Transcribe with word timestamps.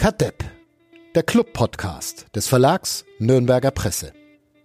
Kadepp, 0.00 0.42
der 1.14 1.22
Club-Podcast 1.22 2.34
des 2.34 2.48
Verlags 2.48 3.04
Nürnberger 3.18 3.70
Presse. 3.70 4.14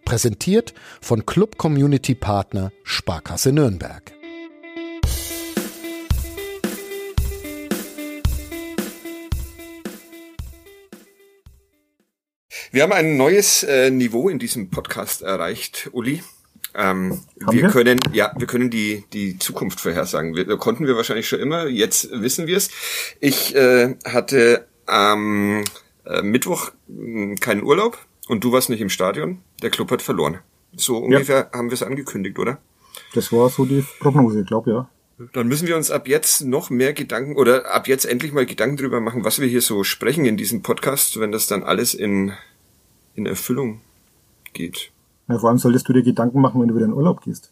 Präsentiert 0.05 0.73
von 1.01 1.25
Club 1.25 1.57
Community 1.57 2.15
Partner 2.15 2.71
Sparkasse 2.85 3.51
Nürnberg. 3.51 4.13
Wir 12.71 12.83
haben 12.83 12.93
ein 12.93 13.17
neues 13.17 13.63
äh, 13.63 13.91
Niveau 13.91 14.29
in 14.29 14.39
diesem 14.39 14.69
Podcast 14.69 15.21
erreicht, 15.21 15.89
Uli. 15.91 16.23
Ähm, 16.73 17.21
wir, 17.35 17.63
wir, 17.63 17.69
können, 17.71 17.99
ja, 18.13 18.31
wir 18.37 18.47
können 18.47 18.69
die, 18.69 19.03
die 19.11 19.37
Zukunft 19.37 19.81
vorhersagen. 19.81 20.33
Wir, 20.33 20.45
konnten 20.55 20.87
wir 20.87 20.95
wahrscheinlich 20.95 21.27
schon 21.27 21.41
immer. 21.41 21.67
Jetzt 21.67 22.09
wissen 22.09 22.47
wir 22.47 22.55
es. 22.55 22.69
Ich 23.19 23.53
äh, 23.53 23.95
hatte 24.05 24.67
am 24.85 25.63
äh, 26.05 26.21
Mittwoch 26.21 26.71
mh, 26.87 27.35
keinen 27.35 27.63
Urlaub 27.63 27.97
und 28.27 28.43
du 28.43 28.51
warst 28.51 28.69
nicht 28.69 28.81
im 28.81 28.89
Stadion. 28.89 29.39
Der 29.61 29.69
Club 29.69 29.91
hat 29.91 30.01
verloren. 30.01 30.39
So 30.75 30.97
ungefähr 30.97 31.49
ja. 31.51 31.57
haben 31.57 31.69
wir 31.69 31.73
es 31.73 31.83
angekündigt, 31.83 32.37
oder? 32.39 32.59
Das 33.13 33.31
war 33.31 33.49
so 33.49 33.65
die 33.65 33.83
Prognose, 33.99 34.41
ich 34.41 34.47
glaube, 34.47 34.71
ja. 34.71 34.89
Dann 35.31 35.47
müssen 35.47 35.67
wir 35.67 35.77
uns 35.77 35.91
ab 35.91 36.09
jetzt 36.09 36.41
noch 36.41 36.69
mehr 36.69 36.91
Gedanken 36.91 37.37
oder 37.37 37.73
ab 37.73 37.87
jetzt 37.87 38.05
endlich 38.05 38.33
mal 38.33 38.45
Gedanken 38.45 38.75
drüber 38.75 38.99
machen, 38.99 39.23
was 39.23 39.39
wir 39.39 39.47
hier 39.47 39.61
so 39.61 39.85
sprechen 39.85 40.25
in 40.25 40.35
diesem 40.35 40.61
Podcast, 40.61 41.19
wenn 41.21 41.31
das 41.31 41.47
dann 41.47 41.63
alles 41.63 41.93
in, 41.93 42.33
in 43.13 43.25
Erfüllung 43.25 43.79
geht. 44.51 44.91
Ja, 45.29 45.39
vor 45.39 45.49
allem 45.49 45.57
solltest 45.57 45.87
du 45.87 45.93
dir 45.93 46.03
Gedanken 46.03 46.41
machen, 46.41 46.59
wenn 46.59 46.67
du 46.67 46.75
wieder 46.75 46.85
in 46.85 46.93
Urlaub 46.93 47.23
gehst. 47.23 47.51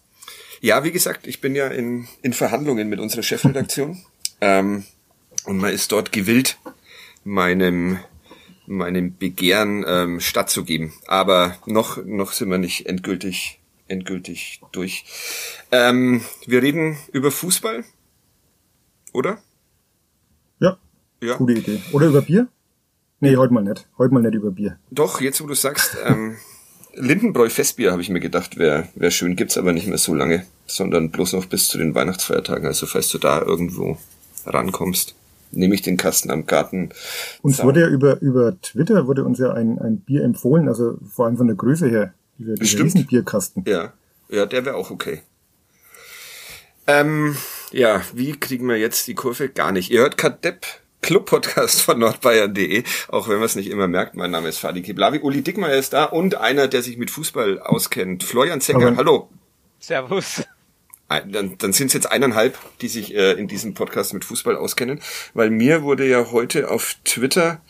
Ja, 0.60 0.84
wie 0.84 0.92
gesagt, 0.92 1.26
ich 1.26 1.40
bin 1.40 1.56
ja 1.56 1.68
in, 1.68 2.08
in 2.22 2.34
Verhandlungen 2.34 2.90
mit 2.90 3.00
unserer 3.00 3.24
Chefredaktion. 3.24 3.98
ähm, 4.42 4.84
und 5.46 5.58
man 5.58 5.74
ist 5.74 5.92
dort 5.92 6.12
gewillt, 6.12 6.58
meinem, 7.24 8.00
meinem 8.66 9.18
Begehren 9.18 9.84
ähm, 9.88 10.20
stattzugeben. 10.20 10.94
Aber 11.08 11.58
noch, 11.66 12.04
noch 12.06 12.32
sind 12.32 12.50
wir 12.50 12.58
nicht 12.58 12.86
endgültig, 12.86 13.60
endgültig 13.88 14.62
durch. 14.72 15.06
Ähm, 15.72 16.22
wir 16.46 16.62
reden 16.62 16.98
über 17.12 17.32
Fußball, 17.32 17.84
oder? 19.14 19.40
Ja, 20.60 20.78
ja. 21.22 21.36
Gute 21.38 21.54
Idee. 21.54 21.82
Oder 21.92 22.08
über 22.08 22.22
Bier? 22.22 22.48
Nee, 23.20 23.38
heute 23.38 23.54
mal 23.54 23.64
nicht. 23.64 23.88
Heute 23.98 24.14
mal 24.14 24.22
nicht 24.22 24.36
über 24.36 24.52
Bier. 24.52 24.78
Doch, 24.92 25.22
jetzt 25.22 25.42
wo 25.42 25.48
du 25.48 25.54
sagst, 25.54 25.96
ähm, 26.06 26.36
Lindenbräu 26.96 27.50
Festbier 27.50 27.92
habe 27.92 28.02
ich 28.02 28.10
mir 28.10 28.20
gedacht, 28.20 28.58
wäre 28.58 28.90
wär 28.96 29.12
schön, 29.12 29.36
gibt's 29.36 29.58
aber 29.58 29.74
nicht 29.74 29.88
mehr 29.88 29.98
so 29.98 30.14
lange, 30.14 30.46
sondern 30.68 31.10
bloß 31.10 31.34
noch 31.34 31.46
bis 31.46 31.68
zu 31.68 31.78
den 31.78 31.96
Weihnachtsfeiertagen. 31.96 32.68
Also 32.68 32.86
falls 32.86 33.10
du 33.10 33.18
da 33.18 33.42
irgendwo 33.42 33.98
rankommst, 34.46 35.16
nehme 35.56 35.76
ich 35.76 35.82
den 35.82 35.98
Kasten 35.98 36.32
am 36.32 36.46
Garten. 36.46 36.90
Uns 37.42 37.64
wurde 37.64 37.82
ja 37.82 37.88
über, 37.88 38.22
über 38.22 38.60
Twitter 38.62 39.08
wurde 39.08 39.24
uns 39.24 39.40
ja 39.40 39.54
ein, 39.54 39.80
ein 39.80 40.00
Bier 40.00 40.24
empfohlen, 40.24 40.68
also 40.68 40.98
vor 41.10 41.26
allem 41.26 41.38
von 41.38 41.48
der 41.48 41.56
Größe 41.56 41.88
her, 41.90 42.14
dieser, 42.38 42.56
dieser 42.56 42.84
Riesenbierkasten. 42.84 43.64
Ja, 43.68 43.94
ja, 44.30 44.46
der 44.46 44.66
wäre 44.66 44.76
auch 44.76 44.92
okay. 44.92 45.22
Ähm, 46.88 47.36
ja, 47.72 48.02
wie 48.14 48.34
kriegen 48.34 48.68
wir 48.68 48.78
jetzt 48.78 49.08
die 49.08 49.16
Kurve? 49.16 49.50
Gar 49.50 49.72
nicht. 49.72 49.90
Ihr 49.90 50.02
hört 50.02 50.18
Kadepp 50.18 50.66
Club-Podcast 51.02 51.82
von 51.82 52.00
nordbayern.de, 52.00 52.84
auch 53.10 53.28
wenn 53.28 53.36
man 53.36 53.46
es 53.46 53.56
nicht 53.56 53.70
immer 53.70 53.88
merkt. 53.88 54.16
Mein 54.16 54.32
Name 54.32 54.50
ist 54.50 54.58
Fadi 54.58 54.82
Kiblavi, 54.82 55.20
Uli 55.20 55.42
Dickmeyer 55.42 55.76
ist 55.76 55.94
da 55.94 56.06
und 56.06 56.36
einer, 56.36 56.68
der 56.68 56.82
sich 56.82 56.98
mit 56.98 57.12
Fußball 57.12 57.60
auskennt, 57.60 58.24
Florian 58.24 58.62
Zenger. 58.62 58.88
Aber 58.88 58.98
Hallo. 58.98 59.30
Servus. 59.80 60.44
Dann, 61.22 61.58
dann 61.58 61.74
sind 61.74 61.88
es 61.88 61.94
jetzt 61.94 62.12
eineinhalb, 62.12 62.58
die 62.82 62.88
sich 62.88 63.14
äh, 63.14 63.34
in 63.34 63.48
diesem 63.48 63.74
Podcast 63.74 64.14
mit 64.14 64.26
Fußball 64.26 64.56
auskennen, 64.56 65.00
weil 65.34 65.50
mir 65.50 65.84
wurde 65.84 66.08
ja 66.08 66.32
heute 66.32 66.70
auf 66.70 66.96
Twitter 67.04 67.62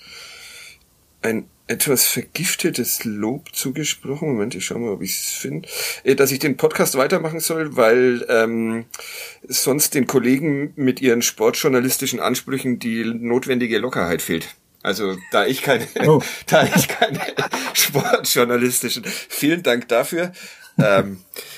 ein 1.22 1.48
etwas 1.68 2.06
vergiftetes 2.06 3.06
Lob 3.06 3.54
zugesprochen. 3.56 4.30
Moment, 4.30 4.54
ich 4.56 4.66
schau 4.66 4.78
mal, 4.78 4.92
ob 4.92 5.02
ich 5.02 5.12
es 5.12 5.32
finde. 5.32 5.68
Äh, 6.04 6.16
dass 6.16 6.32
ich 6.32 6.40
den 6.40 6.58
Podcast 6.58 6.98
weitermachen 6.98 7.40
soll, 7.40 7.78
weil 7.78 8.26
ähm, 8.30 8.86
sonst 9.48 9.96
den 9.96 10.08
Kollegen 10.08 10.74
mit 10.76 11.02
ihren 11.02 11.22
sportjournalistischen 11.22 12.20
Ansprüchen 12.20 12.80
die 12.80 13.06
notwendige 13.06 13.78
Lockerheit 13.80 14.22
fehlt. 14.22 14.56
Also 14.84 15.16
da 15.32 15.46
ich 15.46 15.62
keine, 15.62 15.88
oh. 16.06 16.22
da 16.48 16.64
ich 16.64 16.90
keine 16.90 17.20
sportjournalistischen. 17.74 19.06
Vielen 19.06 19.64
Dank 19.64 19.88
dafür. 19.88 20.34
Ähm, 20.80 21.18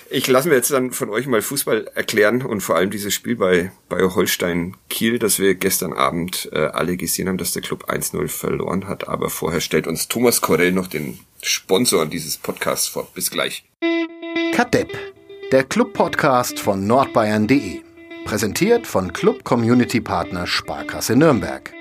ich 0.09 0.27
lasse 0.27 0.49
mir 0.49 0.55
jetzt 0.55 0.71
dann 0.71 0.91
von 0.91 1.09
euch 1.09 1.27
mal 1.27 1.41
Fußball 1.41 1.89
erklären 1.95 2.41
und 2.41 2.61
vor 2.61 2.75
allem 2.75 2.89
dieses 2.89 3.13
Spiel 3.13 3.35
bei, 3.35 3.71
bei 3.89 4.01
Holstein 4.01 4.75
Kiel, 4.89 5.19
das 5.19 5.39
wir 5.39 5.55
gestern 5.55 5.93
Abend 5.93 6.49
äh, 6.51 6.59
alle 6.59 6.97
gesehen 6.97 7.27
haben, 7.27 7.37
dass 7.37 7.53
der 7.53 7.61
Club 7.61 7.89
1-0 7.89 8.27
verloren 8.27 8.87
hat. 8.87 9.07
Aber 9.07 9.29
vorher 9.29 9.61
stellt 9.61 9.87
uns 9.87 10.07
Thomas 10.07 10.41
Korell 10.41 10.71
noch 10.71 10.87
den 10.87 11.19
Sponsor 11.41 12.05
dieses 12.05 12.37
Podcasts 12.37 12.87
vor. 12.87 13.07
Bis 13.13 13.31
gleich. 13.31 13.63
Kadepp, 14.53 14.97
der 15.51 15.63
Club-Podcast 15.63 16.59
von 16.59 16.85
nordbayern.de. 16.87 17.81
Präsentiert 18.25 18.87
von 18.87 19.13
Club 19.13 19.43
Community 19.43 20.01
Partner 20.01 20.47
Sparkasse 20.47 21.15
Nürnberg. 21.15 21.74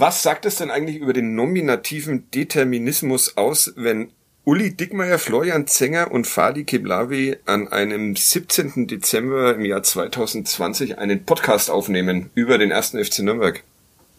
Was 0.00 0.22
sagt 0.22 0.46
es 0.46 0.56
denn 0.56 0.70
eigentlich 0.70 0.96
über 0.96 1.12
den 1.12 1.34
nominativen 1.34 2.30
Determinismus 2.30 3.36
aus, 3.36 3.74
wenn 3.76 4.10
Uli 4.44 4.74
Dickmeyer, 4.74 5.18
Florian 5.18 5.66
Zenger 5.66 6.10
und 6.10 6.26
Fadi 6.26 6.64
Keblavi 6.64 7.36
an 7.44 7.68
einem 7.68 8.16
17. 8.16 8.86
Dezember 8.86 9.54
im 9.56 9.66
Jahr 9.66 9.82
2020 9.82 10.96
einen 10.96 11.26
Podcast 11.26 11.68
aufnehmen 11.68 12.30
über 12.34 12.56
den 12.56 12.70
ersten 12.70 13.04
FC 13.04 13.18
Nürnberg? 13.18 13.62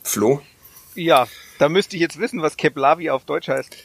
Flo? 0.03 0.44
Ja, 0.94 1.28
da 1.58 1.68
müsste 1.68 1.96
ich 1.96 2.02
jetzt 2.03 2.20
wissen, 2.20 2.44
was 2.44 2.58
Keblavi 2.58 3.09
auf 3.09 3.25
Deutsch 3.25 3.47
heißt. 3.47 3.75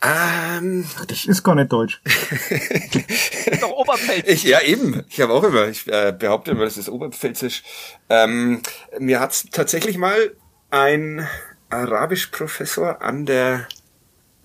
Ähm, 0.00 0.86
das 1.08 1.26
ist 1.26 1.42
gar 1.42 1.56
nicht 1.56 1.70
Deutsch. 1.70 2.00
das 2.04 2.50
ist 3.52 3.62
doch 3.62 3.72
Oberpfälzisch. 3.72 4.32
Ich, 4.32 4.44
ja, 4.44 4.62
eben. 4.62 5.04
Ich 5.10 5.20
habe 5.20 5.34
auch 5.34 5.44
immer, 5.44 5.68
ich 5.68 5.86
äh, 5.88 6.16
behaupte 6.18 6.52
immer, 6.52 6.64
das 6.64 6.78
ist 6.78 6.88
Oberpfälzisch. 6.88 7.64
Ähm, 8.08 8.62
mir 8.98 9.20
hat's 9.20 9.44
tatsächlich 9.52 9.98
mal 9.98 10.32
ein 10.70 11.26
Arabischprofessor 11.70 13.02
an 13.02 13.26
der 13.26 13.68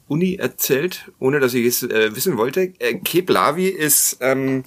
Uni 0.07 0.35
erzählt, 0.35 1.11
ohne 1.19 1.39
dass 1.39 1.53
ich 1.53 1.65
es 1.65 1.83
äh, 1.83 2.15
wissen 2.15 2.37
wollte. 2.37 2.73
Äh, 2.79 2.95
Keblavi 2.95 3.67
ist, 3.67 4.17
ähm, 4.19 4.63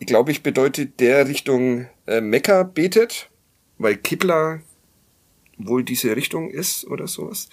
glaube 0.00 0.32
ich, 0.32 0.42
bedeutet 0.42 1.00
der 1.00 1.28
Richtung 1.28 1.88
äh, 2.06 2.20
Mekka 2.20 2.64
betet, 2.64 3.30
weil 3.78 3.96
Kibla 3.96 4.60
wohl 5.56 5.84
diese 5.84 6.16
Richtung 6.16 6.50
ist 6.50 6.84
oder 6.86 7.06
sowas. 7.06 7.48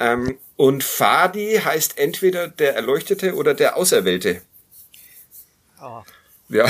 Ähm, 0.00 0.38
und 0.56 0.82
Fadi 0.82 1.60
heißt 1.62 1.98
entweder 1.98 2.48
der 2.48 2.74
Erleuchtete 2.74 3.34
oder 3.34 3.54
der 3.54 3.76
Auserwählte. 3.76 4.42
Oh. 5.80 6.02
Ja. 6.48 6.66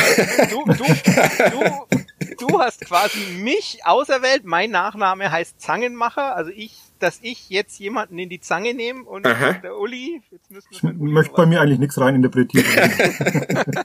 Du, 0.50 0.64
du, 0.64 0.74
du, 0.74 2.04
du 2.38 2.60
hast 2.60 2.80
quasi 2.82 3.18
mich 3.38 3.80
auserwählt. 3.84 4.44
Mein 4.44 4.70
Nachname 4.70 5.30
heißt 5.30 5.60
Zangenmacher. 5.60 6.34
Also 6.36 6.50
ich, 6.54 6.76
dass 6.98 7.18
ich 7.22 7.50
jetzt 7.50 7.78
jemanden 7.78 8.18
in 8.18 8.28
die 8.28 8.40
Zange 8.40 8.74
nehme 8.74 9.02
und 9.04 9.26
Aha. 9.26 9.54
der 9.54 9.76
Uli. 9.78 10.22
Jetzt 10.30 10.50
müssen 10.50 10.68
wir 10.70 10.90
ich 10.90 10.96
möchte 10.96 11.34
bei 11.34 11.46
mir 11.46 11.60
eigentlich 11.60 11.78
nichts 11.78 11.98
reininterpretieren. 11.98 12.66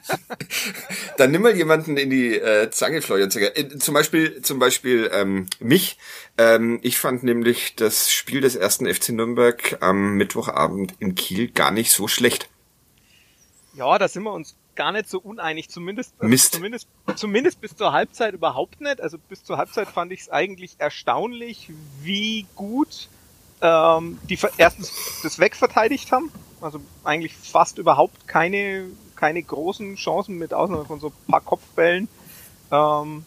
Dann 1.18 1.31
nimm 1.31 1.41
mal 1.41 1.56
jemanden 1.56 1.97
in 1.97 2.09
die 2.09 2.36
äh, 2.36 2.69
Zange, 2.69 3.02
Florian 3.02 3.31
Zenger. 3.31 3.57
Äh, 3.57 3.78
zum 3.78 3.94
Beispiel, 3.94 4.41
zum 4.41 4.59
Beispiel 4.59 5.09
ähm, 5.13 5.47
mich. 5.59 5.97
Ähm, 6.38 6.80
ich 6.84 6.97
fand 6.97 7.24
nämlich 7.24 7.75
das 7.75 8.12
Spiel 8.12 8.41
des 8.41 8.56
ersten 8.56 8.91
FC 8.91 9.09
Nürnberg 9.09 9.77
am 9.81 10.16
Mittwochabend 10.16 10.94
in 11.00 11.16
Kiel 11.16 11.50
gar 11.50 11.71
nicht 11.71 11.92
so 11.92 12.07
schlecht. 12.07 12.50
Ja, 13.74 13.98
da 13.98 14.07
sind 14.07 14.24
wir 14.24 14.33
uns 14.33 14.56
gar 14.77 14.94
nicht 14.94 15.09
so 15.09 15.19
uneinig, 15.19 15.69
zumindest, 15.69 16.13
äh, 16.21 16.27
Mist. 16.27 16.53
zumindest, 16.53 16.88
zumindest 17.15 17.59
bis 17.59 17.75
zur 17.75 17.91
Halbzeit 17.91 18.33
überhaupt 18.33 18.79
nicht. 18.79 19.01
Also 19.01 19.18
bis 19.18 19.44
zur 19.44 19.57
Halbzeit 19.57 19.89
fand 19.89 20.13
ich 20.13 20.21
es 20.21 20.29
eigentlich 20.29 20.75
erstaunlich, 20.77 21.69
wie 22.01 22.45
gut 22.56 23.09
ähm, 23.62 24.19
die 24.29 24.38
erstens 24.57 24.94
das 25.24 25.39
wegverteidigt 25.39 26.12
haben. 26.13 26.31
Also 26.62 26.79
eigentlich 27.03 27.35
fast 27.35 27.77
überhaupt 27.79 28.27
keine, 28.27 28.85
keine 29.15 29.44
großen 29.44 29.95
Chancen 29.95 30.38
mit 30.38 30.53
Ausnahme 30.53 30.85
von 30.85 31.00
so 31.01 31.07
ein 31.07 31.31
paar 31.31 31.41
Kopfbällen. 31.41 32.07
Ähm, 32.71 33.25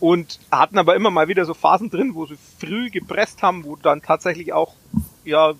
und 0.00 0.40
hatten 0.50 0.78
aber 0.78 0.96
immer 0.96 1.10
mal 1.10 1.28
wieder 1.28 1.44
so 1.44 1.52
Phasen 1.52 1.90
drin, 1.90 2.14
wo 2.14 2.26
sie 2.26 2.38
früh 2.58 2.90
gepresst 2.90 3.42
haben, 3.42 3.64
wo 3.64 3.76
dann 3.76 4.02
tatsächlich 4.02 4.52
auch 4.52 4.74
ja 5.24 5.52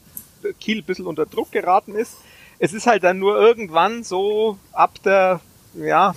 Kiel 0.59 0.79
ein 0.79 0.85
bisschen 0.85 1.07
unter 1.07 1.27
Druck 1.27 1.53
geraten 1.53 1.95
ist 1.95 2.17
es 2.61 2.75
ist 2.75 2.87
halt 2.87 3.03
dann 3.03 3.19
nur 3.19 3.41
irgendwann 3.41 4.05
so 4.05 4.59
ab 4.73 5.03
der, 5.03 5.41
ja, 5.75 6.15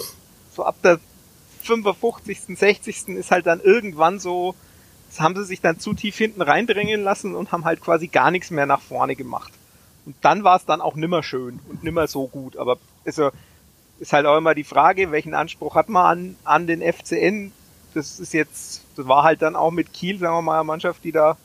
so 0.51 0.63
ab 0.63 0.75
der 0.83 0.99
55., 1.63 2.57
60. 2.57 3.07
ist 3.07 3.31
halt 3.31 3.47
dann 3.47 3.61
irgendwann 3.61 4.19
so, 4.19 4.53
das 5.09 5.21
haben 5.21 5.35
sie 5.35 5.45
sich 5.45 5.61
dann 5.61 5.79
zu 5.79 5.93
tief 5.93 6.17
hinten 6.17 6.41
reindrängen 6.41 7.01
lassen 7.01 7.33
und 7.33 7.53
haben 7.53 7.63
halt 7.63 7.81
quasi 7.81 8.07
gar 8.07 8.29
nichts 8.29 8.51
mehr 8.51 8.65
nach 8.65 8.81
vorne 8.81 9.15
gemacht. 9.15 9.53
Und 10.05 10.15
dann 10.21 10.43
war 10.43 10.57
es 10.57 10.65
dann 10.65 10.81
auch 10.81 10.95
nimmer 10.95 11.23
schön 11.23 11.61
und 11.69 11.81
nimmer 11.81 12.07
so 12.07 12.27
gut. 12.27 12.57
Aber 12.57 12.77
also, 13.05 13.31
ist 13.99 14.11
halt 14.11 14.25
auch 14.25 14.37
immer 14.37 14.53
die 14.53 14.65
Frage, 14.65 15.11
welchen 15.11 15.33
Anspruch 15.33 15.75
hat 15.75 15.87
man 15.87 16.05
an, 16.05 16.35
an 16.43 16.67
den 16.67 16.81
FCN? 16.81 17.53
Das 17.93 18.19
ist 18.19 18.33
jetzt, 18.33 18.81
das 18.97 19.07
war 19.07 19.23
halt 19.23 19.41
dann 19.41 19.55
auch 19.55 19.71
mit 19.71 19.93
Kiel, 19.93 20.19
sagen 20.19 20.35
wir 20.35 20.41
mal, 20.41 20.55
eine 20.55 20.65
Mannschaft, 20.65 21.05
die 21.05 21.13
da 21.13 21.37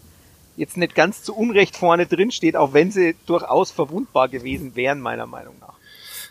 jetzt 0.59 0.77
nicht 0.77 0.95
ganz 0.95 1.23
zu 1.23 1.35
Unrecht 1.35 1.77
vorne 1.77 2.07
drin 2.07 2.31
steht, 2.31 2.57
auch 2.57 2.73
wenn 2.73 2.91
sie 2.91 3.15
durchaus 3.27 3.71
verwundbar 3.71 4.29
gewesen 4.29 4.75
wären, 4.77 5.01
meiner 5.01 5.27
Meinung 5.27 5.55
nach. 5.61 5.75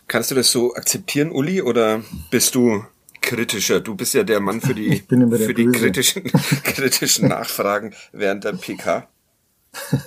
Kannst 0.07 0.31
du 0.31 0.35
das 0.35 0.51
so 0.51 0.75
akzeptieren, 0.75 1.31
Uli, 1.31 1.61
oder 1.61 2.03
bist 2.29 2.55
du 2.55 2.85
kritischer? 3.21 3.79
Du 3.79 3.95
bist 3.95 4.13
ja 4.13 4.23
der 4.23 4.39
Mann 4.39 4.61
für 4.61 4.73
die, 4.73 5.03
für 5.07 5.53
die 5.53 5.65
kritischen, 5.65 6.23
kritischen 6.63 7.29
Nachfragen 7.29 7.93
während 8.11 8.43
der 8.43 8.53
PK. 8.53 9.07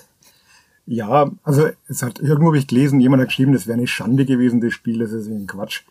Ja, 0.93 1.31
also 1.45 1.69
es 1.87 2.03
hat 2.03 2.19
irgendwo 2.19 2.49
habe 2.49 2.59
ich 2.59 2.67
gelesen, 2.67 2.99
jemand 2.99 3.21
hat 3.21 3.29
geschrieben, 3.29 3.53
das 3.53 3.69
wäre 3.69 3.79
eine 3.79 3.87
Schande 3.87 4.25
gewesen, 4.25 4.61
das 4.61 4.73
Spiel, 4.73 4.99
das 4.99 5.13
ist 5.13 5.29
ein 5.29 5.47
Quatsch. 5.47 5.83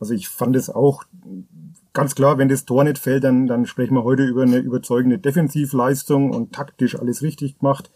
Also 0.00 0.14
ich 0.14 0.28
fand 0.28 0.56
es 0.56 0.68
auch 0.68 1.04
ganz 1.92 2.14
klar, 2.14 2.38
wenn 2.38 2.48
das 2.48 2.64
Tor 2.64 2.84
nicht 2.84 2.98
fällt, 2.98 3.24
dann, 3.24 3.46
dann 3.46 3.66
sprechen 3.66 3.94
wir 3.94 4.04
heute 4.04 4.24
über 4.24 4.42
eine 4.42 4.58
überzeugende 4.58 5.18
Defensivleistung 5.18 6.30
und 6.30 6.52
taktisch 6.52 6.98
alles 6.98 7.22
richtig 7.22 7.58
gemacht. 7.58 7.90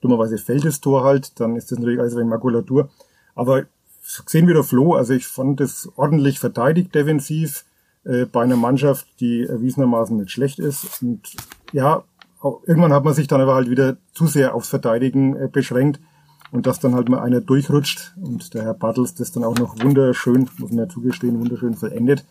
Dummerweise 0.00 0.38
fällt 0.38 0.64
das 0.64 0.80
Tor 0.80 1.04
halt, 1.04 1.38
dann 1.40 1.56
ist 1.56 1.70
das 1.70 1.78
natürlich 1.78 2.00
alles 2.00 2.16
wegen 2.16 2.28
Makulatur. 2.28 2.90
Aber 3.34 3.64
sehen 4.02 4.46
wir 4.46 4.54
der 4.54 4.64
Flo, 4.64 4.94
also 4.94 5.12
ich 5.12 5.26
fand 5.26 5.60
es 5.60 5.90
ordentlich 5.96 6.38
verteidigt 6.38 6.94
defensiv 6.94 7.64
äh, 8.04 8.24
bei 8.24 8.42
einer 8.42 8.56
Mannschaft, 8.56 9.06
die 9.20 9.44
erwiesenermaßen 9.44 10.16
nicht 10.16 10.30
schlecht 10.30 10.58
ist. 10.58 11.02
Und 11.02 11.20
ja, 11.72 12.04
irgendwann 12.66 12.92
hat 12.92 13.04
man 13.04 13.14
sich 13.14 13.28
dann 13.28 13.40
aber 13.40 13.54
halt 13.54 13.70
wieder 13.70 13.96
zu 14.14 14.26
sehr 14.26 14.54
aufs 14.54 14.68
Verteidigen 14.68 15.36
äh, 15.36 15.48
beschränkt 15.48 16.00
und 16.50 16.66
dass 16.66 16.80
dann 16.80 16.94
halt 16.94 17.08
mal 17.08 17.20
einer 17.20 17.40
durchrutscht 17.40 18.14
und 18.20 18.54
der 18.54 18.64
Herr 18.64 18.74
Bartels 18.74 19.14
das 19.14 19.32
dann 19.32 19.44
auch 19.44 19.58
noch 19.58 19.82
wunderschön, 19.82 20.48
muss 20.58 20.70
man 20.70 20.78
ja 20.78 20.88
zugestehen, 20.88 21.38
wunderschön 21.38 21.74
vollendet. 21.74 22.24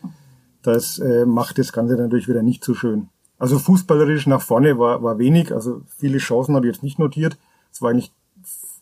Das 0.62 0.98
äh, 0.98 1.24
macht 1.24 1.58
das 1.58 1.72
Ganze 1.72 1.94
natürlich 1.94 2.28
wieder 2.28 2.42
nicht 2.42 2.64
so 2.64 2.74
schön. 2.74 3.08
Also 3.38 3.58
fußballerisch 3.58 4.26
nach 4.26 4.42
vorne 4.42 4.78
war, 4.78 5.02
war 5.02 5.18
wenig, 5.18 5.52
also 5.54 5.80
viele 5.96 6.18
Chancen 6.18 6.54
habe 6.54 6.66
ich 6.66 6.74
jetzt 6.74 6.82
nicht 6.82 6.98
notiert. 6.98 7.38
Es 7.72 7.80
war 7.80 7.90
eigentlich 7.90 8.12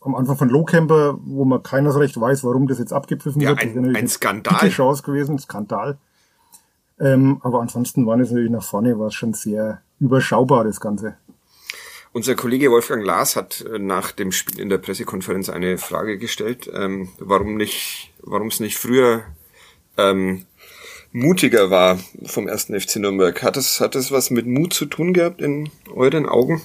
am 0.01 0.15
Anfang 0.15 0.37
von 0.37 0.49
Lowcamper, 0.49 1.19
wo 1.23 1.45
man 1.45 1.63
keiner 1.63 1.93
so 1.93 2.01
recht 2.01 2.21
weiß, 2.21 2.45
warum 2.45 2.67
das 2.67 2.79
jetzt 2.79 2.93
abgepfiffen 2.93 3.41
ja, 3.41 3.51
wird. 3.51 3.61
Ein, 3.61 3.97
ein 3.97 4.09
Skandal. 4.09 4.59
Eine 4.59 4.71
Chance 4.71 5.03
gewesen, 5.03 5.39
Skandal. 5.39 5.99
Ähm, 7.01 7.41
aber 7.43 7.61
ansonsten 7.61 8.07
war 8.07 8.19
es 8.19 8.31
natürlich 8.31 8.51
nach 8.51 8.65
vorne, 8.65 8.99
war 8.99 9.09
es 9.09 9.15
schon 9.15 9.33
sehr 9.35 9.81
überschaubar, 10.01 10.65
das 10.65 10.81
Ganze. 10.81 11.17
Unser 12.13 12.35
Kollege 12.35 12.71
Wolfgang 12.71 13.05
Lars 13.05 13.37
hat 13.37 13.65
äh, 13.73 13.79
nach 13.79 14.13
dem 14.13 14.33
Spiel 14.33 14.59
in 14.59 14.69
der 14.69 14.79
Pressekonferenz 14.79 15.49
eine 15.51 15.79
Frage 15.79 16.19
gestellt, 16.19 16.69
ähm, 16.75 17.11
warum 17.19 17.57
nicht, 17.57 18.13
warum 18.23 18.49
es 18.49 18.61
nicht 18.61 18.77
früher 18.77 19.23
ähm, 19.97 20.47
mutiger 21.13 21.71
war 21.71 21.99
vom 22.25 22.49
ersten 22.49 22.79
FC 22.79 22.97
Nürnberg. 22.97 23.43
Hat 23.43 23.57
es, 23.57 23.81
hat 23.81 23.95
es 23.95 24.11
was 24.11 24.31
mit 24.31 24.47
Mut 24.47 24.73
zu 24.73 24.87
tun 24.87 25.13
gehabt 25.13 25.41
in 25.41 25.71
euren 25.95 26.27
Augen? 26.27 26.63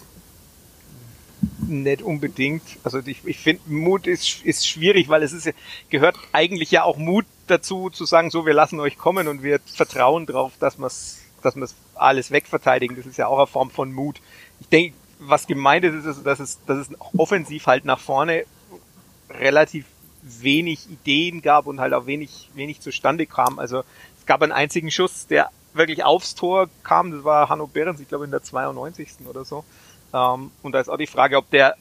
Nicht 1.67 2.01
unbedingt. 2.01 2.63
Also 2.83 2.99
ich, 3.05 3.25
ich 3.25 3.39
finde, 3.39 3.61
Mut 3.67 4.07
ist, 4.07 4.43
ist 4.43 4.67
schwierig, 4.67 5.09
weil 5.09 5.23
es 5.23 5.33
ist, 5.33 5.49
gehört 5.89 6.17
eigentlich 6.31 6.71
ja 6.71 6.83
auch 6.83 6.97
Mut 6.97 7.25
dazu, 7.47 7.89
zu 7.89 8.05
sagen, 8.05 8.29
so, 8.29 8.45
wir 8.45 8.53
lassen 8.53 8.79
euch 8.79 8.97
kommen 8.97 9.27
und 9.27 9.43
wir 9.43 9.59
vertrauen 9.65 10.25
drauf, 10.25 10.53
dass 10.59 10.77
wir 10.77 10.89
dass 11.43 11.55
wir's 11.55 11.75
alles 11.95 12.31
wegverteidigen. 12.31 12.95
Das 12.95 13.05
ist 13.05 13.17
ja 13.17 13.27
auch 13.27 13.37
eine 13.37 13.47
Form 13.47 13.69
von 13.69 13.91
Mut. 13.91 14.21
Ich 14.59 14.69
denke, 14.69 14.95
was 15.19 15.47
gemeint 15.47 15.85
ist, 15.85 16.05
ist, 16.05 16.25
dass 16.25 16.39
es, 16.39 16.59
dass 16.65 16.77
es 16.77 16.89
offensiv 17.17 17.67
halt 17.67 17.85
nach 17.85 17.99
vorne 17.99 18.45
relativ 19.29 19.85
wenig 20.21 20.89
Ideen 20.89 21.41
gab 21.41 21.67
und 21.67 21.79
halt 21.79 21.93
auch 21.93 22.05
wenig, 22.05 22.49
wenig 22.53 22.79
zustande 22.79 23.25
kam. 23.25 23.59
Also 23.59 23.83
gab 24.25 24.41
einen 24.41 24.51
einzigen 24.51 24.91
Schuss, 24.91 25.27
der 25.27 25.49
wirklich 25.73 26.03
aufs 26.03 26.35
Tor 26.35 26.69
kam. 26.83 27.11
Das 27.11 27.23
war 27.23 27.49
Hanno 27.49 27.67
Behrens, 27.67 27.99
ich 27.99 28.07
glaube 28.07 28.25
in 28.25 28.31
der 28.31 28.43
92. 28.43 29.27
oder 29.27 29.43
so. 29.45 29.63
Ähm, 30.13 30.51
und 30.61 30.71
da 30.73 30.79
ist 30.79 30.89
auch 30.89 30.97
die 30.97 31.07
Frage, 31.07 31.37
ob 31.37 31.49
der, 31.49 31.75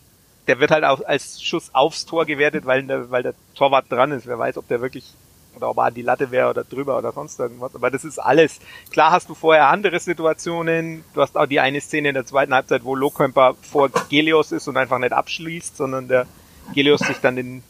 der 0.47 0.59
wird 0.61 0.71
halt 0.71 0.85
auch 0.85 1.05
als 1.05 1.43
Schuss 1.43 1.71
aufs 1.75 2.07
Tor 2.07 2.25
gewertet, 2.25 2.65
weil 2.65 2.83
der, 2.85 3.11
weil 3.11 3.23
der 3.23 3.35
Torwart 3.55 3.91
dran 3.91 4.13
ist. 4.13 4.27
Wer 4.27 4.39
weiß, 4.39 4.57
ob 4.57 4.69
der 4.69 4.81
wirklich 4.81 5.15
oder 5.55 5.69
ob 5.71 5.77
er 5.79 5.85
an 5.85 5.95
die 5.95 6.03
Latte 6.03 6.31
wäre 6.31 6.51
oder 6.51 6.65
drüber 6.65 6.99
oder 6.99 7.13
sonst 7.13 7.39
irgendwas. 7.39 7.75
Aber 7.75 7.91
das 7.91 8.05
ist 8.05 8.19
alles. 8.19 8.59
Klar 8.91 9.13
hast 9.13 9.29
du 9.29 9.35
vorher 9.35 9.69
andere 9.69 10.01
Situationen. 10.01 11.05
Du 11.15 11.21
hast 11.21 11.37
auch 11.37 11.47
die 11.47 11.61
eine 11.61 11.81
Szene 11.81 12.09
in 12.09 12.15
der 12.15 12.27
zweiten 12.27 12.55
Halbzeit, 12.55 12.85
wo 12.85 12.95
Lohkemper 12.95 13.55
vor 13.61 13.91
Gelios 14.09 14.53
ist 14.53 14.69
und 14.69 14.77
einfach 14.77 14.99
nicht 14.99 15.13
abschließt, 15.13 15.77
sondern 15.77 16.09
der 16.09 16.27
Gelios 16.75 17.01
sich 17.01 17.19
dann 17.19 17.37
den, 17.37 17.63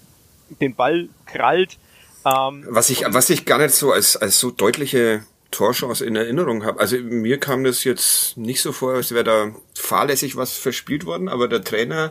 den 0.61 0.75
Ball 0.75 1.09
krallt. 1.27 1.79
Ähm, 2.25 2.65
was 2.69 2.91
ich, 2.91 3.05
was 3.09 3.31
ich 3.31 3.45
gar 3.45 3.59
nicht 3.59 3.75
so 3.75 3.93
als, 3.93 4.17
als 4.17 4.39
so 4.39 4.51
deutliche 4.51 5.25
Torchance 5.53 6.05
in 6.05 6.17
Erinnerung 6.17 6.65
habe. 6.65 6.81
Also 6.81 6.97
mir 6.99 7.39
kam 7.39 7.63
das 7.63 7.85
jetzt 7.85 8.37
nicht 8.37 8.61
so 8.61 8.73
vor, 8.73 8.95
als 8.95 9.13
wäre 9.13 9.25
da 9.25 9.55
fahrlässig 9.75 10.37
was 10.37 10.57
verspielt 10.57 11.05
worden, 11.05 11.29
aber 11.29 11.47
der 11.47 11.63
Trainer 11.63 12.11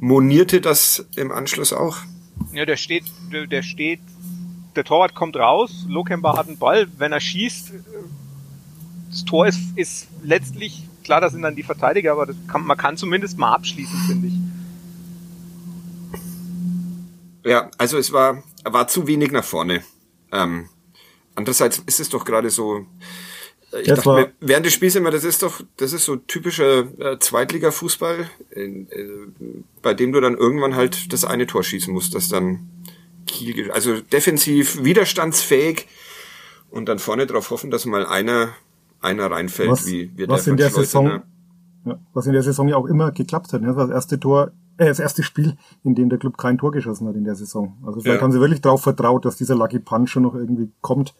monierte 0.00 0.60
das 0.60 1.06
im 1.16 1.32
Anschluss 1.32 1.72
auch. 1.72 1.98
Ja, 2.52 2.66
der 2.66 2.76
steht, 2.76 3.04
der, 3.30 3.62
steht 3.62 4.00
der 4.74 4.84
Torwart 4.84 5.14
kommt 5.14 5.36
raus, 5.36 5.86
Lokemba 5.88 6.36
hat 6.36 6.48
einen 6.48 6.58
Ball, 6.58 6.88
wenn 6.98 7.12
er 7.12 7.20
schießt, 7.20 7.72
das 9.10 9.24
Tor 9.24 9.46
ist, 9.46 9.60
ist 9.76 10.08
letztlich, 10.22 10.82
klar, 11.04 11.20
das 11.20 11.32
sind 11.32 11.42
dann 11.42 11.54
die 11.54 11.62
Verteidiger, 11.62 12.12
aber 12.12 12.28
kann, 12.48 12.64
man 12.64 12.76
kann 12.76 12.96
zumindest 12.96 13.38
mal 13.38 13.52
abschließen, 13.52 13.98
finde 14.06 14.28
ich. 14.28 14.34
Ja, 17.44 17.70
also 17.76 17.98
es 17.98 18.12
war, 18.12 18.42
war 18.64 18.88
zu 18.88 19.06
wenig 19.06 19.32
nach 19.32 19.44
vorne. 19.44 19.82
Ähm, 20.30 20.68
andererseits 21.34 21.82
ist 21.86 22.00
es 22.00 22.08
doch 22.08 22.24
gerade 22.24 22.50
so, 22.50 22.86
äh, 23.72 23.80
ich 23.80 23.88
das 23.88 23.98
dachte 24.00 24.12
mir, 24.12 24.32
während 24.40 24.66
des 24.66 24.74
Spiels 24.74 24.96
immer, 24.96 25.10
das 25.10 25.24
ist 25.24 25.42
doch, 25.42 25.62
das 25.76 25.92
ist 25.92 26.04
so 26.04 26.16
typischer 26.16 26.80
äh, 27.00 27.18
Zweitliga-Fußball, 27.18 28.28
äh, 28.50 28.86
bei 29.82 29.94
dem 29.94 30.12
du 30.12 30.20
dann 30.20 30.36
irgendwann 30.36 30.74
halt 30.74 31.12
das 31.12 31.24
eine 31.24 31.46
Tor 31.46 31.62
schießen 31.62 31.92
musst, 31.92 32.14
das 32.14 32.28
dann 32.28 32.68
Kiel, 33.26 33.70
also 33.70 34.00
defensiv 34.00 34.82
widerstandsfähig 34.82 35.86
und 36.70 36.88
dann 36.88 36.98
vorne 36.98 37.26
drauf 37.26 37.50
hoffen, 37.50 37.70
dass 37.70 37.86
mal 37.86 38.06
einer, 38.06 38.54
einer 39.00 39.30
reinfällt, 39.30 39.70
was, 39.70 39.86
wie 39.86 40.10
wird 40.16 40.30
was 40.30 40.46
in 40.46 40.56
der 40.56 40.70
Saison, 40.70 41.22
ja, 41.84 41.98
was 42.12 42.26
in 42.26 42.32
der 42.32 42.42
Saison 42.42 42.68
ja 42.68 42.76
auch 42.76 42.86
immer 42.86 43.12
geklappt 43.12 43.52
hat. 43.52 43.62
Ne? 43.62 43.74
Das 43.74 43.90
erste 43.90 44.18
Tor, 44.18 44.52
äh, 44.76 44.86
das 44.86 44.98
erste 44.98 45.22
Spiel, 45.22 45.56
in 45.84 45.94
dem 45.94 46.08
der 46.08 46.18
Club 46.18 46.38
kein 46.38 46.58
Tor 46.58 46.72
geschossen 46.72 47.08
hat 47.08 47.16
in 47.16 47.24
der 47.24 47.34
Saison. 47.34 47.76
Also 47.84 48.00
vielleicht 48.00 48.18
ja. 48.18 48.22
haben 48.22 48.32
sie 48.32 48.40
wirklich 48.40 48.60
darauf 48.60 48.82
vertraut, 48.82 49.24
dass 49.24 49.36
dieser 49.36 49.54
Lucky 49.54 49.78
Punch 49.78 50.10
schon 50.10 50.22
noch 50.22 50.34
irgendwie 50.34 50.70
kommt 50.80 51.14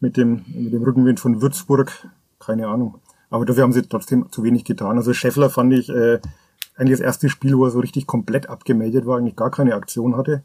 mit 0.00 0.16
dem, 0.16 0.44
mit 0.54 0.72
dem 0.72 0.82
Rückenwind 0.82 1.20
von 1.20 1.42
Würzburg. 1.42 1.90
Keine 2.38 2.68
Ahnung. 2.68 3.00
Aber 3.30 3.44
dafür 3.44 3.64
haben 3.64 3.72
sie 3.72 3.82
trotzdem 3.82 4.30
zu 4.30 4.42
wenig 4.42 4.64
getan. 4.64 4.96
Also 4.96 5.12
Scheffler 5.12 5.50
fand 5.50 5.72
ich 5.74 5.88
äh, 5.90 6.20
eigentlich 6.76 6.98
das 6.98 7.00
erste 7.00 7.28
Spiel, 7.28 7.56
wo 7.56 7.64
er 7.64 7.70
so 7.70 7.80
richtig 7.80 8.06
komplett 8.06 8.48
abgemeldet 8.48 9.06
war, 9.06 9.18
eigentlich 9.18 9.36
gar 9.36 9.50
keine 9.50 9.74
Aktion 9.74 10.16
hatte 10.16 10.42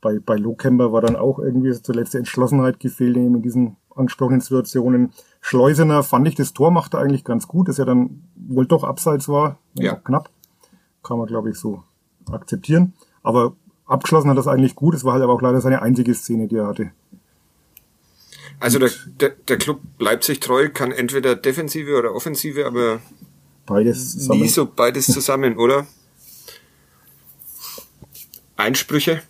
bei, 0.00 0.18
bei 0.18 0.36
Lowcamber 0.36 0.92
war 0.92 1.00
dann 1.00 1.16
auch 1.16 1.38
irgendwie 1.38 1.72
zuletzt 1.80 2.14
die 2.14 2.18
Entschlossenheit 2.18 2.80
gefehlt 2.80 3.16
in 3.16 3.42
diesen 3.42 3.76
angesprochenen 3.94 4.40
Situationen. 4.40 5.12
Schleusener 5.40 6.02
fand 6.02 6.26
ich, 6.28 6.34
das 6.34 6.52
Tor 6.52 6.70
machte 6.70 6.98
eigentlich 6.98 7.24
ganz 7.24 7.48
gut, 7.48 7.68
dass 7.68 7.78
er 7.78 7.84
dann 7.84 8.22
wohl 8.34 8.66
doch 8.66 8.84
abseits 8.84 9.28
war, 9.28 9.58
ja. 9.74 9.94
knapp. 9.96 10.30
Kann 11.02 11.18
man, 11.18 11.26
glaube 11.26 11.50
ich, 11.50 11.56
so 11.56 11.82
akzeptieren. 12.30 12.92
Aber 13.22 13.54
abgeschlossen 13.86 14.30
hat 14.30 14.38
das 14.38 14.46
eigentlich 14.46 14.74
gut. 14.74 14.94
Es 14.94 15.04
war 15.04 15.14
halt 15.14 15.22
aber 15.22 15.32
auch 15.32 15.42
leider 15.42 15.60
seine 15.60 15.82
einzige 15.82 16.14
Szene, 16.14 16.48
die 16.48 16.56
er 16.56 16.66
hatte. 16.66 16.92
Also 18.58 18.78
der, 18.78 18.90
der, 19.06 19.30
der 19.30 19.56
Club 19.56 19.80
bleibt 19.96 20.24
sich 20.24 20.38
treu, 20.38 20.68
kann 20.68 20.92
entweder 20.92 21.34
Defensive 21.34 21.98
oder 21.98 22.14
Offensive, 22.14 22.66
aber 22.66 23.00
beides 23.64 24.12
zusammen. 24.12 24.40
nie 24.40 24.48
so 24.48 24.66
beides 24.66 25.06
zusammen, 25.06 25.56
oder? 25.56 25.86
Einsprüche? 28.56 29.22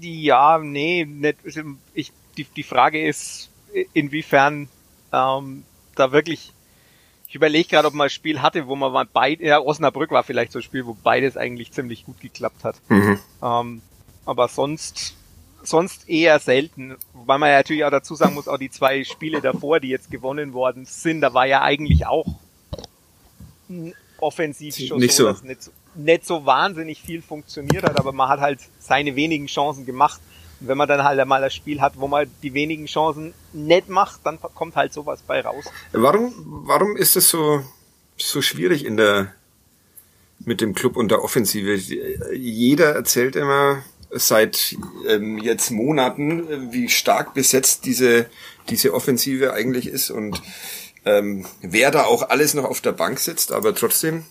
Ja, 0.00 0.58
nee, 0.58 1.06
nicht, 1.06 1.38
ich, 1.94 2.12
die, 2.36 2.44
die 2.44 2.62
Frage 2.62 3.06
ist, 3.06 3.48
inwiefern 3.94 4.68
ähm, 5.12 5.64
da 5.94 6.12
wirklich, 6.12 6.52
ich 7.32 7.36
überlege 7.36 7.66
gerade, 7.66 7.88
ob 7.88 7.94
man 7.94 8.08
ein 8.08 8.10
Spiel 8.10 8.42
hatte, 8.42 8.66
wo 8.66 8.76
man 8.76 9.08
beide, 9.10 9.42
ja, 9.42 9.58
Osnabrück 9.58 10.10
war 10.10 10.22
vielleicht 10.22 10.52
so 10.52 10.58
ein 10.58 10.62
Spiel, 10.62 10.84
wo 10.84 10.92
beides 10.92 11.38
eigentlich 11.38 11.72
ziemlich 11.72 12.04
gut 12.04 12.20
geklappt 12.20 12.62
hat. 12.62 12.76
Mhm. 12.90 13.18
Ähm, 13.42 13.80
aber 14.26 14.48
sonst, 14.48 15.16
sonst 15.62 16.10
eher 16.10 16.38
selten. 16.40 16.94
Wobei 17.14 17.38
man 17.38 17.48
ja 17.48 17.56
natürlich 17.56 17.86
auch 17.86 17.90
dazu 17.90 18.16
sagen 18.16 18.34
muss, 18.34 18.48
auch 18.48 18.58
die 18.58 18.68
zwei 18.68 19.02
Spiele 19.04 19.40
davor, 19.40 19.80
die 19.80 19.88
jetzt 19.88 20.10
gewonnen 20.10 20.52
worden 20.52 20.84
sind, 20.84 21.22
da 21.22 21.32
war 21.32 21.46
ja 21.46 21.62
eigentlich 21.62 22.04
auch 22.04 22.26
offensiv 24.18 24.76
schon 24.76 24.98
nicht 24.98 25.14
so, 25.14 25.32
so. 25.32 25.46
Nicht, 25.46 25.62
so 25.62 25.70
nicht 25.94 26.26
so 26.26 26.44
wahnsinnig 26.44 27.00
viel 27.00 27.22
funktioniert 27.22 27.84
hat, 27.84 27.98
aber 27.98 28.12
man 28.12 28.28
hat 28.28 28.40
halt 28.40 28.60
seine 28.78 29.16
wenigen 29.16 29.46
Chancen 29.46 29.86
gemacht. 29.86 30.20
Wenn 30.66 30.78
man 30.78 30.88
dann 30.88 31.04
halt 31.04 31.18
einmal 31.18 31.40
das 31.40 31.54
Spiel 31.54 31.80
hat, 31.80 31.94
wo 31.96 32.08
man 32.08 32.30
die 32.42 32.54
wenigen 32.54 32.86
Chancen 32.86 33.34
nicht 33.52 33.88
macht, 33.88 34.20
dann 34.24 34.38
kommt 34.40 34.76
halt 34.76 34.92
sowas 34.92 35.22
bei 35.26 35.40
raus. 35.40 35.64
Warum, 35.92 36.32
warum 36.66 36.96
ist 36.96 37.16
es 37.16 37.28
so, 37.28 37.62
so 38.16 38.42
schwierig 38.42 38.84
in 38.84 38.96
der, 38.96 39.32
mit 40.40 40.60
dem 40.60 40.74
Club 40.74 40.96
und 40.96 41.10
der 41.10 41.22
Offensive? 41.22 41.74
Jeder 42.34 42.94
erzählt 42.94 43.36
immer, 43.36 43.82
seit 44.12 44.76
ähm, 45.08 45.38
jetzt 45.38 45.70
Monaten, 45.70 46.48
äh, 46.48 46.72
wie 46.72 46.88
stark 46.88 47.34
besetzt 47.34 47.84
diese, 47.86 48.26
diese 48.68 48.94
Offensive 48.94 49.52
eigentlich 49.52 49.86
ist 49.86 50.10
und 50.10 50.42
ähm, 51.04 51.46
wer 51.62 51.90
da 51.90 52.04
auch 52.04 52.28
alles 52.28 52.54
noch 52.54 52.64
auf 52.64 52.80
der 52.80 52.92
Bank 52.92 53.18
sitzt, 53.18 53.52
aber 53.52 53.74
trotzdem 53.74 54.24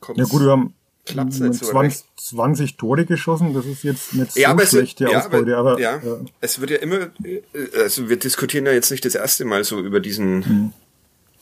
kommt 0.00 0.18
Ja 0.18 0.24
gut, 0.24 0.42
wir 0.42 0.50
haben 0.50 0.74
klappt's 1.12 1.40
nicht 1.40 1.54
so 1.54 1.66
20, 1.66 2.04
20 2.16 2.76
Tore 2.76 3.04
geschossen, 3.04 3.54
das 3.54 3.66
ist 3.66 3.82
jetzt 3.82 4.14
nicht 4.14 4.32
so 4.32 4.40
ja, 4.40 4.50
aber 4.50 4.66
schlechte 4.66 5.04
es, 5.04 5.12
ja, 5.12 5.18
Ausbeute, 5.18 5.56
aber, 5.56 5.80
ja, 5.80 6.00
ja, 6.02 6.16
es 6.40 6.60
wird 6.60 6.70
ja 6.70 6.76
immer, 6.78 7.10
äh, 7.24 7.42
also 7.82 8.08
wir 8.08 8.18
diskutieren 8.18 8.66
ja 8.66 8.72
jetzt 8.72 8.90
nicht 8.90 9.04
das 9.04 9.14
erste 9.14 9.44
Mal 9.44 9.64
so 9.64 9.80
über 9.80 10.00
diesen, 10.00 10.36
mhm. 10.38 10.72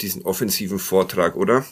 diesen 0.01 0.23
offensiven 0.23 0.79
Vortrag, 0.79 1.37
oder? 1.37 1.65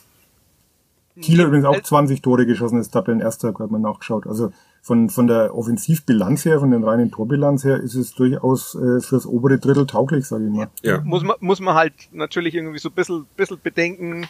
Kiel 1.21 1.41
hat 1.41 1.47
übrigens 1.47 1.67
auch 1.67 1.81
20 1.81 2.21
Tore 2.21 2.47
geschossen, 2.47 2.79
ist 2.79 2.91
Tabellenerster, 2.91 3.55
hat 3.59 3.71
man 3.71 3.81
nachgeschaut. 3.81 4.27
Also 4.27 4.53
von, 4.83 5.09
von 5.09 5.27
der 5.27 5.55
Offensivbilanz 5.55 6.45
her, 6.45 6.61
von 6.61 6.71
den 6.71 6.85
reinen 6.85 7.11
Torbilanz 7.11 7.65
her, 7.65 7.81
ist 7.81 7.95
es 7.95 8.15
durchaus 8.15 8.75
äh, 8.75 9.01
fürs 9.01 9.27
obere 9.27 9.59
Drittel 9.59 9.87
tauglich, 9.87 10.27
sage 10.27 10.45
ich 10.45 10.51
mal. 10.51 10.69
Ja. 10.83 11.01
Muss 11.01 11.23
man, 11.23 11.37
muss 11.41 11.61
man 11.61 11.75
halt 11.75 11.95
natürlich 12.13 12.55
irgendwie 12.55 12.79
so 12.79 12.91
ein 12.91 12.95
bisschen, 12.95 13.27
bisschen 13.37 13.59
bedenken. 13.63 14.29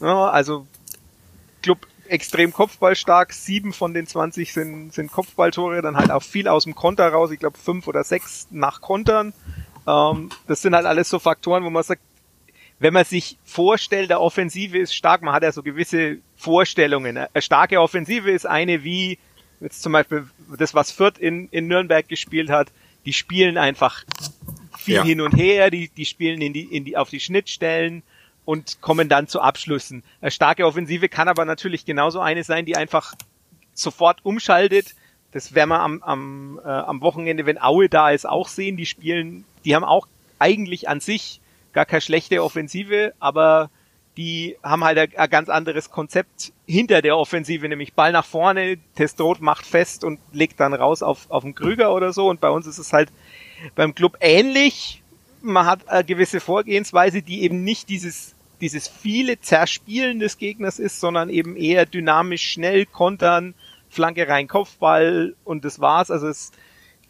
Ja, 0.00 0.30
also 0.30 0.66
Club 1.62 1.86
extrem 2.08 2.52
kopfballstark. 2.52 3.32
Sieben 3.32 3.72
von 3.72 3.94
den 3.94 4.06
20 4.06 4.52
sind, 4.52 4.92
sind 4.92 5.10
Kopfballtore, 5.10 5.82
dann 5.82 5.96
halt 5.96 6.10
auch 6.10 6.22
viel 6.22 6.48
aus 6.48 6.64
dem 6.64 6.74
Konter 6.74 7.08
raus. 7.08 7.30
Ich 7.30 7.38
glaube 7.38 7.58
fünf 7.58 7.86
oder 7.86 8.04
sechs 8.04 8.48
nach 8.50 8.80
Kontern. 8.80 9.32
Ähm, 9.86 10.30
das 10.46 10.62
sind 10.62 10.74
halt 10.74 10.86
alles 10.86 11.08
so 11.08 11.18
Faktoren, 11.18 11.64
wo 11.64 11.70
man 11.70 11.82
sagt, 11.82 12.02
wenn 12.78 12.92
man 12.92 13.04
sich 13.04 13.38
vorstellt, 13.44 14.10
der 14.10 14.20
Offensive 14.20 14.76
ist 14.76 14.94
stark, 14.94 15.22
man 15.22 15.34
hat 15.34 15.44
ja 15.44 15.52
so 15.52 15.62
gewisse 15.62 16.18
Vorstellungen. 16.36 17.16
Eine 17.16 17.42
starke 17.42 17.80
Offensive 17.80 18.30
ist 18.30 18.44
eine 18.44 18.82
wie 18.82 19.18
jetzt 19.60 19.82
zum 19.82 19.92
Beispiel 19.92 20.26
das, 20.58 20.74
was 20.74 20.90
Fürth 20.90 21.18
in, 21.18 21.48
in 21.50 21.68
Nürnberg 21.68 22.08
gespielt 22.08 22.50
hat. 22.50 22.72
Die 23.06 23.12
spielen 23.12 23.56
einfach 23.56 24.04
viel 24.76 24.96
ja. 24.96 25.04
hin 25.04 25.20
und 25.20 25.36
her, 25.36 25.70
die, 25.70 25.88
die 25.88 26.04
spielen 26.04 26.40
in 26.42 26.52
die, 26.52 26.64
in 26.64 26.84
die, 26.84 26.96
auf 26.96 27.10
die 27.10 27.20
Schnittstellen 27.20 28.02
und 28.44 28.80
kommen 28.80 29.08
dann 29.08 29.28
zu 29.28 29.40
Abschlüssen. 29.40 30.02
Eine 30.20 30.30
starke 30.30 30.66
Offensive 30.66 31.08
kann 31.08 31.28
aber 31.28 31.44
natürlich 31.44 31.84
genauso 31.84 32.20
eine 32.20 32.44
sein, 32.44 32.66
die 32.66 32.76
einfach 32.76 33.14
sofort 33.74 34.24
umschaltet. 34.24 34.94
Das 35.32 35.54
werden 35.54 35.70
wir 35.70 35.80
am, 35.80 36.02
am, 36.02 36.60
äh, 36.64 36.68
am 36.68 37.00
Wochenende, 37.00 37.46
wenn 37.46 37.60
Aue 37.60 37.88
da 37.88 38.10
ist, 38.10 38.28
auch 38.28 38.48
sehen. 38.48 38.76
Die 38.76 38.86
spielen, 38.86 39.44
die 39.64 39.74
haben 39.74 39.84
auch 39.84 40.06
eigentlich 40.38 40.88
an 40.88 41.00
sich 41.00 41.40
gar 41.72 41.86
keine 41.86 42.02
schlechte 42.02 42.42
Offensive, 42.42 43.14
aber 43.18 43.70
die 44.16 44.56
haben 44.62 44.84
halt 44.84 44.98
ein, 44.98 45.16
ein, 45.16 45.30
ganz 45.30 45.48
anderes 45.48 45.90
Konzept 45.90 46.52
hinter 46.66 47.00
der 47.00 47.16
Offensive, 47.16 47.66
nämlich 47.68 47.94
Ball 47.94 48.12
nach 48.12 48.26
vorne, 48.26 48.78
Testrot 48.94 49.40
macht 49.40 49.64
fest 49.64 50.04
und 50.04 50.20
legt 50.32 50.60
dann 50.60 50.74
raus 50.74 51.02
auf, 51.02 51.30
auf 51.30 51.44
den 51.44 51.54
Krüger 51.54 51.94
oder 51.94 52.12
so. 52.12 52.28
Und 52.28 52.40
bei 52.40 52.50
uns 52.50 52.66
ist 52.66 52.78
es 52.78 52.92
halt 52.92 53.10
beim 53.74 53.94
Club 53.94 54.18
ähnlich. 54.20 55.01
Man 55.42 55.66
hat 55.66 55.88
eine 55.88 56.04
gewisse 56.04 56.40
Vorgehensweise, 56.40 57.22
die 57.22 57.42
eben 57.42 57.64
nicht 57.64 57.88
dieses, 57.88 58.34
dieses 58.60 58.88
viele 58.88 59.40
Zerspielen 59.40 60.20
des 60.20 60.38
Gegners 60.38 60.78
ist, 60.78 61.00
sondern 61.00 61.28
eben 61.28 61.56
eher 61.56 61.84
dynamisch 61.84 62.52
schnell 62.52 62.86
kontern, 62.86 63.54
Flanke 63.88 64.26
rein, 64.28 64.48
Kopfball 64.48 65.34
und 65.44 65.64
das 65.64 65.80
war's. 65.80 66.10
Also 66.10 66.28
es, 66.28 66.52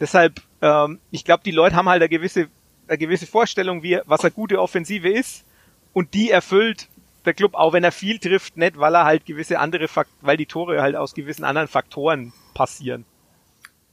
deshalb, 0.00 0.40
ähm, 0.62 0.98
ich 1.10 1.24
glaube, 1.24 1.44
die 1.44 1.50
Leute 1.50 1.76
haben 1.76 1.88
halt 1.88 2.02
eine 2.02 2.08
gewisse 2.08 2.48
eine 2.88 2.98
gewisse 2.98 3.26
Vorstellung, 3.26 3.82
wie, 3.82 4.00
was 4.04 4.20
eine 4.20 4.30
gute 4.30 4.60
Offensive 4.60 5.08
ist. 5.08 5.44
Und 5.92 6.14
die 6.14 6.30
erfüllt 6.30 6.88
der 7.24 7.34
Club, 7.34 7.54
auch 7.54 7.72
wenn 7.72 7.84
er 7.84 7.92
viel 7.92 8.18
trifft, 8.18 8.56
nicht, 8.56 8.78
weil 8.78 8.94
er 8.94 9.04
halt 9.04 9.26
gewisse 9.26 9.58
andere 9.58 9.88
Fakt 9.88 10.10
weil 10.20 10.36
die 10.36 10.46
Tore 10.46 10.82
halt 10.82 10.96
aus 10.96 11.14
gewissen 11.14 11.44
anderen 11.44 11.68
Faktoren 11.68 12.32
passieren. 12.54 13.04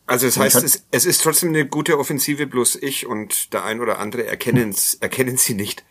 Also 0.09 0.25
das 0.25 0.37
heißt, 0.37 0.63
es, 0.63 0.85
es 0.91 1.05
ist 1.05 1.21
trotzdem 1.23 1.49
eine 1.49 1.65
gute 1.67 1.99
Offensive, 1.99 2.47
bloß 2.47 2.77
ich 2.77 3.05
und 3.05 3.53
der 3.53 3.63
ein 3.63 3.79
oder 3.79 3.99
andere 3.99 4.25
erkennen 4.25 4.75
erkennen 4.99 5.37
sie 5.37 5.53
nicht 5.53 5.83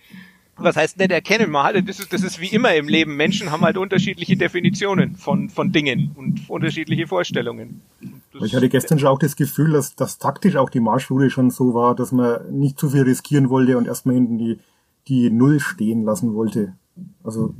was 0.58 0.76
heißt 0.76 0.98
nicht 0.98 1.10
erkennen? 1.10 1.50
Man 1.50 1.62
halt, 1.62 1.88
das 1.88 2.00
ist, 2.00 2.12
das 2.12 2.22
ist 2.22 2.40
wie 2.40 2.48
immer 2.48 2.74
im 2.74 2.88
Leben. 2.88 3.16
Menschen 3.16 3.50
haben 3.50 3.62
halt 3.62 3.76
unterschiedliche 3.76 4.36
Definitionen 4.36 5.16
von, 5.16 5.50
von 5.50 5.72
Dingen 5.72 6.12
und 6.16 6.48
unterschiedliche 6.48 7.06
Vorstellungen. 7.06 7.80
Das 8.32 8.42
ich 8.44 8.54
hatte 8.54 8.68
gestern 8.68 8.98
schon 8.98 9.08
auch 9.08 9.18
das 9.18 9.36
Gefühl, 9.36 9.72
dass, 9.72 9.94
dass 9.94 10.18
taktisch 10.18 10.56
auch 10.56 10.70
die 10.70 10.80
Marschroute 10.80 11.30
schon 11.30 11.50
so 11.50 11.74
war, 11.74 11.94
dass 11.94 12.12
man 12.12 12.58
nicht 12.58 12.78
zu 12.78 12.90
viel 12.90 13.02
riskieren 13.02 13.50
wollte 13.50 13.78
und 13.78 13.86
erstmal 13.86 14.16
hinten 14.16 14.38
die, 14.38 14.58
die 15.06 15.30
Null 15.30 15.60
stehen 15.60 16.04
lassen 16.04 16.34
wollte. 16.34 16.74
Also, 17.22 17.54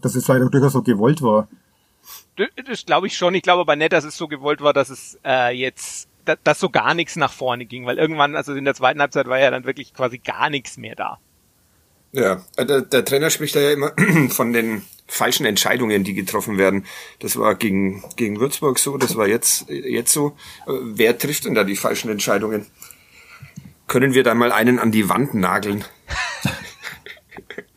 dass 0.00 0.14
es 0.14 0.24
vielleicht 0.24 0.44
auch 0.44 0.50
durchaus 0.50 0.72
so 0.72 0.82
gewollt 0.82 1.22
war. 1.22 1.48
Das, 2.66 2.86
glaube 2.86 3.06
ich 3.06 3.16
schon. 3.16 3.34
Ich 3.34 3.42
glaube 3.42 3.60
aber 3.60 3.76
nicht, 3.76 3.92
dass 3.92 4.04
es 4.04 4.16
so 4.16 4.28
gewollt 4.28 4.60
war, 4.60 4.72
dass 4.72 4.90
es 4.90 5.18
äh, 5.24 5.54
jetzt 5.54 6.08
dass 6.44 6.60
so 6.60 6.68
gar 6.68 6.94
nichts 6.94 7.16
nach 7.16 7.32
vorne 7.32 7.64
ging, 7.64 7.86
weil 7.86 7.98
irgendwann, 7.98 8.36
also 8.36 8.54
in 8.54 8.64
der 8.64 8.74
zweiten 8.74 9.00
Halbzeit 9.00 9.26
war 9.26 9.40
ja 9.40 9.50
dann 9.50 9.64
wirklich 9.64 9.94
quasi 9.94 10.18
gar 10.18 10.50
nichts 10.50 10.76
mehr 10.76 10.94
da. 10.94 11.18
Ja, 12.12 12.44
äh, 12.56 12.66
der, 12.66 12.82
der 12.82 13.04
Trainer 13.04 13.30
spricht 13.30 13.56
da 13.56 13.60
ja 13.60 13.72
immer 13.72 13.92
von 14.30 14.52
den 14.52 14.82
falschen 15.08 15.46
Entscheidungen, 15.46 16.04
die 16.04 16.14
getroffen 16.14 16.58
werden. 16.58 16.84
Das 17.18 17.36
war 17.36 17.54
gegen, 17.54 18.04
gegen 18.16 18.38
Würzburg 18.38 18.78
so, 18.78 18.96
das 18.96 19.16
war 19.16 19.26
jetzt, 19.26 19.68
jetzt 19.68 20.12
so. 20.12 20.36
Äh, 20.66 20.72
wer 20.82 21.18
trifft 21.18 21.46
denn 21.46 21.54
da 21.54 21.64
die 21.64 21.76
falschen 21.76 22.10
Entscheidungen? 22.10 22.66
Können 23.86 24.14
wir 24.14 24.22
da 24.22 24.34
mal 24.34 24.52
einen 24.52 24.78
an 24.78 24.92
die 24.92 25.08
Wand 25.08 25.34
nageln? 25.34 25.84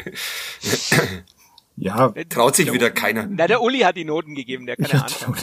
ja. 1.75 2.13
Traut 2.29 2.55
sich 2.55 2.71
wieder 2.71 2.89
keiner. 2.89 3.27
Na, 3.29 3.47
der 3.47 3.61
Uli 3.61 3.79
hat 3.79 3.95
die 3.95 4.05
Noten 4.05 4.35
gegeben, 4.35 4.65
der 4.65 4.77
kann 4.77 4.89
ja 4.89 5.01
anfangen. 5.03 5.37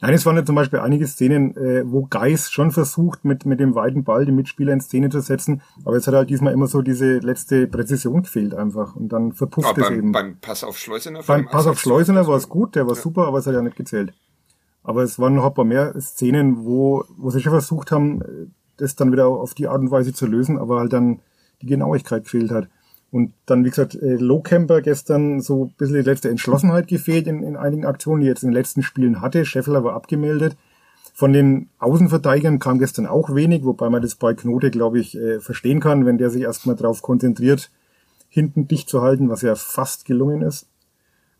Nein, 0.00 0.14
es 0.14 0.24
waren 0.26 0.36
ja 0.36 0.44
zum 0.44 0.54
Beispiel 0.54 0.78
einige 0.78 1.06
Szenen, 1.06 1.56
äh, 1.56 1.82
wo 1.84 2.06
Geis 2.06 2.50
schon 2.50 2.70
versucht, 2.70 3.24
mit, 3.24 3.46
mit 3.46 3.58
dem 3.58 3.74
weiten 3.74 4.04
Ball 4.04 4.24
die 4.24 4.32
Mitspieler 4.32 4.72
in 4.72 4.80
Szene 4.80 5.10
zu 5.10 5.20
setzen, 5.20 5.62
aber 5.84 5.96
es 5.96 6.06
hat 6.06 6.14
halt 6.14 6.30
diesmal 6.30 6.52
immer 6.52 6.68
so 6.68 6.82
diese 6.82 7.18
letzte 7.18 7.66
Präzision 7.66 8.22
gefehlt 8.22 8.54
einfach 8.54 8.94
und 8.94 9.08
dann 9.08 9.32
verpufft 9.32 9.76
ja, 9.76 9.82
es 9.82 9.88
beim, 9.88 9.98
eben. 9.98 10.12
Beim 10.12 10.36
Pass 10.40 10.62
auf 10.62 10.78
Schleusener? 10.78 11.22
Beim 11.26 11.46
Pass 11.46 11.66
auf 11.66 11.80
Schleusener 11.80 12.26
war 12.26 12.36
es 12.36 12.48
gut, 12.48 12.76
der 12.76 12.86
war 12.86 12.94
ja. 12.94 13.00
super, 13.00 13.26
aber 13.26 13.38
es 13.38 13.46
hat 13.46 13.54
ja 13.54 13.62
nicht 13.62 13.76
gezählt. 13.76 14.12
Aber 14.84 15.02
es 15.02 15.18
waren 15.18 15.34
noch 15.34 15.44
ein 15.44 15.54
paar 15.54 15.64
mehr 15.64 16.00
Szenen, 16.00 16.64
wo, 16.64 17.04
wo 17.16 17.30
sie 17.30 17.40
schon 17.40 17.52
versucht 17.52 17.90
haben, 17.90 18.22
das 18.76 18.94
dann 18.94 19.12
wieder 19.12 19.26
auf 19.26 19.54
die 19.54 19.66
Art 19.66 19.80
und 19.80 19.90
Weise 19.90 20.12
zu 20.12 20.26
lösen, 20.26 20.58
aber 20.58 20.78
halt 20.78 20.92
dann 20.92 21.20
die 21.60 21.66
Genauigkeit 21.66 22.24
gefehlt 22.24 22.52
hat. 22.52 22.68
Und 23.10 23.32
dann, 23.46 23.64
wie 23.64 23.70
gesagt, 23.70 23.94
äh, 23.94 24.16
Lowcamper 24.16 24.82
gestern 24.82 25.40
so 25.40 25.66
ein 25.66 25.74
bisschen 25.78 25.96
die 25.96 26.02
letzte 26.02 26.28
Entschlossenheit 26.28 26.88
gefehlt 26.88 27.26
in, 27.26 27.42
in 27.42 27.56
einigen 27.56 27.86
Aktionen, 27.86 28.20
die 28.20 28.26
jetzt 28.26 28.42
in 28.42 28.50
den 28.50 28.54
letzten 28.54 28.82
Spielen 28.82 29.22
hatte. 29.22 29.46
Scheffler 29.46 29.82
war 29.82 29.94
abgemeldet. 29.94 30.56
Von 31.14 31.32
den 31.32 31.68
Außenverteidigern 31.78 32.58
kam 32.58 32.78
gestern 32.78 33.06
auch 33.06 33.34
wenig, 33.34 33.64
wobei 33.64 33.88
man 33.88 34.02
das 34.02 34.14
bei 34.14 34.34
Knote, 34.34 34.70
glaube 34.70 35.00
ich, 35.00 35.16
äh, 35.16 35.40
verstehen 35.40 35.80
kann, 35.80 36.06
wenn 36.06 36.18
der 36.18 36.30
sich 36.30 36.42
erstmal 36.42 36.76
darauf 36.76 37.02
konzentriert, 37.02 37.70
hinten 38.28 38.68
dicht 38.68 38.88
zu 38.88 39.02
halten, 39.02 39.28
was 39.30 39.42
ja 39.42 39.54
fast 39.54 40.04
gelungen 40.04 40.42
ist. 40.42 40.66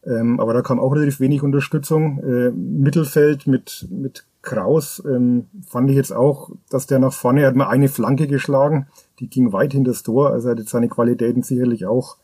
Ähm, 0.05 0.41
aber 0.41 0.55
da 0.55 0.63
kam 0.63 0.81
auch 0.81 0.95
relativ 0.95 1.21
wenig 1.21 1.43
Unterstützung. 1.43 2.19
Äh, 2.23 2.51
Mittelfeld 2.51 3.47
mit, 3.47 3.87
mit 3.91 4.25
Kraus 4.49 5.02
ähm, 5.05 5.47
fand 5.69 5.90
ich 5.90 5.97
jetzt 5.97 6.12
auch, 6.12 6.50
dass 6.71 6.87
der 6.87 6.99
nach 6.99 7.12
vorne 7.12 7.47
hat 7.47 7.55
mal 7.55 7.69
eine 7.69 7.88
Flanke 7.88 8.26
geschlagen, 8.26 8.87
die 9.21 9.28
ging 9.28 9.52
weit 9.52 9.75
hinter 9.75 9.90
das 9.90 10.02
Tor. 10.02 10.31
Also 10.31 10.49
er 10.49 10.52
hat 10.52 10.59
jetzt 10.59 10.71
seine 10.71 10.88
Qualitäten 10.88 11.43
sicherlich 11.43 11.85
auch 11.85 12.17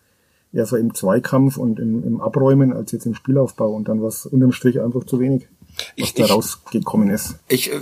eher 0.51 0.65
so 0.65 0.77
im 0.77 0.95
Zweikampf 0.95 1.59
und 1.59 1.79
im, 1.79 2.03
im 2.03 2.23
Abräumen 2.23 2.73
als 2.73 2.93
jetzt 2.93 3.05
im 3.05 3.15
Spielaufbau. 3.15 3.71
Und 3.71 3.89
dann 3.89 4.01
war 4.01 4.09
es 4.09 4.25
unterm 4.25 4.53
Strich 4.53 4.81
einfach 4.81 5.05
zu 5.05 5.21
wenig, 5.21 5.49
was 5.77 5.85
ich, 5.97 6.15
da 6.15 6.25
rausgekommen 6.25 7.11
ist. 7.11 7.37
Ich, 7.49 7.71
äh, 7.71 7.79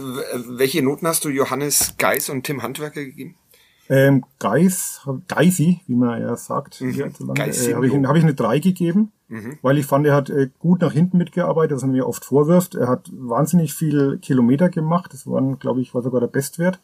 welche 0.49 0.83
Noten 0.83 1.07
hast 1.07 1.25
du 1.25 1.29
Johannes 1.29 1.95
Geis 1.99 2.29
und 2.29 2.43
Tim 2.43 2.65
Handwerker 2.65 3.05
gegeben? 3.05 3.37
Ähm, 3.93 4.25
Geis, 4.39 5.07
Geisi, 5.29 5.83
wie 5.87 5.97
man 5.97 6.19
ja 6.23 6.35
sagt, 6.35 6.81
mhm. 6.81 6.99
äh, 6.99 7.75
habe 7.75 7.87
ich, 7.87 7.95
hab 7.95 8.17
ich 8.17 8.23
eine 8.23 8.33
3 8.33 8.59
gegeben, 8.59 9.13
mhm. 9.29 9.59
weil 9.61 9.77
ich 9.77 9.85
fand, 9.85 10.07
er 10.07 10.15
hat 10.15 10.31
äh, 10.31 10.49
gut 10.59 10.81
nach 10.81 10.95
hinten 10.95 11.19
mitgearbeitet, 11.19 11.77
was 11.77 11.83
er 11.83 11.89
mir 11.89 12.09
oft 12.09 12.25
vorwirft. 12.25 12.75
Er 12.75 12.89
hat 12.89 13.11
wahnsinnig 13.13 13.75
viel 13.75 14.17
Kilometer 14.17 14.71
gemacht, 14.71 15.13
das 15.13 15.27
waren, 15.27 15.59
glaube 15.59 15.83
ich, 15.83 15.95
war 15.95 16.01
sogar 16.01 16.23
der 16.23 16.29
Bestwert. 16.29 16.81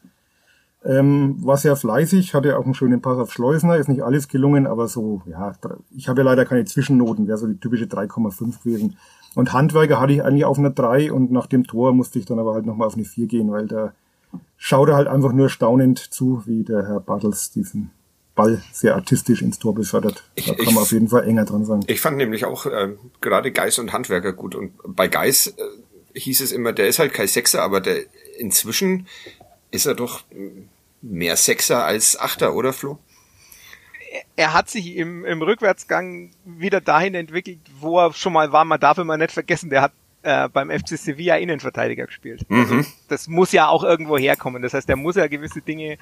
Ähm, 0.84 1.36
war 1.42 1.56
sehr 1.56 1.76
fleißig, 1.76 2.34
hatte 2.34 2.58
auch 2.58 2.66
einen 2.66 2.74
schönen 2.74 3.00
Pass 3.00 3.16
auf 3.16 3.32
Schleusner, 3.32 3.78
ist 3.78 3.88
nicht 3.88 4.02
alles 4.02 4.28
gelungen, 4.28 4.66
aber 4.66 4.86
so, 4.86 5.22
ja, 5.24 5.54
ich 5.96 6.10
habe 6.10 6.20
ja 6.20 6.24
leider 6.26 6.44
keine 6.44 6.66
Zwischennoten, 6.66 7.26
wäre 7.26 7.38
so 7.38 7.46
die 7.46 7.58
typische 7.58 7.86
3,5 7.86 8.62
gewesen. 8.62 8.98
Und 9.34 9.54
Handwerker 9.54 9.98
hatte 9.98 10.12
ich 10.12 10.22
eigentlich 10.22 10.44
auf 10.44 10.58
einer 10.58 10.70
3 10.70 11.10
und 11.10 11.32
nach 11.32 11.46
dem 11.46 11.64
Tor 11.64 11.94
musste 11.94 12.18
ich 12.18 12.26
dann 12.26 12.38
aber 12.38 12.52
halt 12.52 12.66
nochmal 12.66 12.86
auf 12.86 12.96
eine 12.96 13.04
4 13.04 13.28
gehen, 13.28 13.50
weil 13.50 13.66
da 14.58 14.64
schaute 14.64 14.94
halt 14.94 15.08
einfach 15.08 15.32
nur 15.32 15.48
staunend 15.48 15.98
zu, 15.98 16.42
wie 16.46 16.64
der 16.64 16.86
Herr 16.86 17.00
Bartels 17.00 17.50
diesen 17.50 17.90
Ball 18.34 18.62
sehr 18.72 18.94
artistisch 18.94 19.42
ins 19.42 19.58
Tor 19.58 19.74
befördert. 19.74 20.16
Da 20.16 20.22
ich, 20.34 20.46
kann 20.46 20.56
man 20.56 20.68
ich, 20.68 20.76
auf 20.76 20.92
jeden 20.92 21.08
Fall 21.08 21.26
enger 21.26 21.44
dran 21.44 21.64
sein. 21.64 21.84
Ich 21.86 22.00
fand 22.00 22.16
nämlich 22.16 22.44
auch 22.44 22.66
äh, 22.66 22.94
gerade 23.20 23.52
Geis 23.52 23.78
und 23.78 23.92
Handwerker 23.92 24.32
gut. 24.32 24.54
Und 24.54 24.72
bei 24.84 25.08
Geis 25.08 25.48
äh, 25.48 26.18
hieß 26.18 26.40
es 26.40 26.52
immer, 26.52 26.72
der 26.72 26.88
ist 26.88 26.98
halt 26.98 27.14
kein 27.14 27.28
Sechser, 27.28 27.62
aber 27.62 27.80
der 27.80 28.02
inzwischen 28.38 29.06
ist 29.70 29.86
er 29.86 29.94
doch 29.94 30.22
mehr 31.02 31.36
Sechser 31.36 31.84
als 31.84 32.18
Achter, 32.18 32.54
oder 32.54 32.72
Flo? 32.72 32.98
er 34.36 34.52
hat 34.52 34.68
sich 34.68 34.96
im, 34.96 35.24
im 35.24 35.42
Rückwärtsgang 35.42 36.30
wieder 36.44 36.80
dahin 36.80 37.14
entwickelt, 37.14 37.58
wo 37.78 37.98
er 37.98 38.12
schon 38.12 38.32
mal 38.32 38.52
war. 38.52 38.64
Man 38.64 38.80
darf 38.80 38.98
immer 38.98 39.16
nicht 39.16 39.32
vergessen, 39.32 39.70
der 39.70 39.82
hat 39.82 39.92
äh, 40.22 40.48
beim 40.48 40.70
FC 40.70 40.98
Sevilla 40.98 41.36
Innenverteidiger 41.36 42.06
gespielt. 42.06 42.44
Also 42.50 42.74
mhm. 42.74 42.86
das 43.08 43.28
muss 43.28 43.52
ja 43.52 43.68
auch 43.68 43.84
irgendwo 43.84 44.18
herkommen. 44.18 44.62
Das 44.62 44.74
heißt, 44.74 44.88
er 44.88 44.96
muss 44.96 45.16
ja 45.16 45.26
gewisse 45.28 45.60
Dinge 45.60 45.98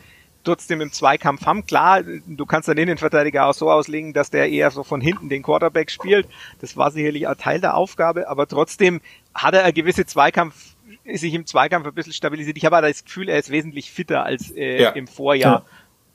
trotzdem 0.46 0.80
im 0.80 0.92
Zweikampf 0.92 1.44
haben. 1.44 1.66
Klar, 1.66 2.02
du 2.02 2.46
kannst 2.46 2.68
den 2.68 2.78
Innenverteidiger 2.78 3.46
auch 3.46 3.54
so 3.54 3.70
auslegen, 3.70 4.12
dass 4.12 4.30
der 4.30 4.48
eher 4.48 4.70
so 4.70 4.84
von 4.84 5.00
hinten 5.00 5.28
den 5.28 5.42
Quarterback 5.42 5.90
spielt. 5.90 6.28
Das 6.60 6.76
war 6.76 6.90
sicherlich 6.90 7.28
ein 7.28 7.36
Teil 7.36 7.60
der 7.60 7.76
Aufgabe, 7.76 8.28
aber 8.28 8.46
trotzdem 8.46 9.00
hat 9.34 9.54
er 9.54 9.64
eine 9.64 9.72
gewisse 9.72 10.06
Zweikampf, 10.06 10.76
ist 11.04 11.20
sich 11.20 11.34
im 11.34 11.46
Zweikampf 11.46 11.86
ein 11.86 11.94
bisschen 11.94 12.12
stabilisiert. 12.12 12.56
Ich 12.56 12.64
habe 12.64 12.76
aber 12.76 12.88
das 12.88 13.04
Gefühl, 13.04 13.28
er 13.28 13.38
ist 13.38 13.50
wesentlich 13.50 13.90
fitter 13.90 14.24
als 14.24 14.50
äh, 14.52 14.82
ja. 14.82 14.90
im 14.90 15.08
Vorjahr. 15.08 15.64
Ja. 15.64 15.66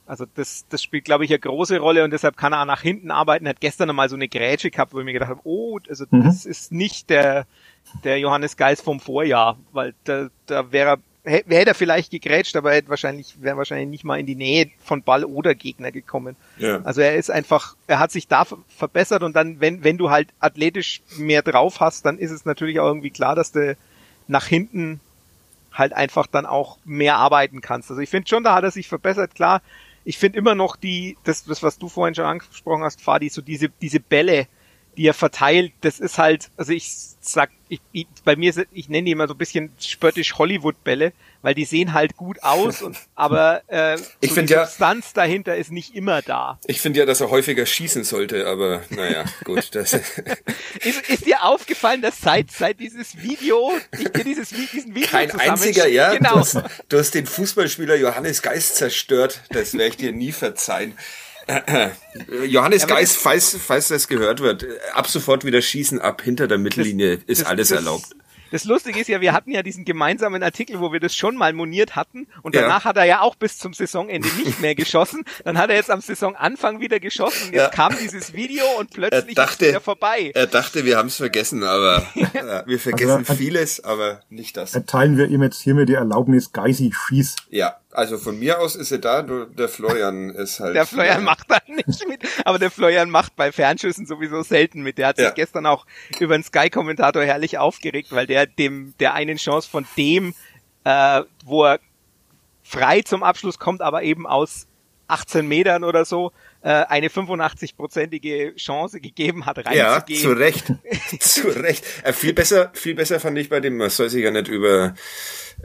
Also 0.07 0.25
das, 0.35 0.65
das 0.69 0.83
spielt, 0.83 1.05
glaube 1.05 1.25
ich, 1.25 1.31
eine 1.31 1.39
große 1.39 1.79
Rolle 1.79 2.03
und 2.03 2.11
deshalb 2.11 2.35
kann 2.35 2.53
er 2.53 2.61
auch 2.61 2.65
nach 2.65 2.81
hinten 2.81 3.11
arbeiten. 3.11 3.45
Er 3.45 3.51
hat 3.51 3.61
gestern 3.61 3.89
einmal 3.89 4.09
so 4.09 4.15
eine 4.15 4.27
Grätsche 4.27 4.69
gehabt, 4.69 4.93
wo 4.93 4.99
ich 4.99 5.05
mir 5.05 5.13
gedacht 5.13 5.29
habe, 5.29 5.41
oh, 5.43 5.79
also 5.87 6.05
mhm. 6.09 6.23
das 6.23 6.45
ist 6.45 6.71
nicht 6.71 7.09
der, 7.09 7.45
der 8.03 8.19
Johannes 8.19 8.57
Geist 8.57 8.83
vom 8.83 8.99
Vorjahr, 8.99 9.57
weil 9.71 9.93
da, 10.03 10.27
da 10.47 10.71
wäre 10.71 10.99
er, 11.23 11.31
hätte 11.33 11.69
er 11.69 11.75
vielleicht 11.75 12.11
gegrätscht, 12.11 12.55
aber 12.55 12.71
er 12.71 12.77
hätte 12.77 12.89
wahrscheinlich, 12.89 13.41
wäre 13.41 13.57
wahrscheinlich 13.57 13.89
nicht 13.89 14.03
mal 14.03 14.19
in 14.19 14.25
die 14.25 14.35
Nähe 14.35 14.71
von 14.83 15.03
Ball 15.03 15.23
oder 15.23 15.53
Gegner 15.55 15.91
gekommen. 15.91 16.35
Ja. 16.57 16.81
Also 16.81 17.01
er 17.01 17.15
ist 17.15 17.29
einfach, 17.29 17.75
er 17.87 17.99
hat 17.99 18.11
sich 18.11 18.27
da 18.27 18.45
verbessert 18.67 19.23
und 19.23 19.35
dann, 19.35 19.59
wenn, 19.61 19.83
wenn 19.83 19.97
du 19.97 20.09
halt 20.09 20.29
athletisch 20.39 21.01
mehr 21.17 21.43
drauf 21.43 21.79
hast, 21.79 22.05
dann 22.05 22.17
ist 22.17 22.31
es 22.31 22.45
natürlich 22.45 22.79
auch 22.79 22.87
irgendwie 22.87 23.11
klar, 23.11 23.35
dass 23.35 23.51
du 23.51 23.77
nach 24.27 24.47
hinten 24.47 24.99
halt 25.71 25.93
einfach 25.93 26.27
dann 26.27 26.45
auch 26.45 26.77
mehr 26.83 27.17
arbeiten 27.17 27.61
kannst. 27.61 27.89
Also 27.91 28.01
ich 28.01 28.09
finde 28.09 28.27
schon, 28.27 28.43
da 28.43 28.55
hat 28.55 28.63
er 28.63 28.71
sich 28.71 28.87
verbessert, 28.87 29.35
klar 29.35 29.61
ich 30.03 30.17
finde 30.17 30.39
immer 30.39 30.55
noch 30.55 30.75
die, 30.75 31.17
das, 31.23 31.43
das, 31.45 31.63
was 31.63 31.77
du 31.77 31.89
vorhin 31.89 32.15
schon 32.15 32.25
angesprochen 32.25 32.83
hast, 32.83 33.01
Fadi, 33.01 33.29
so 33.29 33.41
diese, 33.41 33.69
diese 33.69 33.99
Bälle, 33.99 34.47
die 34.97 35.07
er 35.07 35.13
verteilt, 35.13 35.71
das 35.81 35.99
ist 35.99 36.17
halt, 36.17 36.49
also 36.57 36.73
ich 36.73 36.91
sag, 37.21 37.51
ich, 37.69 37.79
ich, 37.91 38.07
bei 38.25 38.35
mir, 38.35 38.53
ich 38.73 38.89
nenne 38.89 39.05
die 39.05 39.11
immer 39.11 39.27
so 39.27 39.33
ein 39.33 39.37
bisschen 39.37 39.71
spöttisch 39.79 40.37
Hollywood-Bälle, 40.37 41.13
weil 41.41 41.55
die 41.55 41.65
sehen 41.65 41.93
halt 41.93 42.17
gut 42.17 42.43
aus, 42.43 42.81
und, 42.81 42.97
aber 43.15 43.61
äh, 43.67 43.97
ich 44.19 44.33
so 44.33 44.41
die 44.41 44.53
Substanz 44.53 45.07
ja, 45.07 45.23
dahinter 45.23 45.55
ist 45.55 45.71
nicht 45.71 45.95
immer 45.95 46.21
da. 46.21 46.59
Ich 46.67 46.81
finde 46.81 46.99
ja, 46.99 47.05
dass 47.05 47.21
er 47.21 47.29
häufiger 47.29 47.65
schießen 47.65 48.03
sollte, 48.03 48.47
aber 48.47 48.81
naja, 48.89 49.23
gut. 49.45 49.73
Das 49.73 49.93
ist, 50.81 51.09
ist 51.09 51.25
dir 51.25 51.43
aufgefallen, 51.43 52.01
dass 52.01 52.19
seit, 52.19 52.51
seit 52.51 52.79
dieses 52.79 53.21
Video, 53.21 53.71
ich 53.97 54.09
dir 54.09 54.23
dieses, 54.23 54.49
diesen 54.49 54.93
Video 54.93 55.09
Kein 55.09 55.31
einziger, 55.31 55.87
ja, 55.87 56.13
genau. 56.13 56.33
du, 56.33 56.39
hast, 56.39 56.63
du 56.89 56.97
hast 56.97 57.11
den 57.15 57.25
Fußballspieler 57.25 57.95
Johannes 57.95 58.41
Geist 58.41 58.75
zerstört, 58.75 59.41
das 59.49 59.73
werde 59.73 59.87
ich 59.87 59.97
dir 59.97 60.11
nie 60.11 60.31
verzeihen. 60.31 60.97
Johannes 62.47 62.83
ja, 62.83 62.87
Geist, 62.87 63.17
falls, 63.17 63.57
falls 63.57 63.87
das 63.89 64.07
gehört 64.07 64.41
wird, 64.41 64.65
ab 64.93 65.07
sofort 65.07 65.45
wieder 65.45 65.61
schießen 65.61 65.99
ab 65.99 66.21
hinter 66.21 66.47
der 66.47 66.57
Mittellinie 66.57 67.17
das, 67.17 67.25
ist 67.27 67.41
das, 67.41 67.47
alles 67.47 67.69
das, 67.69 67.77
erlaubt. 67.77 68.15
Das 68.51 68.65
Lustige 68.65 68.99
ist 68.99 69.07
ja, 69.07 69.21
wir 69.21 69.31
hatten 69.31 69.51
ja 69.51 69.63
diesen 69.63 69.85
gemeinsamen 69.85 70.43
Artikel, 70.43 70.81
wo 70.81 70.91
wir 70.91 70.99
das 70.99 71.15
schon 71.15 71.37
mal 71.37 71.53
moniert 71.53 71.95
hatten 71.95 72.27
und 72.41 72.53
danach 72.53 72.83
ja. 72.83 72.89
hat 72.89 72.97
er 72.97 73.05
ja 73.05 73.21
auch 73.21 73.35
bis 73.35 73.57
zum 73.57 73.73
Saisonende 73.73 74.27
nicht 74.43 74.59
mehr 74.59 74.75
geschossen. 74.75 75.23
Dann 75.45 75.57
hat 75.57 75.69
er 75.69 75.77
jetzt 75.77 75.89
am 75.89 76.01
Saisonanfang 76.01 76.81
wieder 76.81 76.99
geschossen 76.99 77.47
und 77.47 77.53
jetzt 77.53 77.63
ja. 77.63 77.69
kam 77.69 77.95
dieses 77.97 78.33
Video 78.33 78.65
und 78.77 78.91
plötzlich 78.91 79.35
dachte, 79.35 79.65
ist 79.65 79.71
wieder 79.71 79.81
vorbei. 79.81 80.31
Er 80.35 80.47
dachte, 80.47 80.83
wir 80.83 80.97
haben 80.97 81.07
es 81.07 81.15
vergessen, 81.15 81.63
aber 81.63 82.05
ja, 82.15 82.67
wir 82.67 82.77
vergessen 82.77 83.11
also, 83.19 83.33
vieles, 83.35 83.83
aber 83.85 84.19
nicht 84.29 84.57
das. 84.57 84.75
Erteilen 84.75 85.17
wir 85.17 85.29
ihm 85.29 85.41
jetzt 85.41 85.61
hiermit 85.61 85.87
die 85.87 85.93
Erlaubnis, 85.93 86.51
Geisi 86.51 86.91
schieß. 86.93 87.37
Ja, 87.51 87.77
also 87.93 88.17
von 88.17 88.37
mir 88.39 88.59
aus 88.59 88.75
ist 88.75 88.91
er 88.91 88.99
da, 88.99 89.21
nur 89.21 89.47
der 89.47 89.69
Florian 89.69 90.29
ist 90.29 90.59
halt. 90.59 90.75
Der 90.75 90.85
Florian 90.85 91.21
äh, 91.21 91.23
macht 91.23 91.49
da 91.49 91.57
nicht 91.67 92.07
mit, 92.07 92.21
aber 92.45 92.59
der 92.59 92.71
Florian 92.71 93.09
macht 93.09 93.35
bei 93.35 93.51
Fernschüssen 93.51 94.05
sowieso 94.05 94.43
selten 94.43 94.81
mit. 94.81 94.97
Der 94.97 95.07
hat 95.07 95.17
sich 95.17 95.25
ja. 95.25 95.31
gestern 95.31 95.65
auch 95.65 95.85
über 96.19 96.37
den 96.37 96.43
Sky-Kommentator 96.43 97.23
herrlich 97.23 97.57
aufgeregt, 97.57 98.11
weil 98.11 98.27
der 98.27 98.45
dem 98.45 98.93
der 98.99 99.13
einen 99.13 99.37
Chance 99.37 99.69
von 99.69 99.85
dem, 99.97 100.33
äh, 100.83 101.23
wo 101.45 101.65
er 101.65 101.79
frei 102.63 103.01
zum 103.01 103.23
Abschluss 103.23 103.59
kommt, 103.59 103.81
aber 103.81 104.03
eben 104.03 104.25
aus 104.25 104.67
18 105.11 105.45
Metern 105.45 105.83
oder 105.83 106.05
so, 106.05 106.31
äh, 106.61 106.69
eine 106.69 107.09
85-prozentige 107.09 108.55
Chance 108.55 109.01
gegeben 109.01 109.45
hat, 109.45 109.57
reinzugehen. 109.57 109.77
Ja, 109.77 110.05
zu 110.21 110.31
Recht. 110.31 110.73
zu 111.19 111.47
Recht. 111.49 111.83
Äh, 112.03 112.13
viel 112.13 112.33
besser, 112.33 112.71
viel 112.73 112.95
besser 112.95 113.19
fand 113.19 113.37
ich 113.37 113.49
bei 113.49 113.59
dem, 113.59 113.77
man 113.77 113.89
soll 113.89 114.09
sich 114.09 114.23
ja 114.23 114.31
nicht 114.31 114.47
über 114.47 114.93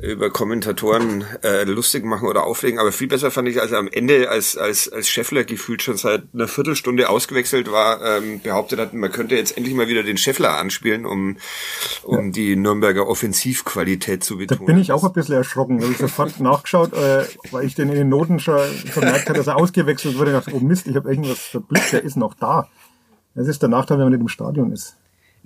über 0.03 0.31
Kommentatoren 0.31 1.25
äh, 1.43 1.65
lustig 1.65 2.05
machen 2.05 2.29
oder 2.29 2.45
aufregen, 2.45 2.79
aber 2.79 2.93
viel 2.93 3.09
besser 3.09 3.31
fand 3.31 3.49
ich, 3.49 3.61
als 3.61 3.73
er 3.73 3.79
am 3.79 3.89
Ende, 3.89 4.29
als, 4.29 4.57
als, 4.57 4.91
als 4.93 5.09
Scheffler 5.09 5.45
gefühlt 5.45 5.83
schon 5.83 5.97
seit 5.97 6.25
einer 6.35 6.49
Viertelstunde 6.49 7.09
ausgewechselt 7.09 7.71
war, 7.71 8.05
ähm, 8.05 8.41
behauptet 8.41 8.79
hat, 8.79 8.93
man 8.93 9.11
könnte 9.11 9.37
jetzt 9.37 9.57
endlich 9.57 9.75
mal 9.75 9.89
wieder 9.89 10.03
den 10.03 10.19
Scheffler 10.19 10.59
anspielen, 10.59 11.07
um, 11.07 11.39
um 12.03 12.27
ja. 12.27 12.31
die 12.33 12.57
Nürnberger 12.57 13.09
Offensivqualität 13.09 14.23
zu 14.23 14.37
betonen. 14.37 14.61
Da 14.61 14.73
bin 14.73 14.79
ich 14.79 14.93
auch 14.93 15.05
ein 15.05 15.13
bisschen 15.13 15.35
erschrocken, 15.35 15.83
weil 15.83 15.93
ich 15.93 15.99
sofort 15.99 16.41
nachgeschaut, 16.41 16.93
äh, 16.93 17.25
weil 17.51 17.65
ich 17.65 17.75
den 17.75 17.89
in 17.89 17.95
den 17.95 18.09
Noten 18.09 18.39
schon 18.39 18.59
vermerkt 18.59 19.29
habe, 19.29 19.39
dass 19.39 19.47
er 19.47 19.57
ausgewechselt 19.57 20.19
wurde. 20.19 20.33
Ich 20.33 20.45
dachte, 20.45 20.55
oh 20.55 20.61
Mist, 20.61 20.87
ich 20.87 20.97
habe 20.97 21.09
irgendwas 21.09 21.39
verblickt, 21.39 21.93
der 21.93 22.05
ist 22.05 22.17
noch 22.17 22.35
da. 22.35 22.69
Das 23.35 23.49
ist 23.49 23.63
der 23.63 23.69
Nachteil, 23.69 23.99
wenn 23.99 24.07
man 24.07 24.13
nicht 24.13 24.23
im 24.23 24.29
Stadion 24.29 24.73
ist. 24.73 24.97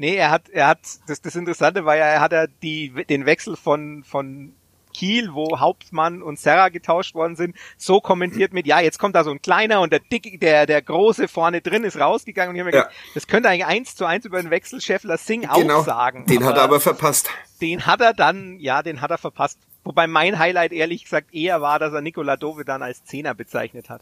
Nee, 0.00 0.16
er 0.16 0.30
hat, 0.30 0.48
er 0.48 0.66
hat, 0.66 0.78
das, 1.08 1.20
das 1.20 1.36
Interessante 1.36 1.84
war 1.84 1.94
ja, 1.94 2.06
er 2.06 2.20
hat 2.22 2.32
ja 2.32 2.46
die, 2.46 3.04
den 3.10 3.26
Wechsel 3.26 3.54
von, 3.54 4.02
von 4.02 4.54
Kiel, 4.94 5.34
wo 5.34 5.60
Hauptmann 5.60 6.22
und 6.22 6.40
Serra 6.40 6.70
getauscht 6.70 7.14
worden 7.14 7.36
sind, 7.36 7.54
so 7.76 8.00
kommentiert 8.00 8.54
mit, 8.54 8.66
ja, 8.66 8.80
jetzt 8.80 8.98
kommt 8.98 9.14
da 9.14 9.24
so 9.24 9.30
ein 9.30 9.42
kleiner 9.42 9.82
und 9.82 9.92
der 9.92 10.00
dicke, 10.00 10.38
der, 10.38 10.64
der 10.64 10.80
große 10.80 11.28
vorne 11.28 11.60
drin 11.60 11.84
ist 11.84 12.00
rausgegangen 12.00 12.48
und 12.48 12.56
ich 12.56 12.60
habe 12.60 12.70
mir 12.70 12.76
ja. 12.78 12.82
gedacht, 12.84 12.96
das 13.12 13.26
könnte 13.26 13.50
eigentlich 13.50 13.66
eins 13.66 13.94
zu 13.94 14.06
eins 14.06 14.24
über 14.24 14.40
den 14.40 14.50
Wechsel 14.50 14.80
Scheffler 14.80 15.18
Singh 15.18 15.46
genau, 15.54 15.80
auch 15.80 15.84
sagen. 15.84 16.24
Den 16.24 16.46
hat 16.46 16.56
er 16.56 16.62
aber 16.62 16.80
verpasst. 16.80 17.28
Den 17.60 17.84
hat 17.84 18.00
er 18.00 18.14
dann, 18.14 18.58
ja, 18.58 18.82
den 18.82 19.02
hat 19.02 19.10
er 19.10 19.18
verpasst. 19.18 19.58
Wobei 19.84 20.06
mein 20.06 20.38
Highlight 20.38 20.72
ehrlich 20.72 21.04
gesagt 21.04 21.34
eher 21.34 21.60
war, 21.60 21.78
dass 21.78 21.92
er 21.92 22.00
Nikola 22.00 22.38
Dovedan 22.38 22.82
als 22.82 23.04
Zehner 23.04 23.34
bezeichnet 23.34 23.90
hat. 23.90 24.00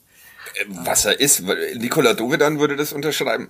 Äh, 0.55 0.65
was 0.69 1.07
er 1.07 1.19
ist, 1.19 1.43
Nikola 1.75 2.15
Dovedan 2.15 2.61
würde 2.61 2.77
das 2.77 2.93
unterschreiben. 2.93 3.49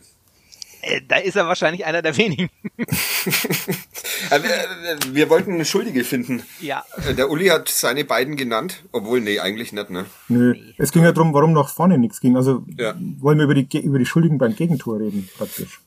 Äh, 0.83 1.01
da 1.07 1.17
ist 1.17 1.37
er 1.37 1.47
wahrscheinlich 1.47 1.85
einer 1.85 2.03
der 2.03 2.17
wenigen. 2.17 2.49
Äh, 4.31 4.41
wir 5.13 5.31
wollten 5.31 5.53
eine 5.53 5.65
Schuldige 5.65 6.05
finden. 6.05 6.43
Ja. 6.61 6.85
Äh, 7.09 7.15
der 7.15 7.31
Uli 7.31 7.47
hat 7.47 7.69
seine 7.69 8.05
beiden 8.05 8.37
genannt, 8.37 8.85
obwohl, 8.93 9.21
nee, 9.21 9.39
eigentlich 9.39 9.73
nicht, 9.73 9.91
ne? 9.91 10.07
Nö. 10.29 10.55
Nee. 10.55 10.75
Es 10.77 10.93
ging 10.93 11.05
ja 11.05 11.13
darum, 11.13 11.33
warum 11.33 11.53
nach 11.53 11.69
vorne 11.69 11.99
nichts 11.99 12.21
ging. 12.21 12.37
Also 12.37 12.65
ja. 12.77 12.95
wollen 13.21 13.39
wir 13.39 13.45
über 13.45 13.55
die, 13.55 13.81
über 13.81 13.99
die 13.99 14.07
Schuldigen 14.07 14.37
beim 14.37 14.55
Gegentor 14.57 15.01
reden, 15.01 15.29
praktisch. 15.37 15.81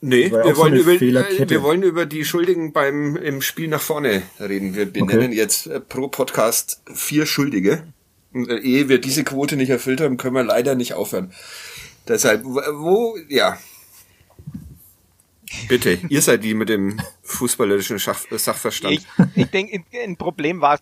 Nee, 0.00 0.30
wir 0.30 0.56
wollen, 0.56 0.76
so 0.76 0.90
über, 0.90 1.00
wir 1.00 1.62
wollen 1.62 1.82
über 1.82 2.06
die 2.06 2.24
Schuldigen 2.24 2.72
beim 2.72 3.16
im 3.16 3.42
Spiel 3.42 3.68
nach 3.68 3.80
vorne 3.80 4.22
reden. 4.38 4.74
Wir 4.74 4.86
benennen 4.86 5.28
okay. 5.28 5.34
jetzt 5.34 5.70
pro 5.88 6.08
Podcast 6.08 6.82
vier 6.94 7.26
Schuldige. 7.26 7.84
Und 8.32 8.50
ehe 8.50 8.88
wir 8.88 9.00
diese 9.00 9.24
Quote 9.24 9.56
nicht 9.56 9.70
erfüllt 9.70 10.00
haben, 10.00 10.16
können 10.16 10.34
wir 10.34 10.44
leider 10.44 10.74
nicht 10.74 10.94
aufhören. 10.94 11.32
Deshalb, 12.06 12.44
wo, 12.44 13.16
ja, 13.28 13.58
Bitte, 15.68 15.98
ihr 16.08 16.22
seid 16.22 16.44
die 16.44 16.54
mit 16.54 16.68
dem 16.68 17.00
fußballerischen 17.22 17.98
Schach, 17.98 18.20
Sachverstand. 18.30 18.94
Ich, 18.94 19.06
ich 19.34 19.46
denke, 19.46 19.82
ein 20.02 20.16
Problem 20.16 20.60
war 20.60 20.78